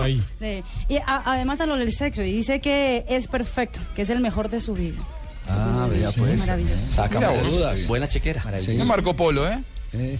[0.00, 0.22] Ahí.
[0.38, 0.62] Sí.
[0.88, 4.48] Y a- además habló del sexo y dice que es perfecto, que es el mejor
[4.48, 5.02] de su vida.
[5.48, 6.38] Ah, vea pues.
[6.38, 6.86] maravilloso.
[6.92, 7.86] Sácame Mira de vos, dudas.
[7.88, 8.44] Buena chequera.
[8.86, 9.60] Marco Polo, ¿eh?
[9.94, 10.18] Eh.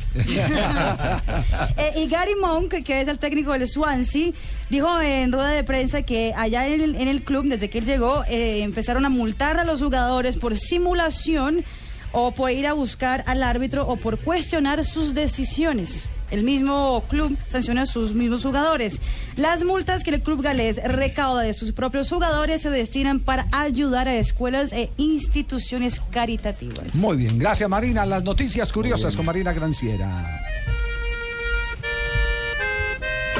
[1.96, 4.32] Y Gary Monk, que es el técnico del Swansea,
[4.68, 7.84] dijo en rueda de prensa que allá en el, en el club, desde que él
[7.84, 11.64] llegó, eh, empezaron a multar a los jugadores por simulación
[12.12, 16.08] o por ir a buscar al árbitro o por cuestionar sus decisiones.
[16.32, 18.98] El mismo club sanciona a sus mismos jugadores.
[19.36, 24.08] Las multas que el club galés recauda de sus propios jugadores se destinan para ayudar
[24.08, 26.94] a escuelas e instituciones caritativas.
[26.94, 28.06] Muy bien, gracias Marina.
[28.06, 30.24] Las noticias curiosas con Marina Granciera.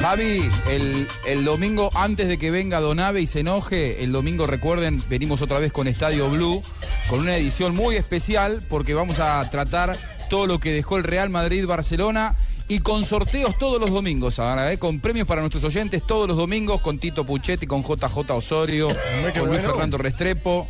[0.02, 5.00] Javi, el, el domingo antes de que venga Donave y se enoje, el domingo recuerden,
[5.08, 6.62] venimos otra vez con Estadio Blue,
[7.08, 9.96] con una edición muy especial porque vamos a tratar
[10.28, 12.34] todo lo que dejó el Real Madrid-Barcelona
[12.72, 14.78] y con sorteos todos los domingos, ahora, ¿eh?
[14.78, 19.46] con premios para nuestros oyentes todos los domingos, con Tito Puchetti, con JJ Osorio, con
[19.46, 19.68] Luis bueno.
[19.68, 20.66] Fernando Restrepo.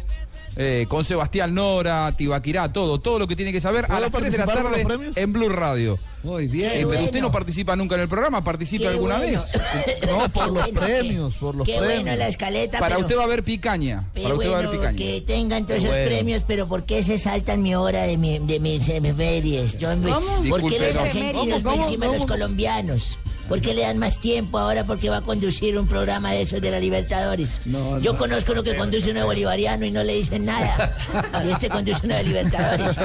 [0.57, 4.11] eh, con Sebastián Nora, Tibaquirá, todo, todo lo que tiene que saber a ¿Puedo las
[4.11, 5.97] 3 de la tarde en Blue Radio.
[6.23, 6.89] Muy Eh, bien.
[6.89, 9.32] pero usted no participa nunca en el programa, ¿participa Qué alguna bueno.
[9.32, 9.53] vez?
[10.07, 12.03] No, por los bueno, premios, qué- por los Qué premios.
[12.03, 14.05] bueno la escaleta, Para pero, usted va a haber picaña.
[14.15, 14.97] qué Para usted va a haber bueno picaña.
[14.99, 16.07] que tengan todos esos Bueno.
[16.07, 19.78] premios, pero ¿por qué se saltan mi hora de, mi, de mis efemérides?
[19.78, 20.20] Yo, ¿Cómo?
[20.20, 21.01] ¿Por Disculpe, qué los no.
[21.03, 21.85] argentinos por ¿Cómo?
[21.85, 23.19] encima de los colombianos?
[23.49, 26.61] ¿Por qué le dan más tiempo ahora porque va a conducir un programa de esos
[26.62, 27.61] de la Libertadores?
[27.66, 28.19] No, Yo no.
[28.19, 30.97] conozco uno que conduce uno de bolivariano y no le dicen nada.
[31.47, 32.97] Y este conduce uno de Libertadores.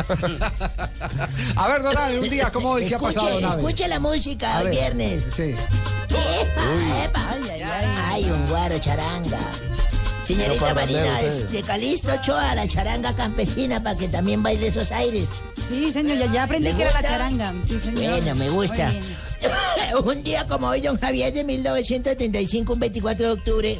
[1.56, 4.71] A ver, Donave, un día como hoy, ¿qué ha Escuche, pasado, escuche la música ver.
[4.71, 5.23] viernes.
[5.35, 5.43] Sí.
[6.09, 7.27] Epa, epa.
[8.09, 9.39] Ay, un guaro charanga.
[10.23, 15.25] Señorita Marina, es de Calixto Ochoa, la charanga campesina, para que también baile esos aires.
[15.69, 17.13] Sí, señor, ya, ya aprendí ¿Le que era la gusta?
[17.17, 17.53] charanga.
[17.65, 18.11] Sí, señor.
[18.21, 18.93] Bueno, me gusta.
[20.03, 23.77] Un día como hoy, don Javier, de 1975, un 24 de octubre,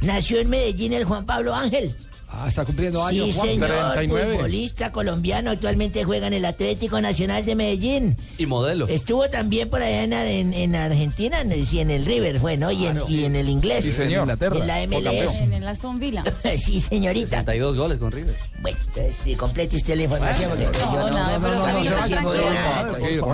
[0.00, 1.94] nació en Medellín el Juan Pablo Ángel.
[2.32, 3.26] Ah, está cumpliendo años.
[3.26, 3.48] Sí, Juan.
[3.48, 8.16] señor, futbolista colombiano, actualmente juega en el Atlético Nacional de Medellín.
[8.38, 8.86] Y modelo.
[8.88, 12.56] Estuvo también por allá en, en- en Argentina, en el, sí, en el River, fue,
[12.56, 12.70] ¿no?
[12.70, 13.84] Y, en, y en el inglés.
[13.84, 14.28] Sí, señor.
[14.30, 15.40] En la MLS.
[15.40, 16.22] En el Aston Villa.
[16.56, 17.28] sí, señorita.
[17.28, 18.36] 62 goles con River.
[18.60, 20.50] Bueno, entonces, complete usted la información.
[20.50, 23.32] porque yo no, nada, no, no, no, no, no, no, no,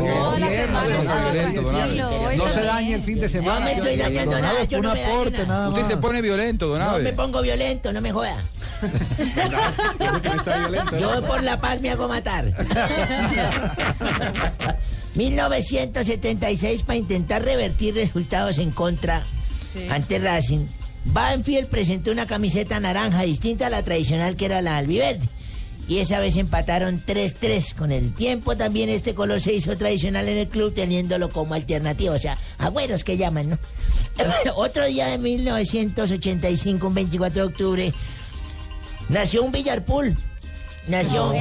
[1.61, 3.59] no, no, No se dañe el fin de semana.
[3.61, 5.69] No me estoy dañando nada, yo no me.
[5.69, 8.43] Usted se pone violento, don No me pongo violento, no me joda.
[11.01, 12.53] Yo por la paz me hago matar.
[15.15, 19.23] 1976 para intentar revertir resultados en contra
[19.73, 19.87] Sí.
[19.91, 20.67] ante Racing.
[21.07, 25.29] Banfield presentó una camiseta naranja distinta a la tradicional que era la albiverde.
[25.89, 27.75] Y esa vez empataron 3-3.
[27.75, 32.15] Con el tiempo también este color se hizo tradicional en el club teniéndolo como alternativa.
[32.15, 33.59] O sea, agüeros que llaman, ¿no?
[34.57, 37.95] Otro día de 1985, un 24 de octubre,
[39.09, 40.17] nació un Villarpool.
[40.89, 41.41] Nació El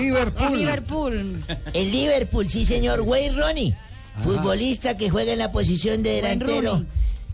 [0.00, 0.46] Liverpool.
[0.52, 1.44] El Liverpool.
[1.72, 3.00] El Liverpool, sí, señor.
[3.00, 3.74] Wayne Rooney,
[4.22, 6.84] futbolista que juega en la posición de delantero.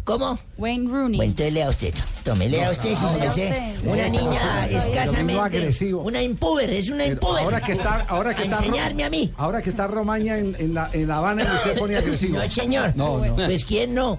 [0.04, 0.36] ¿Cómo?
[0.59, 1.16] Wayne Rooney.
[1.18, 1.94] Bueno, entonces lea usted.
[2.24, 3.74] Tome, lea usted, si se me lea sé.
[3.76, 3.88] usted.
[3.88, 5.94] Una niña escasamente.
[5.94, 7.44] Una impuber, es una impuber.
[7.44, 9.32] Ahora que está, ahora que A está Ro- enseñarme a mí.
[9.36, 12.38] Ahora que está Romaña en, en la, en La Habana y usted pone agresivo.
[12.38, 12.92] No, señor.
[12.96, 13.34] No, no.
[13.36, 14.18] Pues quién no.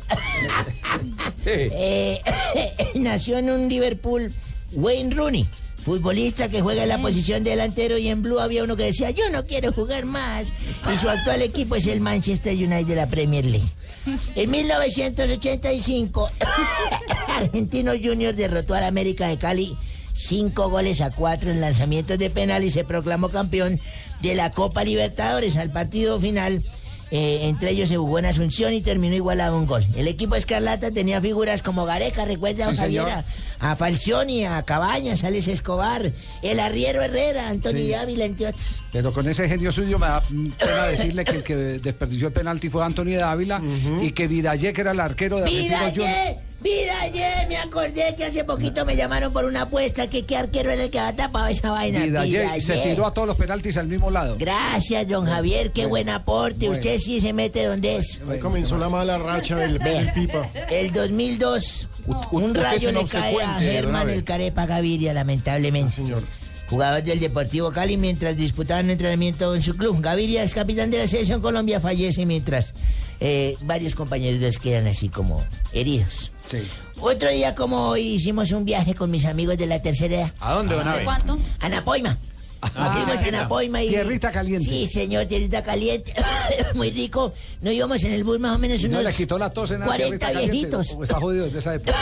[1.46, 2.22] Eh,
[2.96, 4.32] nació en un Liverpool
[4.76, 5.48] Wayne Rooney,
[5.84, 9.12] futbolista que juega en la posición de delantero y en Blue había uno que decía
[9.12, 10.46] yo no quiero jugar más
[10.94, 13.68] y su actual equipo es el Manchester United de la Premier League.
[14.36, 16.30] En 1985
[17.28, 19.78] Argentinos Juniors derrotó al América de Cali
[20.14, 23.80] cinco goles a cuatro en lanzamientos de penal y se proclamó campeón
[24.22, 26.64] de la Copa Libertadores al partido final.
[27.12, 29.86] eh, entre ellos se jugó en Asunción y terminó igualado a un gol.
[29.96, 32.78] El equipo Escarlata tenía figuras como Gareca, recuerda Sí.
[33.64, 36.12] A, a Falcioni, a Cabañas, Alex Escobar,
[36.42, 37.94] el arriero Herrera, Antonio Sí.
[37.94, 38.82] Ávila, entre otros.
[38.92, 42.70] Pero con ese genio suyo me da pena decirle que el que desperdició el penalti
[42.70, 43.62] fue Antonio Dávila
[44.02, 45.94] y que Vidallé, que era el arquero de Juniors.
[45.94, 50.72] Vidalle, Vidalle, me acordé que hace poquito me llamaron por una apuesta que qué arquero
[50.72, 52.04] era el que había tapado esa vaina.
[52.04, 54.38] Vidallé se tiró a todos los penaltis al mismo lado.
[54.40, 56.68] Gracias, don Javier, qué buen aporte.
[56.68, 56.74] Bueno.
[56.74, 58.22] Usted sí se mete donde es.
[58.30, 60.50] Ahí comenzó la mala racha del, del Pipa.
[60.72, 61.90] El 2002,
[62.32, 66.02] un rayo le cae a don Germán el Carepa Gaviria, lamentablemente.
[66.70, 70.02] Jugador del Deportivo Cali mientras disputaban entrenamiento en su club.
[70.02, 72.74] Gaviria es capitán de la selección Colombia, fallece mientras
[73.20, 76.32] eh, varios compañeros quedan así como heridos.
[77.00, 80.34] Otro día como hoy hicimos un viaje con mis amigos de la tercera edad.
[80.40, 81.06] ¿A dónde, don ¿Hace Abe?
[81.06, 81.40] cuánto?
[81.60, 82.18] A Napoima.
[82.76, 83.90] Ah, Fuimos a Napoima y...
[83.90, 84.70] Tierrita caliente.
[84.70, 86.14] Sí, señor, tierrita caliente.
[86.76, 87.34] Muy rico.
[87.62, 89.80] Nos íbamos en el bus más o menos ¿No unos le quitó la tos en
[89.82, 90.52] la 40 tierrita caliente?
[90.52, 90.94] viejitos.
[90.98, 91.96] ¿O está jodido desde esa época?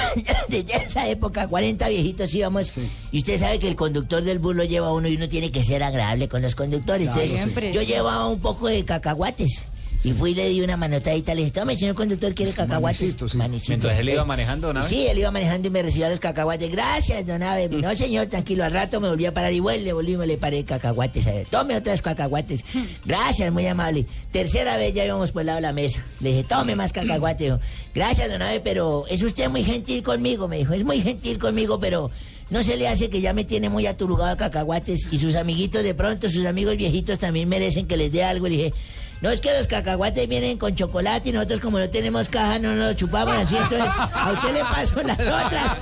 [0.48, 2.74] Desde esa época, 40 viejitos íbamos.
[3.12, 5.52] Y usted sabe que el conductor del bus lo lleva a uno y uno tiene
[5.52, 7.08] que ser agradable con los conductores.
[7.08, 7.74] Claro, Entonces, siempre.
[7.74, 9.64] yo llevaba un poco de cacahuates.
[10.04, 11.34] Y fui y le di una manotadita.
[11.36, 13.02] Le dije, tome, señor conductor, ¿quiere cacahuates?
[13.02, 13.38] Manecito, sí.
[13.68, 14.88] Mientras él iba manejando, don Abe.
[14.88, 16.72] Sí, él iba manejando y me recibía los cacahuates.
[16.72, 17.70] Gracias, don Abe.
[17.70, 18.64] No, señor, tranquilo.
[18.64, 21.28] Al rato me volví a parar y vuelve, le volví y me le paré cacahuates.
[21.28, 21.48] a él.
[21.50, 22.66] Tome otras cacahuates.
[23.06, 24.06] Gracias, muy amable.
[24.32, 26.04] Tercera vez ya íbamos por el lado de la mesa.
[26.20, 27.40] Le dije, tome más cacahuates.
[27.48, 27.60] Dijo,
[27.94, 30.74] Gracias, don Abe, pero es usted muy gentil conmigo, me dijo.
[30.74, 32.10] Es muy gentil conmigo, pero
[32.50, 35.08] no se le hace que ya me tiene muy aturugado a cacahuates.
[35.12, 38.48] Y sus amiguitos de pronto, sus amigos viejitos también merecen que les dé algo.
[38.48, 38.74] Le dije,
[39.22, 42.74] no es que los cacahuates vienen con chocolate y nosotros como no tenemos caja no
[42.74, 45.78] nos chupamos así, entonces a usted le paso las otras.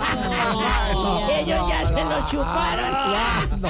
[1.39, 3.61] Ellos ya se los chuparon.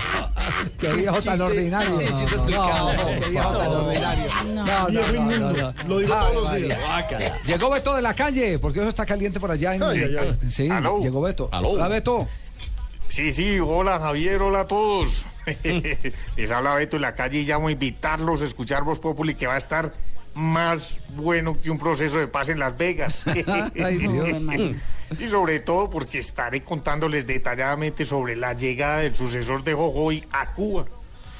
[0.79, 1.91] Qué viejo tan ordinario.
[1.91, 4.31] No, no, qué viejo tan ordinario.
[4.45, 5.73] No, no, no, no, no.
[5.87, 6.79] Lo digo todos los días.
[7.45, 9.75] Llegó Beto de la calle, porque eso está caliente por allá.
[9.75, 10.37] En, Ay, ay, ay.
[10.49, 10.69] Sí,
[11.01, 11.49] llegó Beto.
[11.51, 12.27] Hola, Beto.
[13.09, 15.25] Sí, sí, hola Javier, hola a todos.
[16.37, 19.47] Les habla Beto en la calle y llamo a invitarlos a escuchar Voz Populi que
[19.47, 19.93] va a estar
[20.35, 23.25] más bueno que un proceso de paz en Las Vegas.
[23.27, 24.75] Ay, Dios.
[25.19, 30.53] y sobre todo porque estaré contándoles detalladamente sobre la llegada del sucesor de Jojoy a
[30.53, 30.85] Cuba.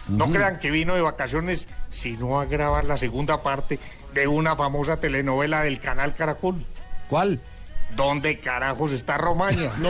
[0.08, 3.78] No crean que vino de vacaciones, sino a grabar la segunda parte
[4.14, 6.66] de una famosa telenovela del canal Caracol.
[7.10, 7.40] ¿Cuál?
[7.96, 9.72] ¿Dónde carajos está Romaña?
[9.80, 9.90] No.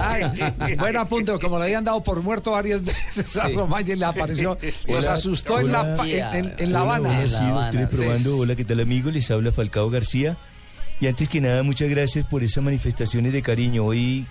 [0.00, 4.04] Ay, buen apunte, como le habían dado por muerto varias veces a Romaña y le
[4.04, 4.58] apareció.
[4.88, 7.18] Los Hola, asustó en, la, pa- en, en- en La Hola, Habana.
[7.20, 7.44] hola, sí,
[7.80, 8.36] doctor, probando.
[8.38, 9.10] Hola, ¿qué tal, amigo?
[9.10, 10.36] Les habla Falcao García.
[11.00, 13.84] Y antes que nada, muchas gracias por esas manifestaciones de cariño.
[13.84, 14.26] Hoy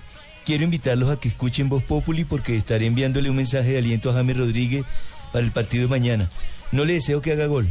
[0.46, 4.14] quiero invitarlos a que escuchen Voz Populi porque estaré enviándole un mensaje de aliento a
[4.14, 4.86] James Rodríguez
[5.32, 6.30] para el partido de mañana.
[6.72, 7.68] No le deseo que haga gol,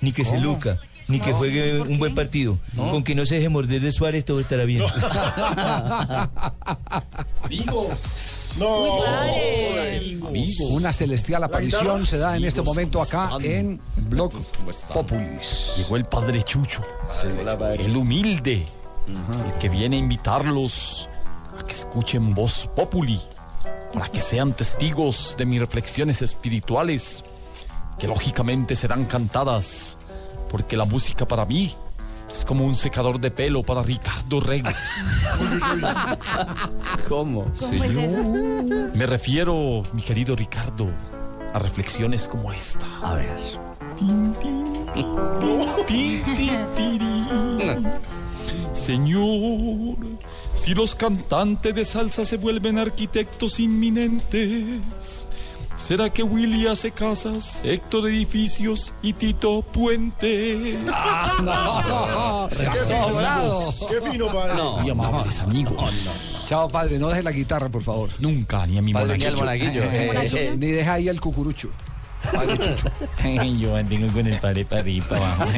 [0.00, 0.78] ni que se luca,
[1.08, 2.58] ni que No, juegue ¿por un buen partido.
[2.74, 2.90] No.
[2.90, 4.82] Con que no se deje morder de Suárez, todo estará bien.
[7.44, 7.88] Amigos.
[8.58, 9.00] No.
[10.70, 14.32] Una celestial aparición se da en este momento acá en Blog
[14.92, 15.74] Populis.
[15.76, 16.82] Llegó el padre Chucho,
[17.78, 18.66] el humilde,
[19.46, 21.08] el que viene a invitarlos
[21.58, 23.20] a que escuchen voz populi,
[23.92, 27.22] para que sean testigos de mis reflexiones espirituales,
[27.98, 29.96] que lógicamente serán cantadas,
[30.50, 31.74] porque la música para mí
[32.32, 34.68] es como un secador de pelo para Ricardo Rego.
[37.08, 37.52] ¿Cómo?
[37.58, 38.22] ¿Cómo es eso?
[38.94, 40.88] Me refiero, mi querido Ricardo,
[41.52, 42.86] a reflexiones como esta.
[43.02, 43.38] A ver.
[48.72, 49.96] Señor,
[50.54, 55.28] si los cantantes de salsa se vuelven arquitectos inminentes,
[55.82, 60.78] ¿será que Willy hace casas, Héctor edificios y Tito puentes?
[61.42, 62.48] no,
[62.86, 63.74] sobrado.
[63.88, 64.62] Qué fino, padre.
[64.82, 65.94] Muy amables amigos.
[66.46, 68.10] Chao, padre, no deje la guitarra, por favor.
[68.18, 69.82] Nunca, ni a mi Padre, monaguillo.
[69.84, 71.70] Eh, eso, Ni deja ahí el cucurucho.
[72.32, 72.88] Padre Chucho.
[73.60, 74.66] Yo mantengo con el padre
[75.10, 75.44] abajo.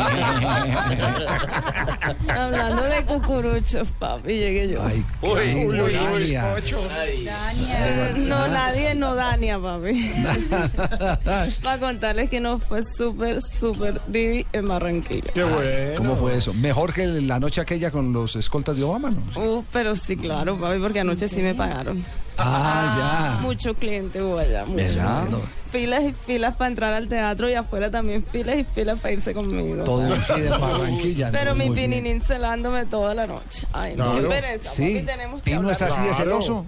[2.29, 4.83] Hablando de cucuruchos, papi, llegué yo.
[4.83, 6.55] Ay, uy, uy, uy, Dania.
[6.55, 10.13] Eh, No, nadie, no Dania, papi.
[11.63, 15.31] Para contarles que nos fue súper, súper divi en Barranquilla.
[15.33, 15.95] Qué bueno.
[15.97, 16.53] ¿Cómo fue eso?
[16.55, 19.41] ¿Mejor que la noche aquella con los escoltas de Obama, no?
[19.41, 22.05] Uh, pero sí, claro, papi, porque anoche sí me pagaron.
[22.39, 23.43] Ah, ya.
[23.43, 24.77] Mucho cliente hubo allá, mucho.
[24.83, 25.25] ¿Verdad?
[25.71, 29.33] Filas y filas para entrar al teatro y afuera también filas y filas para irse
[29.33, 29.85] conmigo.
[29.85, 31.31] Todo el día en Barranquilla.
[31.33, 31.57] Pero ¿no?
[31.57, 31.91] mi Muy bien.
[31.91, 33.67] pininín celándome toda la noche.
[33.73, 34.29] Ay, no, qué Claro.
[34.29, 34.71] pereza.
[34.71, 34.95] Sí.
[34.95, 36.67] papi, tenemos que ¿Y no es así de celoso?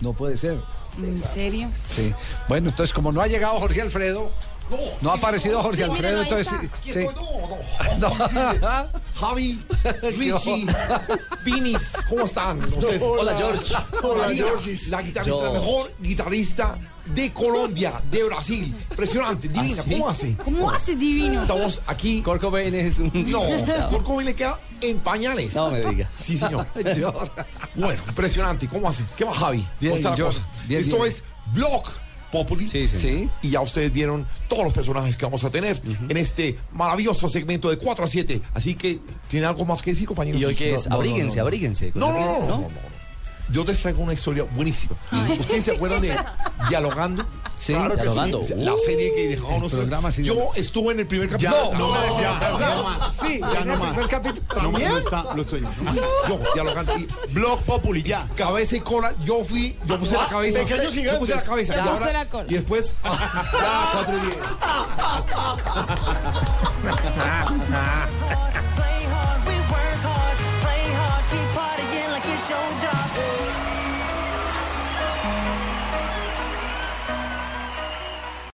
[0.00, 0.58] No puede ser.
[0.98, 1.68] ¿En serio?
[1.88, 2.12] Sí.
[2.48, 4.30] Bueno, entonces, como no ha llegado Jorge Alfredo,
[5.00, 6.48] no, ha aparecido Jorge Alfredo, entonces.
[6.48, 6.98] sí, Aquí sí.
[7.00, 7.14] estoy,
[7.98, 8.10] No.
[9.14, 9.62] Javi,
[10.02, 10.66] Richie,
[11.44, 13.02] Vinis, ¿cómo están ustedes?
[13.02, 13.74] Hola, George.
[14.02, 14.76] Hola, George.
[14.90, 18.74] La guitarrista, la mejor guitarrista de Colombia, de Brasil.
[18.90, 19.90] Impresionante, divina, ¿Ah, sí?
[19.90, 20.36] ¿cómo hace?
[20.44, 21.40] ¿Cómo hace divino?
[21.40, 22.22] Estamos aquí.
[22.22, 23.10] Kurt Cobain es un...
[23.30, 23.40] No,
[23.90, 25.54] Kurt Cobain le queda en pañales.
[25.54, 26.10] No me diga.
[26.16, 26.66] Sí, señor.
[27.74, 29.04] bueno, impresionante, ¿cómo hace?
[29.16, 29.58] ¿Qué va, Javi?
[29.80, 30.38] Bien, ¿Cómo está la George.
[30.40, 30.50] cosa?
[30.66, 31.08] Bien, Esto bien.
[31.08, 31.22] es
[31.52, 31.84] Blog
[32.34, 32.66] Populi.
[32.66, 32.98] Sí, sí.
[32.98, 33.28] Sí.
[33.42, 37.70] Y ya ustedes vieron todos los personajes que vamos a tener en este maravilloso segmento
[37.70, 38.40] de 4 a 7.
[38.52, 38.98] Así que,
[39.28, 40.40] ¿tienen algo más que decir, compañeros?
[40.40, 40.88] ¿Y hoy qué es?
[40.88, 41.46] No, abríguense, no, no.
[41.46, 41.92] abríguense.
[41.94, 42.68] No, no, no.
[43.50, 44.96] Yo te traigo una historia buenísima.
[45.38, 46.16] ¿Ustedes se acuerdan de
[46.68, 47.24] Dialogando?
[47.58, 48.42] Sí, claro dialogando.
[48.42, 48.54] Sí.
[48.56, 50.16] La serie que dejó unos programas.
[50.16, 51.72] Yo estuve en el primer capítulo.
[51.72, 53.16] Ya, no, no, ya, no, ya, no más.
[53.16, 53.98] Sí, ya no más.
[53.98, 54.90] El capítulo también.
[54.90, 55.60] Lo está, lo estoy.
[55.60, 55.94] No.
[56.28, 56.98] Yo, dialogando.
[56.98, 58.26] Y Blog Populi, ya.
[58.36, 59.14] Cabeza y cola.
[59.24, 60.58] Yo fui, yo puse la cabeza.
[60.60, 61.12] Pequeños gigantes.
[61.14, 61.74] Yo puse la cabeza.
[61.76, 62.46] Yo puse ahora, la cola.
[62.50, 62.92] Y después.
[63.04, 64.30] Ya, cuatro y.
[72.48, 73.33] Show job.